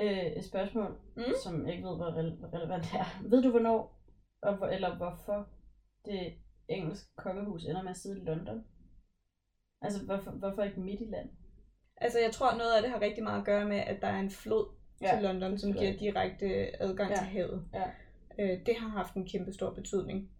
Øh, 0.00 0.26
et 0.36 0.44
spørgsmål, 0.44 0.98
Mm. 1.16 1.22
som 1.44 1.66
jeg 1.66 1.74
ikke 1.74 1.88
ved, 1.88 1.96
hvor 1.96 2.10
rele- 2.10 2.36
hvor 2.36 2.54
relevant 2.54 2.84
det 2.84 3.00
er. 3.00 3.28
Ved 3.30 3.42
du, 3.42 3.50
hvornår, 3.50 4.02
og 4.42 4.56
hvor, 4.56 4.66
eller 4.66 4.96
hvorfor 4.96 5.48
det 6.04 6.32
engelske 6.68 7.08
kongehus 7.16 7.64
ender 7.64 7.82
med 7.82 7.90
at 7.90 7.96
sidde 7.96 8.20
i 8.20 8.24
London? 8.24 8.64
Altså, 9.82 10.04
hvorfor, 10.04 10.30
hvorfor 10.30 10.62
ikke 10.62 10.80
midt 10.80 11.00
i 11.00 11.04
land? 11.04 11.28
Altså, 11.96 12.18
jeg 12.20 12.32
tror, 12.32 12.56
noget 12.58 12.74
af 12.76 12.82
det 12.82 12.90
har 12.90 13.00
rigtig 13.00 13.24
meget 13.24 13.38
at 13.40 13.44
gøre 13.46 13.64
med, 13.68 13.76
at 13.76 14.02
der 14.02 14.08
er 14.08 14.20
en 14.20 14.30
flod 14.30 14.66
Ja, 15.02 15.10
til 15.14 15.22
London, 15.22 15.58
som 15.58 15.70
er 15.70 15.74
giver 15.74 15.96
direkte 15.98 16.46
adgang 16.82 17.10
ja. 17.10 17.16
til 17.16 17.26
havet. 17.26 17.68
Ja. 17.74 17.90
Øh, 18.38 18.66
det 18.66 18.76
har 18.76 18.88
haft 18.88 19.14
en 19.14 19.26
kæmpe 19.28 19.52
stor 19.52 19.70
betydning. 19.74 20.30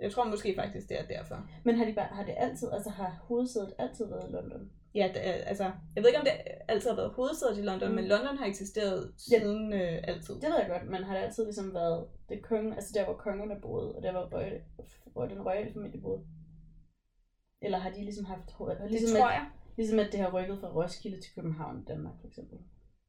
Jeg 0.00 0.12
tror 0.12 0.24
måske 0.24 0.54
faktisk, 0.56 0.88
det 0.88 1.00
er 1.00 1.06
derfor. 1.06 1.48
Men 1.64 1.76
har, 1.76 1.84
de 1.84 1.92
bare, 1.94 2.06
har 2.06 2.24
det 2.24 2.34
altid, 2.36 2.72
altså 2.72 2.90
har 2.90 3.10
hovedsædet 3.22 3.74
altid 3.78 4.08
været 4.08 4.28
i 4.28 4.32
London? 4.32 4.72
Ja, 4.94 5.10
det 5.14 5.28
er, 5.28 5.32
altså, 5.32 5.64
jeg 5.64 6.02
ved 6.02 6.08
ikke, 6.10 6.18
om 6.18 6.24
det 6.24 6.32
altid 6.68 6.88
har 6.90 6.96
været 6.96 7.10
hovedsædet 7.12 7.58
i 7.58 7.62
London, 7.62 7.88
Mm. 7.88 7.94
men 7.94 8.04
London 8.04 8.36
har 8.36 8.46
eksisteret 8.46 9.12
Ja. 9.32 9.38
siden 9.38 9.72
øh, 9.72 9.98
altid. 10.04 10.34
Det 10.34 10.48
ved 10.50 10.58
jeg 10.58 10.68
godt, 10.68 10.90
men 10.90 11.04
har 11.04 11.14
det 11.16 11.22
altid 11.24 11.44
ligesom 11.44 11.74
været 11.74 12.06
det 12.28 12.42
konge, 12.42 12.74
altså 12.74 12.90
der 12.94 13.04
hvor 13.04 13.14
kongerne 13.14 13.60
boede, 13.62 13.94
og 13.96 14.02
der 14.02 14.12
hvor, 14.12 14.38
royal, 14.38 14.60
hvor 15.12 15.26
den 15.26 15.42
royale 15.42 15.72
familie 15.72 16.00
boede? 16.00 16.22
Eller 17.62 17.78
har 17.78 17.90
de 17.90 18.00
ligesom 18.04 18.24
haft, 18.24 18.46
Det 18.58 18.90
ligesom 18.90 19.16
tror 19.16 19.26
at, 19.28 19.34
jeg. 19.34 19.46
ligesom 19.76 19.98
at 19.98 20.08
det 20.12 20.20
har 20.20 20.30
rykket 20.32 20.58
fra 20.60 20.68
Roskilde 20.74 21.20
til 21.20 21.34
København 21.34 21.80
i 21.80 21.84
Danmark 21.84 22.14
for 22.20 22.26
eksempel? 22.28 22.58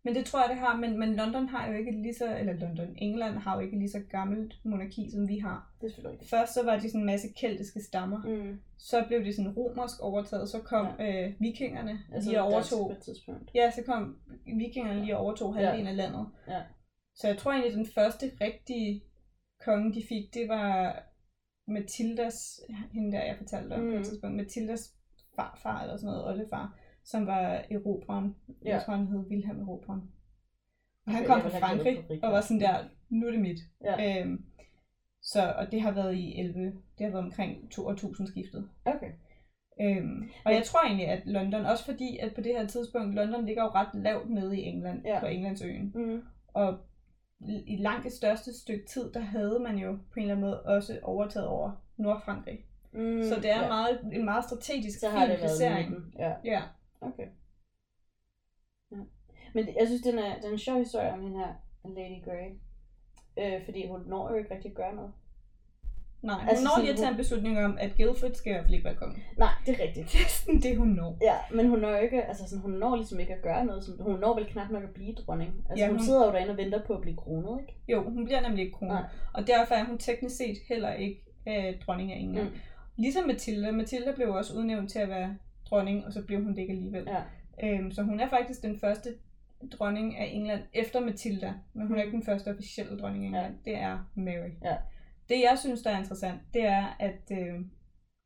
Men 0.04 0.16
det 0.16 0.26
tror 0.26 0.40
jeg, 0.40 0.50
det 0.50 0.58
har. 0.58 0.78
Men, 0.78 1.00
men 1.00 1.16
London 1.16 1.48
har 1.48 1.68
jo 1.68 1.74
ikke 1.74 1.92
lige 1.92 2.14
så, 2.14 2.38
eller 2.38 2.54
London, 2.54 2.96
England 2.98 3.36
har 3.38 3.56
jo 3.56 3.62
ikke 3.62 3.78
lige 3.78 3.90
så 3.90 4.00
gammelt 4.10 4.54
monarki, 4.66 5.10
som 5.12 5.28
vi 5.28 5.38
har. 5.38 5.74
Det 5.82 5.88
er 5.88 5.92
selvfølgelig. 5.92 6.28
Først 6.30 6.54
så 6.54 6.66
var 6.66 6.76
de 6.80 6.90
sådan 6.90 7.02
en 7.02 7.06
masse 7.06 7.28
keltiske 7.42 7.82
stammer. 7.82 8.22
Mm. 8.24 8.60
Så 8.78 9.04
blev 9.08 9.26
det 9.26 9.36
sådan 9.36 9.52
romersk 9.52 10.00
overtaget. 10.02 10.50
Så 10.50 10.60
kom 10.60 10.88
ja. 11.00 11.26
øh, 11.28 11.34
vikingerne 11.40 12.00
Altså 12.14 12.30
lige 12.30 12.42
overtog. 12.42 12.88
på 12.90 12.92
et 12.98 13.04
tidspunkt. 13.04 13.52
Ja, 13.56 13.72
så 13.72 13.84
kom 13.86 14.18
vikingerne 14.58 15.02
lige 15.02 15.18
og 15.18 15.24
overtog 15.24 15.56
halvdelen 15.56 15.88
af 15.88 15.96
landet. 15.96 16.28
Ja. 16.48 16.62
Så 17.16 17.28
jeg 17.28 17.38
tror 17.38 17.52
egentlig, 17.52 17.74
den 17.74 17.86
første 17.96 18.32
rigtige 18.42 19.04
konge, 19.66 19.94
de 19.94 20.04
fik, 20.10 20.34
det 20.34 20.50
var 20.50 21.00
Matildas, 21.68 22.60
hende 22.94 23.12
der, 23.12 23.24
jeg 23.24 23.38
fortalte 23.38 23.74
om 23.74 23.80
mm. 23.80 23.86
på 23.90 23.92
Mm. 23.96 24.00
et 24.02 24.06
tidspunkt, 24.06 24.36
Matildas 24.36 24.94
farfar 25.36 25.82
eller 25.82 25.98
sådan 25.98 26.08
noget, 26.08 26.28
oldefar, 26.28 26.78
som 27.04 27.28
var 27.28 27.64
erobreren. 27.72 28.36
Ja. 28.66 28.70
Jeg 28.70 28.82
tror, 28.86 28.94
han 28.96 29.08
hed 29.08 29.20
Wilhelm 29.30 29.60
Erobreren. 29.62 30.02
Og 31.06 31.12
han 31.14 31.24
Okay, 31.24 31.34
kom 31.34 31.52
fra 31.52 31.60
Frankrig 31.60 32.24
og 32.24 32.32
var 32.32 32.42
sådan 32.42 32.60
der, 32.60 32.78
nu 33.10 33.28
er 33.28 33.32
det 33.32 33.40
mit. 33.40 33.60
Ja. 33.84 34.22
Øhm, 34.22 34.46
så, 35.22 35.54
og 35.58 35.72
det 35.72 35.82
har 35.82 35.92
været 35.92 36.16
i 36.16 36.40
11, 36.40 36.60
det 36.98 37.06
har 37.06 37.10
været 37.12 37.26
omkring 37.26 37.72
to- 37.72 37.88
årtusind 37.88 38.28
skiftet. 38.28 38.70
Okay. 38.86 39.12
Øhm, 39.82 40.30
og 40.46 40.54
jeg 40.54 40.64
tror 40.64 40.80
egentlig, 40.86 41.08
at 41.08 41.22
London, 41.26 41.66
også 41.66 41.86
fordi 41.86 42.18
at 42.18 42.36
på 42.36 42.42
det 42.42 42.52
her 42.58 42.68
tidspunkt, 42.68 43.16
London 43.16 43.46
ligger 43.46 43.64
jo 43.64 43.70
ret 43.70 43.90
lavt 43.94 44.30
nede 44.30 44.60
i 44.60 44.64
England, 44.64 45.06
Ja. 45.06 45.20
på 45.20 45.26
Englandsøen. 45.26 45.92
Mm. 45.96 46.22
Og 46.48 46.78
i 47.68 47.78
langt 47.78 48.04
det 48.04 48.12
største 48.12 48.60
stykke 48.60 48.86
tid, 48.86 49.12
der 49.14 49.20
havde 49.20 49.60
man 49.60 49.78
jo 49.78 49.92
på 49.92 50.14
en 50.16 50.22
eller 50.22 50.36
anden 50.36 50.46
måde 50.50 50.62
også 50.64 51.00
overtaget 51.04 51.48
over 51.48 51.72
Nordfrankrig. 51.98 52.66
Mm. 52.94 53.24
Så 53.24 53.36
det 53.36 53.52
er 53.52 53.62
ja. 53.62 53.68
meget, 53.68 54.00
en 54.14 54.26
meget 54.26 54.44
strategisk 54.44 55.00
Så 55.00 55.10
har 55.10 55.28
fin 55.28 55.36
placering. 55.38 55.96
Ja. 56.20 56.34
Ja. 56.46 56.62
Okay. 57.02 57.28
Ja. 58.92 58.98
Men 59.54 59.68
jeg 59.80 59.88
synes, 59.88 60.02
den 60.02 60.18
er, 60.20 60.36
den 60.36 60.46
er 60.46 60.52
en 60.52 60.58
sjov 60.58 60.78
historie 60.78 61.12
om 61.14 61.22
hende 61.22 61.38
her, 61.40 61.54
Lady 61.86 62.24
Grey. 62.26 62.50
Øh, 63.40 63.66
fordi 63.66 63.88
hun 63.88 64.02
når 64.08 64.30
jo 64.32 64.36
ikke 64.36 64.54
rigtig 64.56 64.70
at 64.72 64.76
gøre 64.78 64.96
noget. 64.96 65.12
Nej, 66.22 66.40
hun 66.40 66.50
Altså 66.50 66.64
når 66.64 66.70
sådan, 66.72 66.82
lige 66.84 66.92
at 66.92 66.98
tage 66.98 67.08
hun- 67.08 67.14
en 67.14 67.18
beslutning 67.18 67.66
om, 67.66 67.78
at 67.80 67.96
Guildford 67.98 68.34
skal 68.34 68.50
i 68.50 68.54
hvert 68.54 68.64
fald 68.66 68.74
ikke 68.74 68.86
være 68.86 68.96
konge. 68.96 69.24
Nej, 69.38 69.50
det 69.66 69.72
er 69.80 69.84
rigtigt. 69.84 70.12
Det 70.12 70.20
er 70.22 70.30
sådan 70.30 70.60
det, 70.62 70.78
hun 70.78 70.88
når. 70.88 71.18
Ja, 71.22 71.38
men 71.56 71.70
hun 71.70 71.80
når 71.80 71.90
jo 71.90 71.98
ikke, 71.98 72.24
altså 72.24 72.50
sådan, 72.50 72.62
hun 72.62 72.72
når 72.72 72.96
ligesom 72.96 73.20
ikke 73.20 73.34
at 73.34 73.42
gøre 73.42 73.66
noget. 73.66 73.84
Som, 73.84 74.02
hun 74.02 74.20
når 74.20 74.36
vel 74.36 74.46
knap 74.48 74.70
nok 74.72 74.84
at 74.84 74.94
blive 74.94 75.14
dronning. 75.16 75.52
Altså 75.70 75.74
Ja, 75.78 75.82
ja, 75.86 75.88
hun, 75.88 75.98
hun- 75.98 76.06
sidder 76.06 76.26
jo 76.26 76.32
derinde 76.32 76.52
og 76.52 76.58
venter 76.58 76.86
på 76.86 76.94
at 76.94 77.02
blive 77.02 77.18
kronet, 77.18 77.62
ikke? 77.62 77.74
Jo, 77.88 78.10
hun 78.10 78.26
bliver 78.26 78.42
nemlig 78.42 78.66
ikke 78.66 78.78
kronet. 78.78 78.94
Nej. 78.94 79.10
Og 79.34 79.48
derfor 79.48 79.76
er 79.76 79.84
hun 79.86 79.98
teknisk 79.98 80.38
set 80.38 80.58
heller 80.70 80.94
ikke 80.94 81.22
øh, 81.48 81.82
dronning 81.86 82.12
af 82.12 82.18
England. 82.20 82.50
Mm. 82.50 82.56
Ligesom 82.98 83.28
Matilda. 83.28 83.72
Matilda 83.72 84.12
blev 84.16 84.30
også 84.30 84.54
udnævnt 84.58 84.92
til 84.92 85.00
at 85.00 85.10
være 85.10 85.38
dronning, 85.72 86.06
og 86.06 86.14
så 86.14 86.26
blev 86.26 86.44
hun 86.44 86.52
det 86.56 86.58
ikke 86.62 86.74
alligevel. 86.74 87.08
Ja. 87.08 87.22
Øhm, 87.64 87.92
så 87.92 88.04
hun 88.04 88.20
er 88.20 88.30
faktisk 88.30 88.62
den 88.62 88.80
første 88.80 89.10
dronning 89.72 90.18
af 90.18 90.30
England 90.34 90.62
efter 90.74 91.00
Matilda, 91.00 91.54
men 91.74 91.88
hun 91.88 91.98
er 91.98 92.02
ikke 92.04 92.16
den 92.16 92.24
første 92.26 92.48
officielle 92.52 92.98
dronning 93.00 93.24
af 93.24 93.28
England. 93.28 93.56
Det 93.66 93.76
er 93.78 94.12
Mary. 94.16 94.50
Ja. 94.64 94.76
Det 95.30 95.36
jeg 95.42 95.58
synes, 95.60 95.82
der 95.82 95.90
er 95.92 95.98
interessant, 96.00 96.40
det 96.54 96.64
er, 96.66 96.96
at 97.00 97.32
øh, 97.32 97.60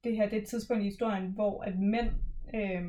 det 0.03 0.15
her 0.15 0.29
det 0.29 0.37
er 0.37 0.41
et 0.41 0.47
tidspunkt 0.47 0.81
i 0.81 0.85
historien, 0.85 1.23
hvor 1.31 1.63
at 1.63 1.79
mænd, 1.79 2.07
øh, 2.55 2.81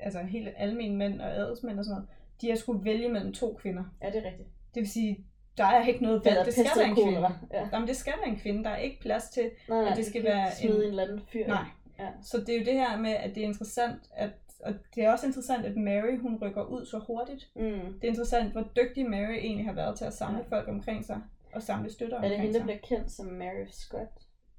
altså 0.00 0.18
helt 0.22 0.48
almindelige 0.56 0.96
mænd 1.10 1.20
og 1.20 1.36
adelsmænd 1.36 1.78
og 1.78 1.84
sådan 1.84 1.94
noget, 1.94 2.08
de 2.40 2.48
har 2.48 2.56
skulle 2.56 2.84
vælge 2.84 3.08
mellem 3.08 3.32
to 3.32 3.54
kvinder. 3.60 3.84
Ja, 4.02 4.06
det 4.10 4.16
er 4.16 4.24
rigtigt. 4.28 4.48
Det 4.74 4.80
vil 4.80 4.90
sige, 4.90 5.26
der 5.56 5.64
er 5.64 5.86
ikke 5.86 6.02
noget 6.02 6.24
valg. 6.24 6.46
Det 6.46 6.52
skal 6.54 6.66
være 6.78 6.88
en 6.88 6.94
kvinde. 6.94 7.28
Ja. 7.52 7.68
Jamen, 7.72 7.88
det 7.88 7.96
skal 7.96 8.12
være 8.24 8.28
en 8.28 8.38
kvinde. 8.38 8.64
Der 8.64 8.70
er 8.70 8.76
ikke 8.76 9.00
plads 9.00 9.28
til 9.30 9.50
Nej, 9.68 9.80
nej, 9.82 9.88
det 9.94 10.04
du 10.04 10.10
skal 10.10 10.24
være 10.24 10.50
smide 10.52 10.74
en- 10.76 10.82
en 10.82 10.88
eller 10.88 11.02
anden 11.02 11.20
fyr. 11.32 11.46
Nej. 11.46 11.64
Ja. 11.98 12.08
Så 12.22 12.40
det 12.40 12.48
er 12.54 12.58
jo 12.58 12.64
det 12.64 12.74
her 12.74 12.98
med, 13.00 13.10
at 13.10 13.34
det 13.34 13.42
er 13.42 13.46
interessant, 13.46 14.00
at, 14.16 14.30
og 14.60 14.74
det 14.94 15.04
er 15.04 15.12
også 15.12 15.26
interessant, 15.26 15.64
at 15.66 15.76
Mary, 15.76 16.18
hun 16.18 16.38
rykker 16.42 16.62
ud 16.62 16.86
så 16.86 16.98
hurtigt. 17.06 17.50
Mm. 17.56 17.62
Det 17.62 18.04
er 18.04 18.08
interessant, 18.08 18.52
hvor 18.52 18.62
dygtig 18.76 19.10
Mary 19.10 19.32
egentlig 19.38 19.66
har 19.66 19.72
været 19.72 19.98
til 19.98 20.04
at 20.04 20.12
samle 20.14 20.38
Ja. 20.50 20.56
folk 20.56 20.68
omkring 20.68 21.04
sig, 21.04 21.20
og 21.54 21.62
samle 21.62 21.90
støtter 21.92 22.16
Er 22.16 22.20
det 22.22 22.30
omkring 22.32 22.42
hende, 22.42 22.54
der 22.54 22.58
sig. 22.60 22.64
bliver 22.66 22.98
kendt 22.98 23.10
som 23.12 23.26
Mary 23.26 23.66
Scott? 23.70 24.10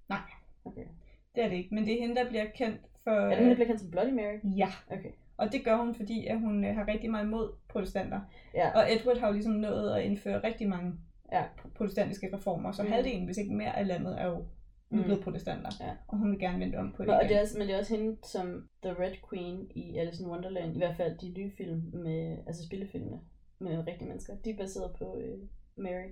Nej. 0.10 0.20
Okay. 0.66 0.86
Det 1.36 1.44
er 1.44 1.50
det 1.50 1.56
ikke, 1.56 1.76
men 1.76 1.86
det 1.86 1.94
er 1.94 2.02
hende, 2.02 2.16
der 2.16 2.30
bliver 2.30 2.46
kendt 2.56 2.82
for... 3.04 3.12
Er 3.12 3.28
det 3.30 3.38
hende, 3.38 3.50
der 3.50 3.56
bliver 3.56 3.68
kendt 3.68 3.82
som 3.82 3.92
Bloody 3.92 4.10
Mary? 4.14 4.40
Ja, 4.58 4.70
Okay. 4.92 5.10
og 5.38 5.52
det 5.52 5.66
gør 5.66 5.78
hun, 5.78 5.96
fordi 5.96 6.28
at 6.28 6.40
hun 6.40 6.66
øh, 6.66 6.76
har 6.76 6.88
rigtig 6.88 7.12
meget 7.12 7.26
imod 7.26 7.52
protestanter. 7.70 8.22
Ja. 8.54 8.70
Og 8.76 8.94
Edward 8.94 9.18
har 9.18 9.28
jo 9.28 9.34
ligesom 9.34 9.54
nået 9.54 9.96
at 9.96 10.04
indføre 10.04 10.44
rigtig 10.44 10.70
mange 10.70 10.94
Ja. 11.32 11.44
protestantiske 11.76 12.30
reformer, 12.38 12.72
så 12.72 12.84
Mm. 12.84 12.92
halvdelen, 12.92 13.26
hvis 13.26 13.38
ikke 13.38 13.54
mere 13.54 13.78
af 13.78 13.88
landet, 13.88 14.22
er 14.22 14.26
jo 14.28 14.44
nu 14.90 14.98
Mm. 14.98 15.04
blevet 15.04 15.24
protestanter. 15.24 15.70
Ja. 15.80 15.92
Og 16.08 16.18
hun 16.18 16.32
vil 16.32 16.40
gerne 16.40 16.60
vende 16.60 16.78
om 16.78 16.92
på 16.92 16.98
det 17.04 17.08
Men, 17.08 17.16
og 17.16 17.22
igen. 17.22 17.30
det 17.30 17.38
er 17.38 17.42
også, 17.42 17.58
men 17.58 17.68
det 17.68 17.76
er 17.76 17.80
også 17.80 17.96
hende 17.98 18.18
som 18.24 18.70
The 18.84 18.92
Red 18.94 19.16
Queen 19.30 19.72
i 19.76 19.98
Alice 19.98 20.24
in 20.24 20.30
Wonderland, 20.30 20.76
i 20.76 20.78
hvert 20.78 20.98
fald 20.98 21.18
de 21.18 21.30
nye 21.38 21.52
film, 21.58 21.82
med, 21.94 22.38
altså 22.48 22.66
spillefilmene 22.66 23.20
med 23.60 23.88
rigtige 23.88 24.08
mennesker, 24.08 24.36
de 24.46 24.50
er 24.50 24.58
baseret 24.58 24.96
på 25.00 25.18
øh, 25.18 25.38
Mary. 25.78 26.10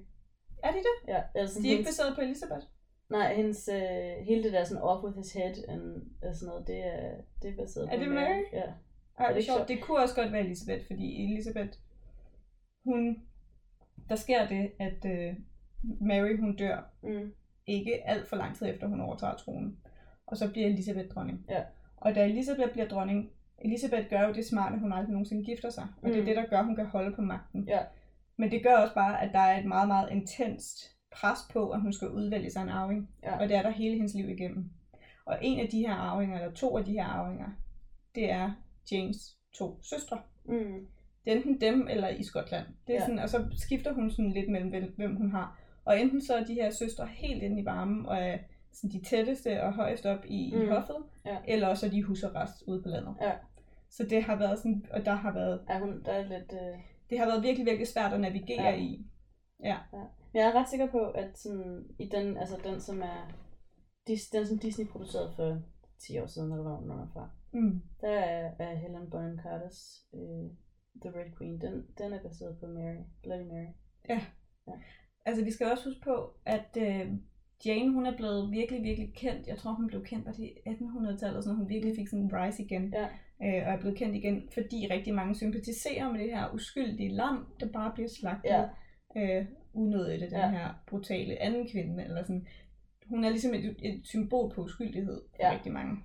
Er 0.63 0.71
de 0.71 0.77
det? 0.77 0.95
Ja, 1.13 1.21
altså 1.35 1.59
De 1.61 1.67
er 1.67 1.71
ikke 1.71 1.75
hendes, 1.83 1.97
baseret 1.97 2.15
på 2.15 2.21
Elisabeth? 2.21 2.65
nej, 3.09 3.35
hendes, 3.35 3.69
øh, 3.73 4.25
hele 4.27 4.43
det 4.43 4.53
der 4.53 4.63
sådan 4.63 4.83
off 4.83 5.03
with 5.03 5.17
his 5.17 5.33
head 5.33 5.55
and, 5.67 6.01
og 6.21 6.35
sådan 6.35 6.47
noget, 6.47 6.67
det 6.67 6.79
er, 6.85 7.15
det 7.41 7.49
er 7.51 7.55
baseret 7.55 7.87
Er 7.91 7.97
på 7.97 8.03
det 8.03 8.11
Mary? 8.11 8.41
Ja. 8.53 8.63
Ej, 8.63 8.67
det 8.67 8.73
det, 9.17 9.23
er 9.25 9.29
ikke 9.29 9.43
sjovt. 9.45 9.57
sjovt? 9.57 9.67
det 9.67 9.81
kunne 9.81 9.99
også 9.99 10.15
godt 10.15 10.31
være 10.31 10.41
Elisabeth, 10.45 10.85
fordi 10.87 11.23
Elisabeth, 11.23 11.73
hun, 12.83 13.23
der 14.09 14.15
sker 14.15 14.47
det, 14.47 14.71
at 14.79 15.05
øh, 15.05 15.33
Mary, 16.01 16.39
hun 16.39 16.55
dør 16.55 16.83
Mm. 17.03 17.33
Ikke 17.67 18.07
alt 18.09 18.27
for 18.27 18.35
lang 18.35 18.55
tid 18.55 18.67
efter, 18.67 18.87
hun 18.87 19.01
overtager 19.01 19.35
tronen. 19.35 19.77
Og 20.27 20.37
så 20.37 20.49
bliver 20.51 20.67
Elisabeth 20.67 21.07
dronning. 21.07 21.45
Ja. 21.49 21.63
Og 21.97 22.15
da 22.15 22.25
Elisabeth 22.25 22.71
bliver 22.71 22.87
dronning, 22.87 23.29
Elisabeth 23.61 24.09
gør 24.09 24.27
jo 24.27 24.33
det 24.33 24.45
smart, 24.45 24.73
at 24.73 24.79
hun 24.79 24.93
aldrig 24.93 25.11
nogensinde 25.11 25.43
gifter 25.43 25.69
sig. 25.69 25.87
Og 26.01 26.09
det 26.09 26.15
er 26.15 26.19
Mm. 26.19 26.25
det, 26.25 26.35
der 26.35 26.45
gør, 26.45 26.59
at 26.59 26.65
hun 26.65 26.75
kan 26.75 26.85
holde 26.85 27.15
på 27.15 27.21
magten. 27.21 27.63
Ja. 27.67 27.79
Men 28.37 28.51
det 28.51 28.63
gør 28.63 28.75
også 28.75 28.93
bare, 28.93 29.21
at 29.21 29.33
der 29.33 29.39
er 29.39 29.59
et 29.59 29.65
meget, 29.65 29.87
meget 29.87 30.11
intenst 30.11 30.77
pres 31.11 31.39
på, 31.51 31.69
at 31.69 31.81
hun 31.81 31.93
skal 31.93 32.09
udvælge 32.09 32.51
sig 32.51 32.61
en 32.63 32.69
arving. 32.69 33.09
Ja. 33.23 33.37
Og 33.39 33.49
det 33.49 33.57
er 33.57 33.61
der 33.61 33.69
hele 33.69 33.95
hendes 33.95 34.13
liv 34.13 34.29
igennem. 34.29 34.69
Og 35.25 35.37
en 35.41 35.59
af 35.59 35.67
de 35.67 35.79
her 35.79 35.93
arvinger, 35.93 36.39
eller 36.39 36.53
to 36.53 36.77
af 36.77 36.85
de 36.85 36.91
her 36.91 37.05
arvinger, 37.05 37.49
det 38.15 38.31
er 38.31 38.51
Janes 38.91 39.37
to 39.53 39.79
søstre. 39.83 40.21
Mm. 40.45 40.87
Det 41.25 41.33
er 41.33 41.35
enten 41.37 41.61
dem 41.61 41.87
eller 41.89 42.07
i 42.09 42.23
Skotland. 42.23 42.65
Det 42.87 42.95
er 42.95 42.99
Ja. 42.99 43.05
sådan, 43.05 43.19
og 43.19 43.29
så 43.29 43.45
skifter 43.57 43.93
hun 43.93 44.11
sådan 44.11 44.31
lidt 44.31 44.51
mellem, 44.51 44.93
hvem 44.95 45.15
hun 45.15 45.31
har. 45.31 45.59
Og 45.85 45.99
enten 46.01 46.21
så 46.21 46.35
er 46.35 46.43
de 46.43 46.53
her 46.53 46.69
søstre 46.69 47.07
helt 47.07 47.43
inde 47.43 47.61
i 47.61 47.65
varmen, 47.65 48.05
og 48.05 48.17
er 48.17 48.37
sådan 48.71 48.89
de 48.89 49.05
tætteste 49.05 49.63
og 49.63 49.73
højst 49.73 50.05
op 50.05 50.25
i, 50.25 50.51
mm. 50.55 50.61
i 50.61 50.65
hoffet, 50.65 50.95
Ja. 51.25 51.37
eller 51.47 51.67
også 51.67 51.85
er 51.85 51.89
de 51.89 52.03
husarrest 52.03 52.63
ude 52.67 52.81
på 52.83 52.89
landet. 52.89 53.15
Ja. 53.21 53.31
Så 53.89 54.03
det 54.09 54.23
har 54.23 54.35
været 54.35 54.57
sådan, 54.59 54.85
og 54.91 55.05
der 55.05 55.13
har 55.15 55.33
været, 55.33 55.65
Er 55.69 55.79
hun, 55.79 56.03
der 56.05 56.11
er 56.11 56.23
lidt... 56.23 56.53
Øh... 56.53 56.79
det 57.09 57.19
har 57.19 57.25
været 57.25 57.43
virkelig, 57.43 57.65
virkelig 57.65 57.87
svært 57.87 58.13
at 58.13 58.19
navigere 58.19 58.63
Ja. 58.63 58.75
i. 58.75 59.05
Men 60.31 60.41
jeg 60.41 60.47
er 60.49 60.59
ret 60.59 60.69
sikker 60.69 60.87
på, 60.91 60.99
at 61.09 61.37
sådan, 61.37 61.85
i 61.99 62.07
den, 62.09 62.37
altså 62.37 62.57
den, 62.63 62.79
som 62.81 63.01
er 63.01 63.31
den, 64.07 64.45
som 64.47 64.59
Disney 64.59 64.87
producerede 64.87 65.33
for 65.35 65.61
10 66.07 66.19
år 66.19 66.25
siden, 66.27 66.51
eller 66.51 66.63
hvornår 66.63 66.79
den 66.81 66.91
er 66.91 67.07
fra, 67.13 67.29
Mm. 67.55 67.81
der 68.01 68.09
er, 68.11 68.51
er 68.59 68.75
Helen 68.75 69.09
Bonham 69.09 69.39
Carters 69.39 70.05
øh, 70.13 70.49
The 71.01 71.19
Red 71.19 71.37
Queen. 71.37 71.61
Den, 71.61 71.85
den 71.97 72.13
er 72.13 72.21
baseret 72.23 72.57
på 72.59 72.65
Mary, 72.67 73.01
Bloody 73.23 73.47
Mary. 73.47 73.73
Altså 75.25 75.43
vi 75.43 75.51
skal 75.51 75.71
også 75.71 75.89
huske 75.89 76.01
på, 76.01 76.33
at 76.45 76.77
øh, 76.77 77.11
Jane, 77.65 77.91
hun 77.93 78.05
er 78.05 78.17
blevet 78.17 78.51
virkelig, 78.51 78.83
virkelig 78.83 79.13
kendt. 79.15 79.47
Jeg 79.47 79.57
tror, 79.57 79.71
hun 79.73 79.87
blev 79.87 80.03
kendt, 80.05 80.25
var 80.25 80.31
det 80.31 80.43
i 80.43 80.51
1800-tallet, 80.67 81.43
så 81.43 81.53
hun 81.53 81.69
virkelig 81.69 81.95
fik 81.95 82.07
sådan 82.07 82.23
en 82.23 82.33
rise 82.33 82.63
igen. 82.63 82.93
Ja. 82.93 83.03
Øh, 83.43 83.67
og 83.67 83.73
er 83.73 83.79
blevet 83.79 83.97
kendt 83.97 84.15
igen, 84.15 84.49
fordi 84.53 84.87
rigtig 84.91 85.13
mange 85.13 85.35
sympatiserer 85.35 86.11
med 86.11 86.19
det 86.19 86.29
her 86.29 86.53
uskyldige 86.53 87.09
lam, 87.09 87.45
der 87.59 87.71
bare 87.71 87.91
bliver 87.95 88.09
slagtet. 88.09 88.49
Ja. 88.49 89.39
øh, 89.39 89.45
unødigt 89.73 90.23
af 90.23 90.29
den 90.29 90.39
Ja. 90.39 90.49
her 90.49 90.69
brutale 90.87 91.41
anden 91.41 91.67
kvinde. 91.69 92.03
Eller 92.03 92.23
sådan. 92.23 92.47
Hun 93.09 93.23
er 93.23 93.29
ligesom 93.29 93.53
et, 93.53 93.75
et 93.83 94.01
symbol 94.03 94.51
på 94.55 94.61
uskyldighed 94.63 95.21
for 95.35 95.45
Ja. 95.47 95.53
rigtig 95.53 95.71
mange. 95.71 95.97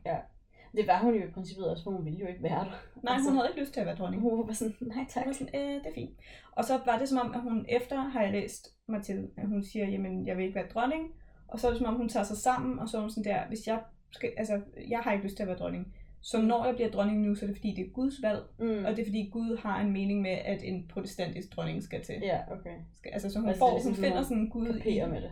Det 0.77 0.87
var 0.87 0.99
hun 1.03 1.15
jo 1.15 1.25
i 1.29 1.31
princippet 1.31 1.71
også, 1.71 1.85
for 1.85 1.91
hun 1.91 2.05
ville 2.05 2.19
jo 2.19 2.27
ikke 2.27 2.43
være 2.43 2.65
der. 2.65 2.79
Nej, 3.03 3.15
Altså, 3.15 3.31
hun 3.31 3.37
havde 3.39 3.49
ikke 3.49 3.61
lyst 3.61 3.73
til 3.73 3.81
at 3.81 3.87
være 3.87 3.97
dronning. 3.97 4.23
Hun 4.23 4.49
var 4.49 4.53
sådan, 4.53 4.75
nej 4.81 4.97
Hun 4.97 5.07
tak. 5.07 5.27
var 5.27 5.33
sådan, 5.33 5.61
øh, 5.61 5.75
det 5.75 5.87
er 5.87 5.95
fint. 5.95 6.11
Og 6.53 6.65
så 6.65 6.81
var 6.87 6.99
det 6.99 7.09
som 7.09 7.19
om, 7.19 7.35
at 7.35 7.41
hun 7.41 7.67
efter 7.69 7.97
har 7.97 8.23
jeg 8.23 8.33
læst 8.33 8.69
mig 8.89 9.03
til, 9.03 9.29
at 9.37 9.49
hun 9.49 9.65
siger, 9.65 9.87
jamen 9.87 10.27
jeg 10.27 10.37
vil 10.37 10.45
ikke 10.45 10.55
være 10.55 10.69
dronning. 10.75 11.13
Og 11.49 11.61
så 11.61 11.67
er 11.67 11.71
det 11.71 11.79
som 11.79 11.87
om, 11.87 11.95
hun 11.95 12.09
tager 12.09 12.25
sig 12.25 12.37
sammen, 12.37 12.79
og 12.79 12.89
så 12.89 12.97
er 12.97 13.01
hun 13.01 13.11
sådan 13.11 13.33
der, 13.33 13.49
hvis 13.49 13.67
jeg 13.67 13.81
skal, 14.11 14.33
altså 14.37 14.61
jeg 14.89 14.99
har 14.99 15.13
ikke 15.13 15.25
lyst 15.25 15.37
til 15.37 15.43
at 15.43 15.49
være 15.49 15.59
dronning. 15.59 15.95
Så 16.21 16.43
når 16.43 16.65
jeg 16.67 16.75
bliver 16.75 16.91
dronning 16.91 17.21
nu, 17.21 17.35
så 17.35 17.45
er 17.45 17.47
det 17.47 17.57
fordi, 17.57 17.75
det 17.75 17.87
er 17.87 17.91
Guds 17.91 18.23
valg. 18.23 18.43
Mm. 18.59 18.85
Og 18.85 18.91
det 18.97 18.99
er 18.99 19.05
fordi, 19.07 19.31
Gud 19.33 19.57
har 19.63 19.81
en 19.81 19.93
mening 19.93 20.23
med, 20.23 20.31
at 20.31 20.61
en 20.63 20.89
protestantisk 20.89 21.57
dronning 21.57 21.83
skal 21.83 22.05
til. 22.05 22.15
Ja, 22.23 22.39
okay. 22.51 22.75
Skal, 22.97 23.11
altså, 23.13 23.31
så 23.31 23.39
hun, 23.39 23.49
Altså, 23.49 23.59
får, 23.59 23.71
ligesom 23.73 23.93
hun 23.93 23.97
finder 24.03 24.17
hun 24.17 24.25
sådan 24.25 24.39
en 24.39 24.51
Gud 24.51 24.83
i, 24.87 25.01
med 25.01 25.23
det. 25.23 25.31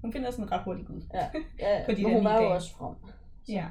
hun 0.00 0.12
finder 0.12 0.30
sådan 0.30 0.44
en 0.44 0.52
ret 0.52 0.64
hurtig 0.64 0.86
Gud. 0.86 1.02
Ja, 1.14 1.26
ja 1.66 1.84
På 1.84 1.92
de 1.92 2.02
men 2.02 2.14
hun 2.14 2.24
var 2.24 2.42
jo 2.42 2.54
også 2.54 2.74
from. 2.76 2.96
Så. 3.04 3.52
Ja. 3.52 3.66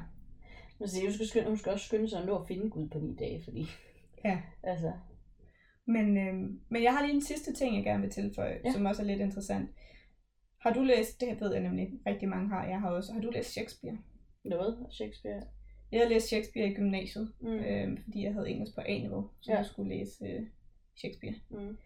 Men 0.78 0.88
så 0.88 1.00
hun 1.02 1.12
skal, 1.12 1.26
skynde, 1.26 1.48
hun 1.48 1.56
skal 1.58 1.72
også 1.72 1.86
skynde 1.86 2.08
sig 2.08 2.20
at 2.20 2.26
nå 2.26 2.38
at 2.38 2.48
finde 2.48 2.70
Gud 2.70 2.88
på 2.88 2.98
ni 2.98 3.14
dage, 3.14 3.42
fordi... 3.44 3.66
Ja. 4.24 4.42
Altså, 4.62 4.92
Men, 5.86 6.16
øhm, 6.16 6.60
men 6.68 6.82
jeg 6.82 6.92
har 6.94 7.02
lige 7.06 7.14
en 7.14 7.22
sidste 7.22 7.52
ting, 7.54 7.76
jeg 7.76 7.84
gerne 7.84 8.02
vil 8.02 8.10
tilføje, 8.10 8.60
ja. 8.64 8.72
Som 8.72 8.86
også 8.86 9.02
er 9.02 9.06
lidt 9.06 9.20
interessant. 9.20 9.70
Har 10.60 10.72
du 10.72 10.82
læst, 10.82 11.20
det 11.20 11.40
ved 11.40 11.52
jeg 11.52 11.62
nemlig, 11.62 11.88
rigtig 12.06 12.28
mange 12.28 12.48
har, 12.48 12.66
jeg 12.66 12.80
har 12.80 12.90
også, 12.90 13.12
har 13.12 13.20
du 13.20 13.30
læst 13.30 13.50
Shakespeare? 13.50 13.98
noget 14.44 14.86
Shakespeare. 14.92 15.42
Jeg 15.92 16.00
har 16.00 16.08
læst 16.08 16.26
Shakespeare 16.26 16.68
i 16.68 16.74
gymnasiet, 16.74 17.32
Mm. 17.40 17.48
øhm, 17.48 17.96
fordi 18.04 18.22
jeg 18.24 18.32
havde 18.34 18.50
engelsk 18.50 18.74
på 18.74 18.80
A-niveau, 18.80 19.30
så 19.40 19.52
Ja. 19.52 19.56
jeg 19.56 19.66
skulle 19.66 19.96
læse 19.98 20.24
øh, 20.24 20.46
Shakespeare. 20.96 21.34
Mm. 21.50 21.76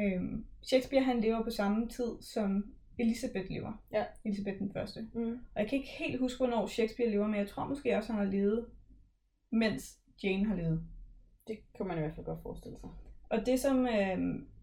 Øhm, 0.00 0.46
Shakespeare 0.62 1.04
han 1.04 1.20
lever 1.20 1.42
på 1.44 1.50
samme 1.50 1.88
tid, 1.88 2.12
som 2.20 2.74
Elisabeth 2.98 3.46
lever. 3.50 3.82
Ja. 3.92 4.04
Elisabeth 4.24 4.58
den 4.58 4.72
første. 4.72 5.00
Mm. 5.14 5.30
Og 5.54 5.60
jeg 5.60 5.68
kan 5.68 5.78
ikke 5.78 5.90
helt 5.98 6.20
huske, 6.20 6.38
hvornår 6.38 6.66
Shakespeare 6.66 7.10
lever, 7.10 7.26
men 7.26 7.36
jeg 7.36 7.48
tror 7.48 7.68
måske 7.68 7.96
også, 7.96 8.12
han 8.12 8.24
har 8.24 8.30
levet, 8.32 8.66
mens 9.52 9.98
Jane 10.24 10.46
har 10.46 10.56
levet. 10.56 10.82
Det 11.46 11.58
kan 11.76 11.86
man 11.86 11.96
i 11.96 12.00
hvert 12.00 12.14
fald 12.14 12.26
godt 12.26 12.42
forestille 12.42 12.76
sig. 12.78 12.88
Og 13.30 13.46
det 13.46 13.60
som, 13.60 13.76
øhm, 13.78 13.86
jeg 13.88 14.16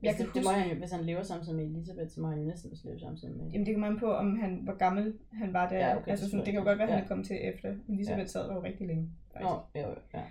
Jeg 0.03 0.15
kan 0.15 0.17
det, 0.17 0.25
huske, 0.25 0.38
det 0.39 0.43
må 0.45 0.51
han 0.51 0.77
hvis 0.77 0.91
han 0.91 1.03
lever 1.03 1.23
samtidig 1.23 1.55
med 1.55 1.65
Elisabeth, 1.65 2.09
så 2.09 2.21
må 2.21 2.27
han 2.27 2.38
næsten 2.39 2.71
også 2.71 2.88
leve 2.88 2.99
samtidig 2.99 3.38
med. 3.38 3.51
Jamen 3.51 3.65
det 3.65 3.73
kommer 3.75 3.88
an 3.88 3.99
på, 3.99 4.13
om 4.13 4.39
han, 4.39 4.55
hvor 4.63 4.77
gammel 4.77 5.13
han 5.34 5.53
var 5.53 5.69
der. 5.69 5.77
Ja, 5.77 5.88
Ja, 5.89 5.97
okay, 5.97 6.11
altså 6.11 6.25
sådan, 6.29 6.39
det 6.39 6.45
selvfølgelig. 6.45 6.53
kan 6.53 6.59
jo 6.63 6.69
godt 6.69 6.77
være, 6.79 6.88
at 6.88 6.93
han 6.93 6.99
Ja. 6.99 7.03
er 7.03 7.07
kommet 7.07 7.27
til 7.27 7.38
efter. 7.41 7.75
Elisabeth 7.89 8.27
sad 8.29 8.47
der 8.47 8.53
jo 8.55 8.63
rigtig 8.63 8.88
længe. 8.88 9.09
Faktisk. 9.34 9.49
Nå, 9.75 9.81
jo, 9.81 9.95
ja. 10.13 10.21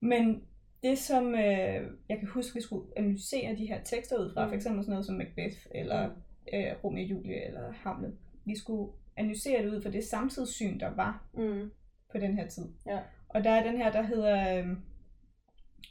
Men 0.00 0.42
det 0.82 0.98
som 0.98 1.24
øh, 1.34 1.80
jeg 2.08 2.18
kan 2.18 2.28
huske, 2.28 2.54
vi 2.54 2.60
skulle 2.60 2.86
analysere 2.96 3.56
de 3.56 3.66
her 3.66 3.82
tekster 3.84 4.16
ud 4.18 4.32
fra, 4.34 4.44
Mm. 4.44 4.50
for 4.50 4.56
eksempel 4.56 4.82
sådan 4.82 4.90
noget 4.92 5.06
som 5.06 5.14
Macbeth, 5.16 5.56
eller 5.74 6.10
øh, 6.54 6.84
Romeo 6.84 7.04
og 7.04 7.10
Julie, 7.10 7.46
eller 7.46 7.72
Hamlet. 7.72 8.16
Vi 8.44 8.56
skulle 8.56 8.92
analysere 9.16 9.62
det 9.62 9.70
ud 9.74 9.82
fra 9.82 9.90
det 9.90 10.04
samtidssyn, 10.04 10.80
der 10.80 10.94
var 10.94 11.26
Mm. 11.34 11.70
på 12.12 12.18
den 12.18 12.38
her 12.38 12.48
tid. 12.48 12.64
Ja. 12.86 12.98
Og 13.28 13.44
der 13.44 13.50
er 13.50 13.66
den 13.70 13.76
her, 13.76 13.92
der 13.92 14.02
hedder, 14.02 14.58
øh, 14.58 14.70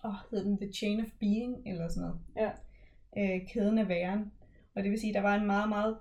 åh, 0.05 0.13
hedder 0.31 0.43
den 0.45 0.57
The 0.57 0.73
Chain 0.73 0.99
of 0.99 1.07
Being, 1.19 1.67
eller 1.67 1.87
sådan 1.87 2.09
noget. 2.09 2.19
Ja. 2.37 2.51
Øh, 3.35 3.47
kæden 3.47 3.77
af 3.77 3.87
væren. 3.87 4.31
Og 4.75 4.83
det 4.83 4.91
vil 4.91 4.99
sige, 4.99 5.13
der 5.13 5.21
var 5.21 5.35
en 5.35 5.45
meget, 5.45 5.69
meget 5.69 5.97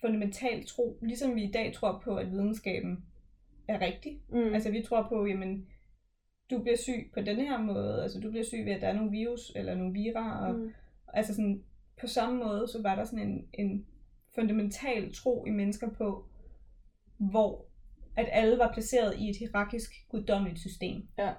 fundamental 0.00 0.66
tro, 0.66 0.98
ligesom 1.02 1.34
vi 1.34 1.42
i 1.44 1.52
dag 1.52 1.72
tror 1.74 2.00
på, 2.04 2.16
at 2.16 2.30
videnskaben 2.30 3.04
er 3.68 3.80
rigtig. 3.80 4.20
Mm. 4.28 4.54
Altså 4.54 4.70
vi 4.70 4.82
tror 4.82 5.06
på, 5.08 5.26
jamen, 5.26 5.66
du 6.50 6.62
bliver 6.62 6.76
syg 6.76 7.10
på 7.14 7.20
denne 7.20 7.44
her 7.44 7.58
måde, 7.58 8.02
altså 8.02 8.20
du 8.20 8.30
bliver 8.30 8.44
syg 8.44 8.64
ved, 8.64 8.72
at 8.72 8.80
der 8.80 8.88
er 8.88 8.92
nogle 8.92 9.10
virus 9.10 9.52
eller 9.56 9.74
nogle 9.74 9.92
vira, 9.92 10.46
og 10.48 10.54
mm. 10.54 10.72
altså 11.14 11.34
sådan, 11.34 11.62
på 12.00 12.06
samme 12.06 12.38
måde, 12.44 12.68
så 12.68 12.82
var 12.82 12.94
der 12.94 13.04
sådan 13.04 13.28
en, 13.28 13.48
en 13.54 13.86
fundamental 14.34 15.14
tro 15.14 15.44
i 15.46 15.50
mennesker 15.50 15.90
på, 15.90 16.24
hvor 17.18 17.64
at 18.16 18.28
alle 18.32 18.58
var 18.58 18.72
placeret 18.72 19.14
i 19.18 19.28
et 19.30 19.36
hierarkisk 19.36 19.90
guddommeligt 20.08 20.60
system. 20.60 21.08
Ja. 21.18 21.32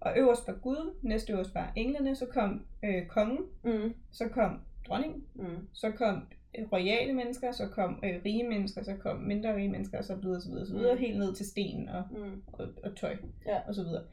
Og 0.00 0.12
øverst 0.18 0.46
var 0.48 0.54
Gud, 0.62 0.98
næst 1.02 1.30
øverst 1.30 1.54
var 1.54 1.72
englene, 1.76 2.16
så 2.16 2.26
kom 2.26 2.66
øh, 2.84 3.06
kongen, 3.06 3.38
Mm. 3.64 3.94
så 4.10 4.28
kom 4.28 4.60
dronningen, 4.88 5.24
Mm. 5.34 5.68
så 5.72 5.90
kom 5.90 6.22
øh, 6.58 6.72
royale 6.72 7.12
mennesker, 7.12 7.52
så 7.52 7.68
kom 7.68 8.00
øh, 8.04 8.20
rige 8.24 8.48
mennesker, 8.48 8.82
så 8.82 8.96
kom 8.96 9.16
mindre 9.16 9.56
rige 9.56 9.68
mennesker, 9.68 9.98
og 9.98 10.04
så 10.04 10.14
videre, 10.16 10.40
så 10.40 10.48
videre, 10.50 10.66
så 10.66 10.74
videre, 10.74 10.94
Mm. 10.94 11.00
helt 11.00 11.18
ned 11.18 11.34
til 11.34 11.46
sten 11.46 11.88
og, 11.88 12.04
Mm. 12.10 12.42
og, 12.46 12.68
og 12.84 12.96
tøj, 12.96 13.16
Ja. 13.46 13.58
og 13.68 13.74
så 13.74 13.82
videre. 13.82 14.04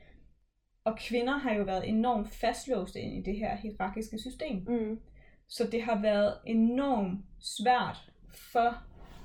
Og 0.84 0.98
kvinder 0.98 1.38
har 1.38 1.54
jo 1.54 1.64
været 1.64 1.90
enormt 1.90 2.30
fastlåste 2.30 3.00
ind 3.00 3.14
i 3.18 3.32
det 3.32 3.38
her 3.40 3.56
hierarkiske 3.58 4.20
system. 4.20 4.56
Mm. 4.68 5.00
Så 5.50 5.68
det 5.72 5.82
har 5.84 6.02
været 6.02 6.34
enormt 6.46 7.20
svært 7.40 8.12
for 8.34 8.78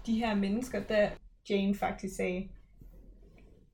de 0.06 0.18
her 0.18 0.34
mennesker, 0.34 0.82
da 0.82 1.10
Jane 1.50 1.74
faktisk 1.74 2.16
sagde, 2.16 2.48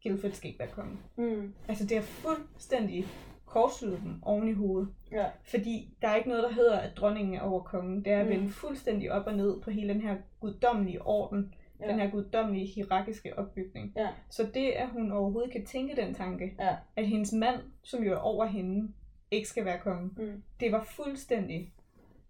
Guildford 0.03 0.31
skal 0.31 0.49
ikke 0.49 0.59
være 0.61 0.69
konge. 0.69 0.97
Mm. 1.17 1.55
Altså 1.69 1.87
det 1.87 1.97
har 1.97 2.03
fuldstændig 2.05 3.05
kortsluttet 3.47 4.01
dem 4.03 4.23
oven 4.23 4.49
i 4.49 4.53
hovedet. 4.53 4.89
Ja. 5.13 5.27
Fordi 5.45 5.95
der 6.03 6.09
er 6.09 6.17
ikke 6.17 6.29
noget, 6.29 6.45
der 6.45 6.53
hedder, 6.53 6.79
at 6.79 6.97
dronningen 6.97 7.35
er 7.35 7.41
over 7.41 7.63
kongen. 7.63 8.05
Det 8.05 8.13
er 8.13 8.23
Mm. 8.25 8.29
vende 8.31 8.49
fuldstændig 8.49 9.13
op 9.13 9.27
og 9.27 9.35
ned 9.37 9.61
på 9.61 9.71
hele 9.71 9.89
den 9.95 10.01
her 10.01 10.17
guddommelige 10.41 11.03
orden. 11.03 11.55
Ja. 11.81 11.89
Den 11.89 11.99
her 12.01 12.11
guddommelige 12.11 12.67
hierarkiske 12.67 13.39
opbygning. 13.39 13.93
Ja. 13.97 14.09
Så 14.31 14.51
det, 14.55 14.71
at 14.71 14.89
hun 14.89 15.13
overhovedet 15.13 15.53
kan 15.53 15.67
tænke 15.67 15.97
den 15.97 16.15
tanke, 16.15 16.55
Ja. 16.61 16.77
at 16.97 17.07
hendes 17.07 17.33
mand, 17.33 17.61
som 17.83 18.03
jo 18.03 18.13
er 18.13 18.17
over 18.19 18.45
hende, 18.47 18.93
ikke 19.31 19.49
skal 19.49 19.65
være 19.65 19.79
konge, 19.79 20.11
Mm. 20.17 20.43
det 20.61 20.73
var 20.73 20.85
fuldstændig 20.85 21.73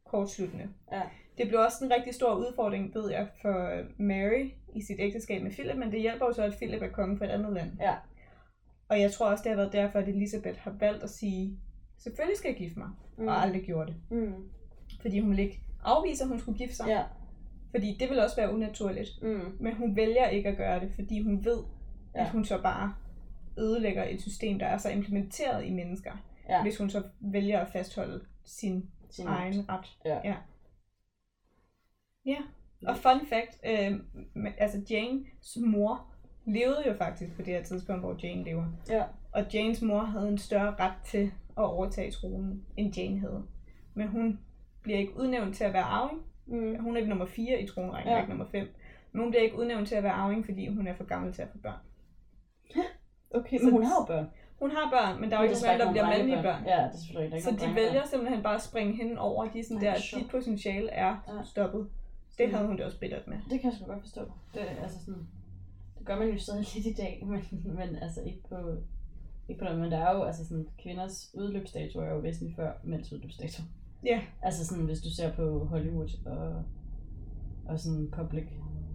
kortsluttende. 0.09 0.69
Ja. 0.93 1.03
Det 1.39 1.49
blev 1.49 1.61
også 1.61 1.85
en 1.85 1.93
rigtig 1.93 2.15
stor 2.15 2.35
udfordring, 2.35 2.95
ved 2.95 3.11
jeg, 3.11 3.29
for 3.43 3.83
Mary 4.03 4.51
i 4.75 4.83
sit 4.83 4.97
ægteskab 5.01 5.43
med 5.43 5.51
Philip, 5.51 5.77
men 5.77 5.93
det 5.93 6.01
hjælper 6.01 6.27
jo 6.27 6.33
så, 6.33 6.43
at 6.43 6.55
Philip 6.57 6.83
er 6.83 6.89
konge 6.89 7.19
for 7.19 7.25
et 7.25 7.29
andet 7.31 7.53
land. 7.53 7.71
Ja. 7.81 7.95
Og 8.89 9.01
jeg 9.01 9.13
tror 9.13 9.31
også, 9.31 9.43
det 9.43 9.51
har 9.51 9.57
været 9.57 9.73
derfor, 9.73 9.99
at 9.99 10.09
Elisabeth 10.09 10.59
har 10.61 10.75
valgt 10.81 11.03
at 11.03 11.11
sige, 11.11 11.59
selvfølgelig 11.99 12.37
skal 12.39 12.49
jeg 12.49 12.59
gifte 12.59 12.79
mig, 12.79 12.89
mm. 13.19 13.29
Og 13.29 13.43
aldrig 13.43 13.63
gjorde 13.63 13.87
det. 13.93 13.97
Mm. 14.19 14.35
Fordi 15.01 15.21
hun 15.21 15.31
vil 15.31 15.39
ikke 15.39 15.61
afvise, 15.85 16.23
at 16.25 16.29
hun 16.29 16.39
skulle 16.39 16.59
gifte 16.59 16.77
sig, 16.77 16.87
Ja. 16.89 17.03
fordi 17.71 17.97
det 18.01 18.11
vil 18.11 18.19
også 18.21 18.37
være 18.37 18.53
unaturligt. 18.55 19.09
Mm. 19.23 19.41
Men 19.61 19.75
hun 19.75 19.97
vælger 19.97 20.29
ikke 20.29 20.49
at 20.49 20.57
gøre 20.57 20.81
det, 20.81 20.91
fordi 20.95 21.23
hun 21.23 21.45
ved. 21.45 21.59
Ja. 22.15 22.21
at 22.21 22.31
hun 22.31 22.45
så 22.45 22.63
bare 22.63 22.95
ødelægger 23.59 24.05
et 24.05 24.21
system, 24.23 24.59
der 24.59 24.67
er 24.67 24.77
så 24.79 24.91
implementeret 24.91 25.65
i 25.65 25.71
mennesker, 25.71 26.13
Ja. 26.49 26.63
hvis 26.63 26.79
hun 26.79 26.91
så 26.91 27.03
vælger 27.21 27.61
at 27.61 27.69
fastholde 27.73 28.21
sin 28.45 28.91
Sin 29.11 29.27
egen 29.27 29.69
ret. 29.69 29.99
Ja. 30.05 30.21
ja. 30.25 30.37
Ja, 32.27 32.39
og 32.87 32.97
fun 32.97 33.27
fact, 33.27 33.61
øh, 33.67 34.01
altså 34.59 34.83
Janes 34.91 35.59
mor 35.67 36.07
levede 36.47 36.83
jo 36.89 36.95
faktisk 36.95 37.37
på 37.37 37.43
det 37.43 37.55
her 37.55 37.63
tidspunkt, 37.63 38.03
hvor 38.03 38.17
Jane 38.23 38.45
lever. 38.45 38.65
Ja. 38.89 39.05
Og 39.33 39.45
Janes 39.55 39.83
mor 39.83 40.01
havde 40.01 40.29
en 40.29 40.39
større 40.39 40.75
ret 40.79 40.95
til 41.05 41.33
at 41.59 41.63
overtage 41.65 42.11
tronen, 42.11 42.65
end 42.77 42.97
Jane 42.97 43.21
havde. 43.21 43.45
Men 43.95 44.09
hun 44.09 44.41
bliver 44.83 44.99
ikke 44.99 45.17
udnævnt 45.17 45.57
til 45.57 45.65
at 45.65 45.73
være 45.73 45.83
arving. 45.83 46.23
Mm. 46.47 46.77
Hun 46.81 46.97
er 46.97 47.07
nummer 47.07 47.27
4 47.27 47.63
i 47.63 47.67
tronrækken, 47.67 48.11
Ja. 48.11 48.15
ja. 48.17 48.23
ikke 48.23 48.31
nummer 48.31 48.47
5. 48.51 48.69
Men 49.13 49.23
hun 49.23 49.31
bliver 49.31 49.43
ikke 49.43 49.57
udnævnt 49.59 49.89
til 49.89 49.95
at 49.95 50.03
være 50.03 50.13
arving, 50.13 50.45
fordi 50.45 50.69
hun 50.69 50.87
er 50.87 50.95
for 50.95 51.05
gammel 51.05 51.33
til 51.33 51.43
at 51.43 51.49
få 51.53 51.59
børn. 51.59 51.79
Okay, 53.31 53.59
Så- 53.59 53.65
men 53.65 53.73
hun 53.73 53.83
har 53.83 53.95
jo 54.01 54.07
børn. 54.07 54.27
Hun 54.59 54.71
har 54.71 54.91
børn, 54.91 55.21
men 55.21 55.31
der 55.31 55.37
er 55.37 55.43
jo 55.43 55.49
ikke 55.49 55.63
nogen, 55.67 55.81
der 55.81 55.91
bliver 55.91 56.07
mandlige 56.07 56.43
børn. 56.43 56.65
Ja, 56.67 56.77
det 56.85 56.95
er 56.95 56.97
selvfølgelig 56.97 57.37
ikke. 57.37 57.45
Så 57.49 57.67
de 57.67 57.75
vælger 57.75 58.07
simpelthen 58.07 58.43
bare 58.43 58.55
at 58.55 58.63
springe 58.63 58.97
hende 58.97 59.19
over. 59.21 59.49
De 59.51 59.59
er 59.59 59.65
sådan 59.65 59.85
Ej, 59.85 59.93
der, 59.95 60.01
sjovt. 60.01 60.23
dit 60.23 60.31
potentiale 60.31 60.89
er 60.91 61.07
Ja. 61.29 61.45
stoppet. 61.45 61.89
Det 62.39 62.51
havde 62.51 62.67
hun 62.67 62.77
det 62.77 62.85
også 62.85 62.99
bittert 63.01 63.27
med. 63.27 63.37
Det 63.51 63.61
kan 63.61 63.71
jeg 63.71 63.79
sgu 63.79 63.87
godt 63.87 64.01
forstå. 64.01 64.21
Det, 64.55 64.61
altså 64.83 64.99
sådan, 65.05 65.27
det 65.99 66.07
gør 66.07 66.19
man 66.19 66.29
jo 66.29 66.39
stadig 66.39 66.67
lidt 66.75 66.87
i 66.87 66.93
dag, 66.93 67.23
men, 67.31 67.41
men 67.65 67.97
altså 67.97 68.21
ikke 68.23 68.43
på, 68.49 68.57
ikke 69.49 69.59
på 69.59 69.65
noget. 69.65 69.81
Men 69.81 69.91
der 69.93 69.99
er 69.99 70.17
jo 70.17 70.23
altså 70.23 70.47
sådan, 70.49 70.69
kvinders 70.83 71.31
udløbsdato 71.35 72.01
er 72.01 72.09
jo 72.11 72.19
væsentligt 72.19 72.57
før 72.57 72.73
mænds 72.85 73.13
udløbsdato. 73.13 73.63
Ja. 74.05 74.21
Altså 74.43 74.67
sådan, 74.67 74.85
hvis 74.85 75.01
du 75.01 75.11
ser 75.11 75.33
på 75.33 75.65
Hollywood 75.65 76.09
og, 76.27 76.63
og 77.73 77.81
sådan 77.81 78.09
public, 78.17 78.45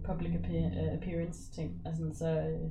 public 0.04 0.34
appear, 0.34 0.92
appearance 0.96 1.52
ting, 1.52 1.80
altså 1.84 1.98
sådan, 1.98 2.14
så, 2.14 2.28
øh, 2.40 2.70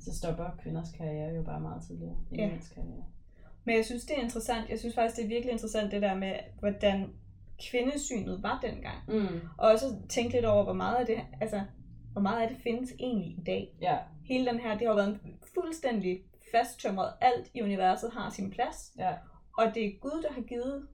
så 0.00 0.16
stopper 0.18 0.50
kvinders 0.62 0.88
karriere 0.96 1.34
jo 1.36 1.42
bare 1.42 1.60
meget 1.60 1.82
tidligere 1.86 2.16
end 2.30 2.40
Ja. 2.40 2.46
mænds 2.48 2.68
karriere. 2.68 3.04
Men 3.64 3.76
jeg 3.76 3.84
synes, 3.84 4.04
det 4.04 4.18
er 4.18 4.22
interessant. 4.22 4.70
Jeg 4.70 4.78
synes 4.78 4.94
faktisk, 4.94 5.16
det 5.16 5.24
er 5.24 5.28
virkelig 5.28 5.52
interessant 5.52 5.92
det 5.92 6.02
der 6.02 6.14
med, 6.14 6.34
hvordan 6.58 7.10
kvindesynet 7.70 8.42
var 8.42 8.58
dengang. 8.62 8.98
Mm. 9.08 9.40
Og 9.58 9.68
også 9.70 9.86
tænke 10.08 10.32
lidt 10.32 10.44
over, 10.44 10.64
hvor 10.64 10.72
meget 10.72 10.96
af 10.96 11.06
det, 11.06 11.18
altså, 11.40 11.62
hvor 12.12 12.22
meget 12.22 12.42
af 12.42 12.48
det 12.48 12.58
findes 12.62 12.92
egentlig 12.98 13.28
i 13.38 13.42
dag. 13.46 13.76
Ja, 13.80 13.98
Hele 14.24 14.46
den 14.50 14.60
her, 14.60 14.78
det 14.78 14.86
har 14.86 14.94
været 14.94 15.08
en 15.08 15.20
fuldstændig 15.54 16.22
fasttømret. 16.52 17.12
Alt 17.20 17.50
i 17.54 17.62
universet 17.62 18.10
har 18.12 18.30
sin 18.30 18.50
plads. 18.50 18.92
ja, 18.98 19.14
Og 19.58 19.74
det 19.74 19.84
er 19.86 19.90
Gud, 20.00 20.22
der 20.22 20.32
har 20.32 20.42
givet, 20.42 20.88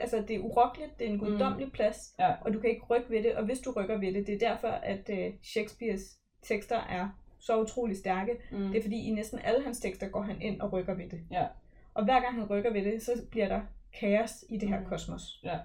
altså 0.00 0.24
det 0.28 0.36
er 0.36 0.40
urokkeligt, 0.40 0.98
det 0.98 1.06
er 1.08 1.12
en 1.12 1.18
guddommelig 1.18 1.72
plads. 1.72 2.14
Ja. 2.18 2.32
Og 2.40 2.54
du 2.54 2.60
kan 2.60 2.70
ikke 2.70 2.84
rykke 2.90 3.10
ved 3.10 3.22
det, 3.22 3.34
og 3.34 3.44
hvis 3.44 3.58
du 3.58 3.72
rykker 3.76 3.98
ved 3.98 4.12
det, 4.14 4.26
det 4.26 4.34
er 4.42 4.48
derfor, 4.50 4.68
at 4.68 5.10
uh, 5.12 5.34
Shakespeares 5.42 6.18
tekster 6.42 6.76
er 6.80 7.08
så 7.46 7.60
utrolig 7.62 7.96
stærke. 7.96 8.32
mm. 8.52 8.58
Det 8.68 8.78
er 8.78 8.82
fordi, 8.82 8.96
i 9.08 9.10
næsten 9.10 9.38
alle 9.44 9.64
hans 9.64 9.80
tekster 9.80 10.08
går 10.08 10.22
han 10.22 10.42
ind 10.42 10.60
og 10.60 10.72
rykker 10.72 10.94
ved 10.94 11.08
det. 11.08 11.20
Ja. 11.30 11.46
Og 11.94 12.04
hver 12.04 12.20
gang 12.20 12.34
han 12.34 12.44
rykker 12.50 12.72
ved 12.72 12.84
det, 12.84 13.02
så 13.02 13.12
bliver 13.30 13.48
der 13.48 13.60
kaos 14.00 14.44
i 14.48 14.56
det 14.58 14.68
her 14.68 14.80
Mm. 14.80 14.86
kosmos. 14.86 15.40
Ja. 15.44 15.58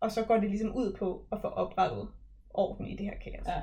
Og 0.00 0.12
så 0.12 0.24
går 0.24 0.36
det 0.36 0.50
ligesom 0.50 0.76
ud 0.76 0.96
på 0.98 1.26
at 1.32 1.40
få 1.40 1.48
oprettet 1.48 2.08
orden 2.54 2.86
i 2.86 2.96
det 2.96 3.06
her 3.06 3.18
kaos. 3.18 3.46
Ja. 3.46 3.60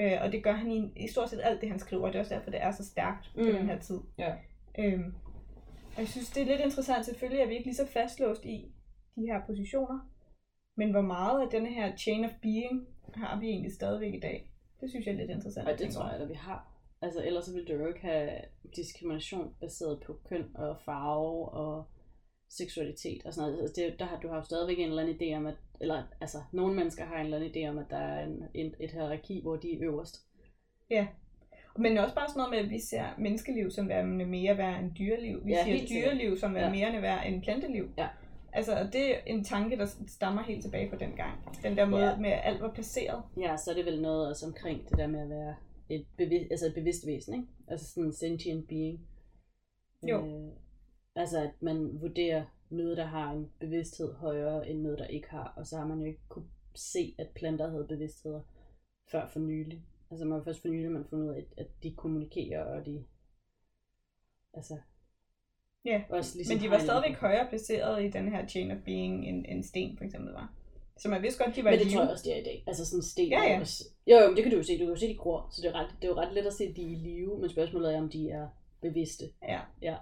Øh, 0.00 0.22
og 0.24 0.32
det 0.32 0.42
gør 0.44 0.52
han 0.52 0.70
i, 0.70 0.92
i 1.04 1.08
stort 1.08 1.30
set 1.30 1.40
alt 1.44 1.60
det, 1.60 1.68
han 1.70 1.78
skriver, 1.78 2.02
og 2.06 2.12
det 2.12 2.18
er 2.18 2.20
også 2.20 2.34
derfor, 2.34 2.50
det 2.50 2.62
er 2.62 2.70
så 2.70 2.84
stærkt 2.84 3.30
på 3.34 3.40
Mm. 3.40 3.46
den 3.52 3.66
her 3.66 3.78
tid. 3.78 4.00
Ja. 4.18 4.34
Øhm, 4.78 5.14
og 5.94 5.98
jeg 6.00 6.08
synes, 6.08 6.30
det 6.30 6.42
er 6.42 6.46
lidt 6.46 6.60
interessant. 6.60 7.04
Selvfølgelig 7.06 7.42
er 7.42 7.46
vi 7.46 7.52
ikke 7.52 7.66
lige 7.66 7.74
så 7.76 7.86
fastlåst 7.86 8.44
i 8.44 8.72
de 9.16 9.20
her 9.26 9.40
positioner. 9.46 9.98
Men 10.76 10.90
hvor 10.90 11.00
meget 11.00 11.42
af 11.42 11.48
denne 11.50 11.68
her 11.68 11.96
chain 11.96 12.24
of 12.24 12.30
being 12.42 12.86
har 13.14 13.40
vi 13.40 13.46
egentlig 13.48 13.72
stadigvæk 13.72 14.14
i 14.14 14.20
dag? 14.20 14.50
Det 14.80 14.90
synes 14.90 15.06
jeg 15.06 15.12
er 15.12 15.16
lidt 15.18 15.30
interessant. 15.30 15.68
Og 15.68 15.78
det 15.78 15.90
tror 15.90 16.10
jeg, 16.12 16.20
at 16.20 16.28
vi 16.28 16.34
har. 16.34 16.70
Altså, 17.02 17.24
ellers 17.24 17.44
så 17.44 17.52
ville 17.54 17.68
du 17.68 17.82
jo 17.82 17.88
ikke 17.88 18.00
have 18.00 18.30
diskrimination 18.76 19.54
baseret 19.60 20.00
på 20.06 20.18
køn 20.28 20.44
og 20.54 20.76
farve 20.84 21.48
og 21.48 21.84
seksualitet 22.48 23.22
og 23.26 23.34
sådan 23.34 23.50
noget. 23.50 23.62
Altså, 23.62 23.80
det, 23.82 23.98
der 23.98 24.04
har 24.04 24.20
du 24.20 24.28
har 24.28 24.36
jo 24.36 24.42
stadigvæk 24.42 24.78
en 24.78 24.88
eller 24.88 25.02
anden 25.02 25.16
idé 25.20 25.36
om, 25.36 25.46
at, 25.46 25.54
eller 25.80 26.02
altså, 26.20 26.38
nogle 26.52 26.74
mennesker 26.74 27.04
har 27.04 27.16
en 27.16 27.24
eller 27.24 27.36
anden 27.36 27.50
idé 27.54 27.68
om, 27.68 27.78
at 27.78 27.86
der 27.90 27.96
er 27.96 28.24
en, 28.26 28.42
en, 28.54 28.74
et 28.80 28.90
hierarki, 28.90 29.40
hvor 29.42 29.56
de 29.56 29.72
er 29.72 29.78
øverst. 29.82 30.16
Men 31.78 31.98
også 31.98 32.14
bare 32.14 32.28
sådan 32.28 32.38
noget 32.38 32.50
med, 32.50 32.58
at 32.58 32.70
vi 32.70 32.78
ser 32.80 33.04
menneskeliv 33.18 33.70
som 33.70 33.88
værende 33.88 34.24
mere 34.26 34.58
værd 34.58 34.80
end 34.82 34.90
dyreliv. 34.98 35.46
Vi 35.46 35.52
Ja, 35.52 35.58
ja, 35.58 35.64
siger 35.64 35.86
dyreliv 36.04 36.36
som 36.36 36.56
er 36.56 36.60
Ja. 36.60 36.70
mere 36.70 37.02
værd 37.02 37.26
end 37.26 37.42
planteliv. 37.42 37.90
Ja. 37.98 38.08
Altså, 38.56 38.88
det 38.92 39.16
er 39.16 39.20
en 39.26 39.44
tanke, 39.44 39.76
der 39.78 39.86
stammer 40.06 40.42
helt 40.42 40.62
tilbage 40.62 40.90
fra 40.90 40.96
den 40.98 41.16
gang. 41.16 41.62
Den 41.62 41.76
der 41.76 41.84
måde 41.86 42.10
Ja. 42.10 42.16
med, 42.16 42.30
at 42.30 42.40
alt 42.44 42.60
var 42.62 42.72
placeret. 42.74 43.22
Ja, 43.40 43.56
så 43.56 43.70
er 43.70 43.74
det 43.74 43.84
vel 43.86 44.02
noget 44.02 44.28
også 44.28 44.46
omkring 44.46 44.88
det 44.88 44.98
der 44.98 45.06
med 45.06 45.20
at 45.20 45.28
være 45.28 45.56
et, 45.88 46.06
bevidst, 46.16 46.50
altså 46.50 46.66
et 46.66 46.74
bevidst 46.74 47.06
væsen, 47.06 47.34
ikke? 47.34 47.46
Altså 47.68 47.86
sådan 47.86 48.04
en 48.04 48.12
sentient 48.12 48.68
being. 48.68 49.08
Jo. 50.08 50.26
Øh, 50.26 50.52
altså 51.14 51.38
at 51.42 51.50
man 51.60 52.00
vurderer 52.00 52.44
noget, 52.70 52.96
der 52.96 53.04
har 53.04 53.32
en 53.32 53.50
bevidsthed 53.60 54.14
højere 54.14 54.68
end 54.68 54.80
noget, 54.80 54.98
der 54.98 55.06
ikke 55.06 55.30
har. 55.30 55.54
Og 55.56 55.66
så 55.66 55.76
har 55.76 55.86
man 55.86 55.98
jo 55.98 56.04
ikke 56.04 56.28
kunne 56.28 56.48
se, 56.74 57.14
at 57.18 57.28
planter 57.34 57.70
havde 57.70 57.86
bevidstheder 57.88 58.40
før 59.10 59.28
for 59.28 59.40
nylig. 59.40 59.82
Altså 60.10 60.24
man 60.24 60.38
har 60.38 60.44
først 60.44 60.62
for 60.62 60.68
nylig, 60.68 60.90
man 60.90 61.04
fundet 61.10 61.28
ud 61.28 61.34
af, 61.34 61.46
at 61.56 61.66
de 61.82 61.94
kommunikerer, 61.94 62.64
og 62.64 62.86
de... 62.86 63.04
Altså... 64.54 64.78
Ja, 65.84 66.02
også 66.08 66.36
ligesom 66.36 66.56
Men 66.56 66.64
de 66.64 66.70
var 66.70 66.78
stadigvæk 66.78 67.16
højere 67.16 67.48
placeret 67.48 68.04
i 68.04 68.08
den 68.08 68.28
her 68.28 68.46
chain 68.46 68.70
of 68.70 68.78
being, 68.84 69.28
end, 69.28 69.44
end 69.48 69.64
sten 69.64 69.96
for 69.96 70.04
eksempel 70.04 70.32
var. 70.32 70.54
Så 70.96 71.08
man 71.08 71.22
vidste 71.22 71.44
godt, 71.44 71.56
de 71.56 71.64
var 71.64 71.70
Men 71.70 71.78
det 71.78 71.86
tror 71.86 71.90
live. 71.90 72.02
jeg 72.02 72.10
også, 72.10 72.24
det 72.24 72.36
er 72.36 72.40
i 72.40 72.44
dag. 72.44 72.64
Altså 72.66 72.86
sådan 72.86 73.02
sten. 73.02 73.28
Ja, 73.28 73.42
ja. 73.42 73.60
Også, 73.60 73.84
jo, 74.06 74.16
jo, 74.16 74.26
men 74.26 74.36
det 74.36 74.42
kan 74.44 74.52
du 74.52 74.58
jo 74.58 74.62
se. 74.62 74.72
Du 74.72 74.84
kan 74.84 74.94
jo 74.94 74.96
se, 74.96 75.08
de 75.08 75.16
gror. 75.16 75.48
Så 75.52 75.62
det 75.62 75.68
er, 75.68 75.74
ret, 75.74 75.90
det 75.96 76.04
er 76.04 76.08
jo 76.08 76.16
ret 76.16 76.34
let 76.34 76.46
at 76.46 76.52
se, 76.52 76.64
at 76.64 76.76
de 76.76 76.82
er 76.82 76.86
i 76.86 76.94
live. 76.94 77.40
Men 77.40 77.50
spørgsmålet 77.50 77.94
er, 77.94 77.98
om 77.98 78.08
de 78.08 78.30
er 78.30 78.48
bevidste. 78.82 79.24
Ja. 79.48 79.60
Ja. 79.82 79.96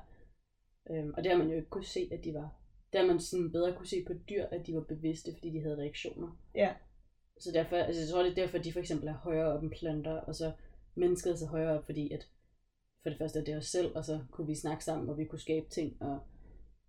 Øhm, 0.91 1.15
og 1.17 1.25
det 1.25 1.33
har 1.33 1.39
man 1.39 1.49
jo 1.49 1.57
ikke 1.57 1.69
kunne 1.69 1.85
se, 1.85 2.09
at 2.13 2.25
de 2.25 2.35
var. 2.35 2.49
Det 2.93 3.01
har 3.01 3.07
man 3.07 3.21
sådan 3.21 3.53
bedre 3.53 3.77
kunne 3.77 3.87
se 3.87 4.05
på 4.07 4.13
dyr, 4.31 4.45
at 4.45 4.67
de 4.67 4.75
var 4.75 4.81
bevidste, 4.81 5.31
fordi 5.33 5.51
de 5.51 5.61
havde 5.61 5.77
reaktioner. 5.79 6.39
Ja. 6.55 6.71
Så 7.39 7.51
derfor, 7.53 7.77
altså 7.77 8.03
jeg 8.03 8.09
tror, 8.09 8.23
det 8.23 8.31
er 8.31 8.35
derfor, 8.35 8.59
at 8.59 8.65
de 8.65 8.73
for 8.73 8.81
eksempel 8.81 9.09
er 9.09 9.15
højere 9.15 9.53
op 9.53 9.63
end 9.63 9.71
planter, 9.71 10.13
og 10.13 10.35
så 10.35 10.53
mennesket 10.95 11.33
er 11.33 11.37
så 11.37 11.47
højere 11.47 11.79
op, 11.79 11.85
fordi 11.85 12.13
at 12.13 12.29
for 13.03 13.11
det 13.11 13.19
første 13.19 13.39
er 13.39 13.45
det 13.45 13.57
os 13.57 13.67
selv, 13.67 13.97
og 13.97 14.05
så 14.05 14.21
kunne 14.31 14.47
vi 14.47 14.55
snakke 14.55 14.85
sammen, 14.85 15.09
og 15.09 15.19
vi 15.19 15.25
kunne 15.25 15.39
skabe 15.41 15.67
ting, 15.71 15.93
og 16.03 16.19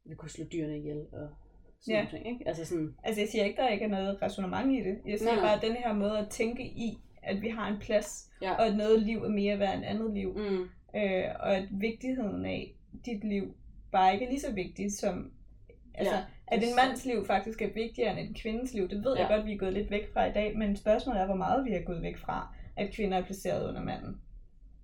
vi 0.05 0.15
kunne 0.15 0.29
slå 0.29 0.45
dyrene 0.45 0.77
ihjel, 0.77 0.97
og 1.11 1.29
sådan 1.81 2.03
Ja. 2.03 2.07
ting, 2.09 2.27
ikke? 2.27 2.47
Altså 2.47 2.65
sådan, 2.65 2.95
Altså 3.03 3.21
jeg 3.21 3.29
siger 3.29 3.43
ikke, 3.43 3.61
der 3.61 3.69
ikke 3.69 3.85
er 3.85 3.89
noget 3.89 4.21
resonemang 4.21 4.77
i 4.77 4.83
det. 4.83 4.97
Jeg 5.05 5.19
siger 5.19 5.33
Nej, 5.33 5.41
bare, 5.43 5.55
at 5.55 5.61
den 5.61 5.75
her 5.75 5.93
måde 5.93 6.17
at 6.17 6.29
tænke 6.29 6.63
i, 6.63 6.97
at 7.23 7.41
vi 7.41 7.49
har 7.49 7.67
en 7.67 7.79
plads, 7.79 8.29
ja. 8.41 8.53
og 8.53 8.67
at 8.67 8.75
noget 8.77 9.01
liv 9.01 9.23
er 9.23 9.29
mere 9.29 9.59
værd 9.59 9.75
end 9.77 9.85
andet 9.85 10.13
liv. 10.13 10.33
Mm, 10.37 10.69
Øh, 10.95 11.23
og 11.39 11.55
at 11.55 11.67
vigtigheden 11.71 12.45
af 12.45 12.75
dit 13.05 13.23
liv 13.23 13.55
bare 13.91 14.13
ikke 14.13 14.25
er 14.25 14.29
lige 14.29 14.39
så 14.39 14.51
vigtigt 14.51 14.93
som... 14.93 15.31
Altså, 15.93 16.13
Ja, 16.13 16.23
at 16.47 16.63
en 16.63 16.75
mands 16.75 17.05
liv 17.05 17.25
faktisk 17.25 17.61
er 17.61 17.73
vigtigere 17.73 18.19
end 18.19 18.27
en 18.29 18.33
kvindes 18.33 18.73
liv, 18.73 18.89
det 18.89 19.03
ved 19.03 19.15
ja. 19.15 19.19
jeg 19.21 19.35
godt, 19.37 19.45
vi 19.45 19.53
er 19.53 19.57
gået 19.57 19.73
lidt 19.73 19.91
væk 19.91 20.13
fra 20.13 20.25
i 20.25 20.31
dag, 20.33 20.57
men 20.57 20.75
spørgsmålet 20.75 21.21
er, 21.21 21.25
hvor 21.25 21.35
meget 21.35 21.65
vi 21.65 21.71
er 21.71 21.81
gået 21.81 22.01
væk 22.01 22.17
fra, 22.17 22.55
at 22.77 22.93
kvinder 22.93 23.17
er 23.17 23.25
placeret 23.25 23.69
under 23.69 23.83
manden. 23.83 24.21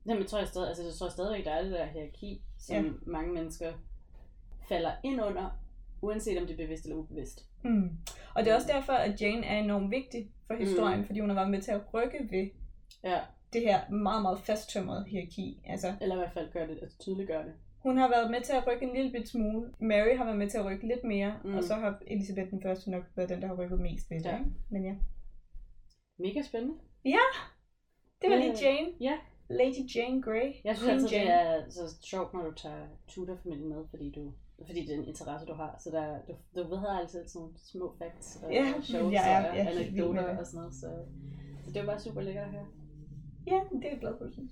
Jamen, 0.10 0.26
tror, 0.28 0.40
jeg, 0.40 0.48
stadig, 0.48 0.68
altså, 0.68 0.84
jeg 0.84 0.94
tror 0.94 1.10
stadigvæk, 1.10 1.46
der 1.46 1.52
er 1.52 1.62
det 1.64 1.72
der 1.72 1.86
hierarki, 1.86 2.42
som 2.60 2.76
Ja. 2.76 2.82
ja. 2.82 2.90
mange 3.08 3.34
mennesker 3.34 3.74
falder 4.70 4.92
ind 5.04 5.22
under, 5.22 5.50
uanset 6.02 6.38
om 6.42 6.48
det 6.48 6.54
er 6.54 6.58
bevidst 6.58 6.84
eller 6.86 6.98
ubevidst. 6.98 7.46
Mm. 7.64 7.90
Og 8.36 8.46
det 8.46 8.52
er 8.52 8.56
også 8.56 8.68
derfor, 8.68 8.94
at 8.94 9.22
Jane 9.22 9.46
er 9.46 9.60
enormt 9.60 9.92
vigtig 9.92 10.32
for 10.48 10.54
historien, 10.54 11.00
mm. 11.00 11.06
fordi 11.06 11.20
hun 11.20 11.30
har 11.30 11.36
været 11.36 11.50
med 11.52 11.62
til 11.62 11.72
at 11.72 11.82
rykke 11.94 12.28
ved 12.32 12.50
Ja, 13.04 13.20
det 13.54 13.62
her 13.62 13.90
meget, 13.90 14.22
meget 14.22 14.40
fasttømrede 14.40 15.06
hierarki. 15.08 15.62
Altså, 15.66 15.94
eller 16.02 16.16
i 16.16 16.18
hvert 16.18 16.34
fald 16.34 16.52
gør 16.52 16.66
det, 16.68 16.80
altså 16.82 16.98
tydeliggør 17.00 17.44
det. 17.44 17.54
Hun 17.80 17.98
har 17.98 18.10
været 18.10 18.32
med 18.32 18.42
til 18.42 18.54
at 18.54 18.68
rykke 18.68 18.86
en 18.86 18.96
lille 18.96 19.12
bit 19.12 19.30
smule. 19.30 19.74
Mary 19.80 20.18
har 20.18 20.26
været 20.26 20.38
med 20.38 20.50
til 20.50 20.58
at 20.58 20.66
rykke 20.66 20.88
lidt 20.88 21.04
mere, 21.04 21.34
mm. 21.44 21.50
Mm. 21.50 21.58
og 21.58 21.64
så 21.64 21.76
har 21.76 22.00
Elisabeth 22.08 22.50
den 22.50 22.62
første 22.62 22.92
nok 22.92 23.04
været 23.16 23.30
den, 23.30 23.42
der 23.42 23.48
har 23.48 23.56
rykket 23.56 23.80
mest 23.80 24.10
ved 24.12 24.18
det. 24.18 24.26
Ja. 24.26 24.38
ikke? 24.38 24.52
Men 24.70 24.86
ja. 24.86 24.96
Mega 26.20 26.42
spændende. 26.42 26.76
Det 28.22 28.30
var 28.30 28.36
Ja. 28.36 28.42
lige 28.42 28.66
Jane. 28.68 28.88
Ja. 29.02 29.18
Lady 29.50 29.96
Jane 29.96 30.22
Grey. 30.22 30.54
Jeg 30.64 30.78
synes 30.78 30.90
Queen 30.90 30.94
altid, 31.04 31.18
Jane. 31.18 31.58
det 31.58 31.68
er 31.68 31.70
så 31.70 31.96
sjovt, 32.02 32.34
når 32.34 32.42
du 32.46 32.52
tager 32.54 32.86
Tudor-familien 33.08 33.70
med, 33.70 33.84
fordi 33.90 34.12
du 34.12 34.32
fordi 34.66 34.86
det 34.86 34.96
er 34.96 34.98
en 35.00 35.08
interesse, 35.08 35.48
du 35.48 35.54
har. 35.54 35.76
Så 35.84 35.90
der, 35.92 36.18
du, 36.28 36.34
du 36.56 36.68
ved 36.70 36.80
altid 37.02 37.28
sådan 37.28 37.40
nogle 37.42 37.54
små 37.58 37.94
facts 37.98 38.40
og 38.44 38.52
Ja, 38.54 38.74
historier, 38.78 39.12
jeg 39.12 39.52
er 39.58 39.64
helt 39.64 39.96
vild 39.96 40.06
med 40.06 40.18
anekdoter 40.20 40.38
og 40.40 40.46
sådan 40.46 40.58
noget. 40.58 40.74
Så, 40.76 40.90
så 41.66 41.72
det 41.72 41.80
var 41.82 41.86
bare 41.86 42.00
super 42.00 42.22
lækkert 42.22 42.44
at 42.46 42.52
høre. 42.52 42.66
Ja, 43.48 43.60
det 43.72 43.86
er 43.86 43.90
jeg 43.90 44.00
glad 44.00 44.18
for, 44.18 44.26
du 44.26 44.32
synes. 44.32 44.52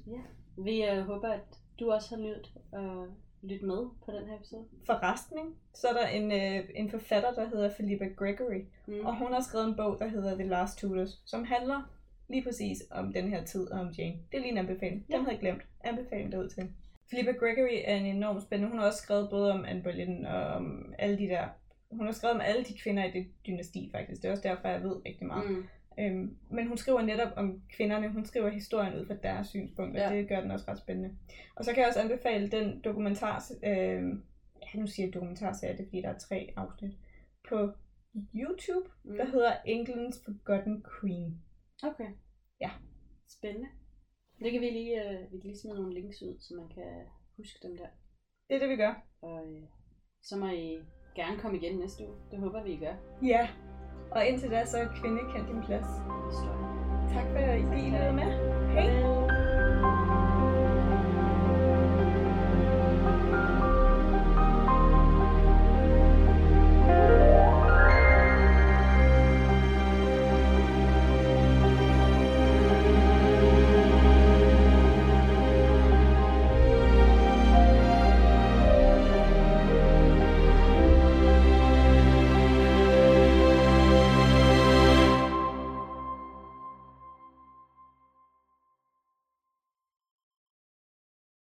Vi 0.57 0.83
uh, 0.91 0.97
håber, 0.99 1.29
at 1.29 1.59
du 1.79 1.91
også 1.91 2.15
har 2.15 2.21
nydt 2.23 2.53
at 2.73 3.09
lytte 3.41 3.65
med 3.65 3.77
på 4.05 4.11
den 4.11 4.27
her 4.27 4.35
episode. 4.35 4.65
Forresten, 4.85 5.37
ikke? 5.37 5.51
så 5.73 5.87
er 5.87 5.93
der 5.93 6.07
en, 6.07 6.31
øh, 6.31 6.69
en 6.75 6.89
forfatter, 6.89 7.33
der 7.33 7.47
hedder 7.49 7.73
Philippa 7.73 8.05
Gregory, 8.17 8.61
Mm. 8.87 9.05
og 9.05 9.17
hun 9.17 9.33
har 9.33 9.41
skrevet 9.41 9.67
en 9.67 9.75
bog, 9.75 9.99
der 9.99 10.07
hedder 10.07 10.35
The 10.35 10.47
Last 10.47 10.77
Tudors, 10.79 11.21
som 11.25 11.43
handler 11.43 11.81
lige 12.29 12.43
præcis 12.43 12.77
om 12.91 13.13
den 13.13 13.29
her 13.29 13.43
tid 13.43 13.71
og 13.71 13.79
om 13.79 13.89
Jane. 13.97 14.15
Det 14.31 14.37
er 14.37 14.41
lige 14.41 14.51
en 14.51 14.57
anbefaling. 14.57 15.05
Den 15.07 15.11
Ja. 15.13 15.17
havde 15.19 15.31
jeg 15.31 15.39
glemt. 15.39 15.61
Anbefaling 15.83 16.31
derud 16.31 16.49
til. 16.49 16.69
Philippa 17.07 17.31
Gregory 17.31 17.81
er 17.85 17.95
en 17.95 18.05
enormt 18.05 18.41
spændende. 18.43 18.69
Hun 18.71 18.79
har 18.79 18.85
også 18.87 19.01
skrevet 19.01 19.29
både 19.29 19.51
om 19.53 19.65
Anne 19.65 19.83
Boleyn 19.83 20.25
og 20.25 20.43
om 20.47 20.93
alle 20.99 21.17
de 21.17 21.27
der... 21.27 21.47
Hun 21.91 22.05
har 22.05 22.13
skrevet 22.13 22.35
om 22.35 22.41
alle 22.41 22.63
de 22.63 22.77
kvinder 22.83 23.03
i 23.05 23.11
det 23.11 23.27
dynasti, 23.47 23.89
faktisk. 23.91 24.21
Det 24.21 24.27
er 24.27 24.31
også 24.31 24.43
derfor, 24.47 24.67
jeg 24.67 24.83
ved 24.83 25.05
rigtig 25.05 25.27
meget. 25.27 25.49
Mm. 25.51 25.65
Øhm, 25.99 26.37
men 26.51 26.67
hun 26.67 26.77
skriver 26.77 27.01
netop 27.01 27.27
om 27.35 27.61
kvinderne. 27.69 28.09
Hun 28.09 28.25
skriver 28.25 28.49
historien 28.49 28.95
ud 28.99 29.05
fra 29.05 29.15
deres 29.23 29.47
synspunkt, 29.47 29.97
og 29.97 30.01
Ja. 30.11 30.15
det 30.17 30.27
gør 30.27 30.41
den 30.41 30.51
også 30.51 30.65
ret 30.67 30.77
spændende. 30.77 31.15
Og 31.55 31.65
så 31.65 31.71
kan 31.73 31.79
jeg 31.79 31.87
også 31.87 31.99
anbefale 32.01 32.47
den 32.51 32.81
dokumentar... 32.81 33.43
Øh, 33.63 34.03
ja, 34.73 34.79
nu 34.79 34.87
siger 34.87 35.07
jeg 35.07 35.13
dokumentarserie, 35.13 35.73
det 35.73 35.81
er 35.81 35.85
fordi, 35.87 36.01
der 36.01 36.09
er 36.09 36.17
tre 36.17 36.53
afsnit. 36.55 36.91
På 37.49 37.71
YouTube, 38.35 38.89
Mm. 39.03 39.17
der 39.17 39.25
hedder 39.25 39.51
England's 39.51 40.25
Forgotten 40.25 40.85
Queen. 41.01 41.41
Okay. 41.83 42.09
Ja. 42.61 42.71
Spændende. 43.27 43.67
Det 44.43 44.51
kan 44.51 44.61
vi 44.61 44.69
lige, 44.69 44.95
uh, 45.05 45.31
vi 45.31 45.39
kan 45.39 45.49
lige 45.49 45.59
smide 45.59 45.75
nogle 45.75 45.93
links 45.93 46.21
ud, 46.21 46.39
så 46.39 46.53
man 46.55 46.69
kan 46.69 47.05
huske 47.37 47.67
dem 47.67 47.77
der. 47.77 47.87
Det 48.47 48.55
er 48.55 48.59
det, 48.59 48.69
vi 48.69 48.75
gør. 48.75 48.93
Og 49.21 49.47
øh, 49.51 49.63
så 50.21 50.37
må 50.37 50.47
I 50.47 50.79
gerne 51.15 51.39
komme 51.41 51.57
igen 51.57 51.77
næste 51.77 52.07
uge. 52.07 52.17
Det 52.31 52.39
håber 52.39 52.63
vi, 52.63 52.71
I 52.73 52.77
gør. 52.77 52.95
Ja. 53.23 53.49
Og 54.11 54.27
indtil 54.27 54.51
da, 54.51 54.65
så 54.65 54.77
er 54.77 55.01
kvinde 55.01 55.21
kendt 55.33 55.47
din 55.49 55.61
plads. 55.65 55.89
Historie. 56.29 56.67
Tak 57.13 57.27
for 57.31 57.39
i 57.53 57.65
bilen. 57.75 59.16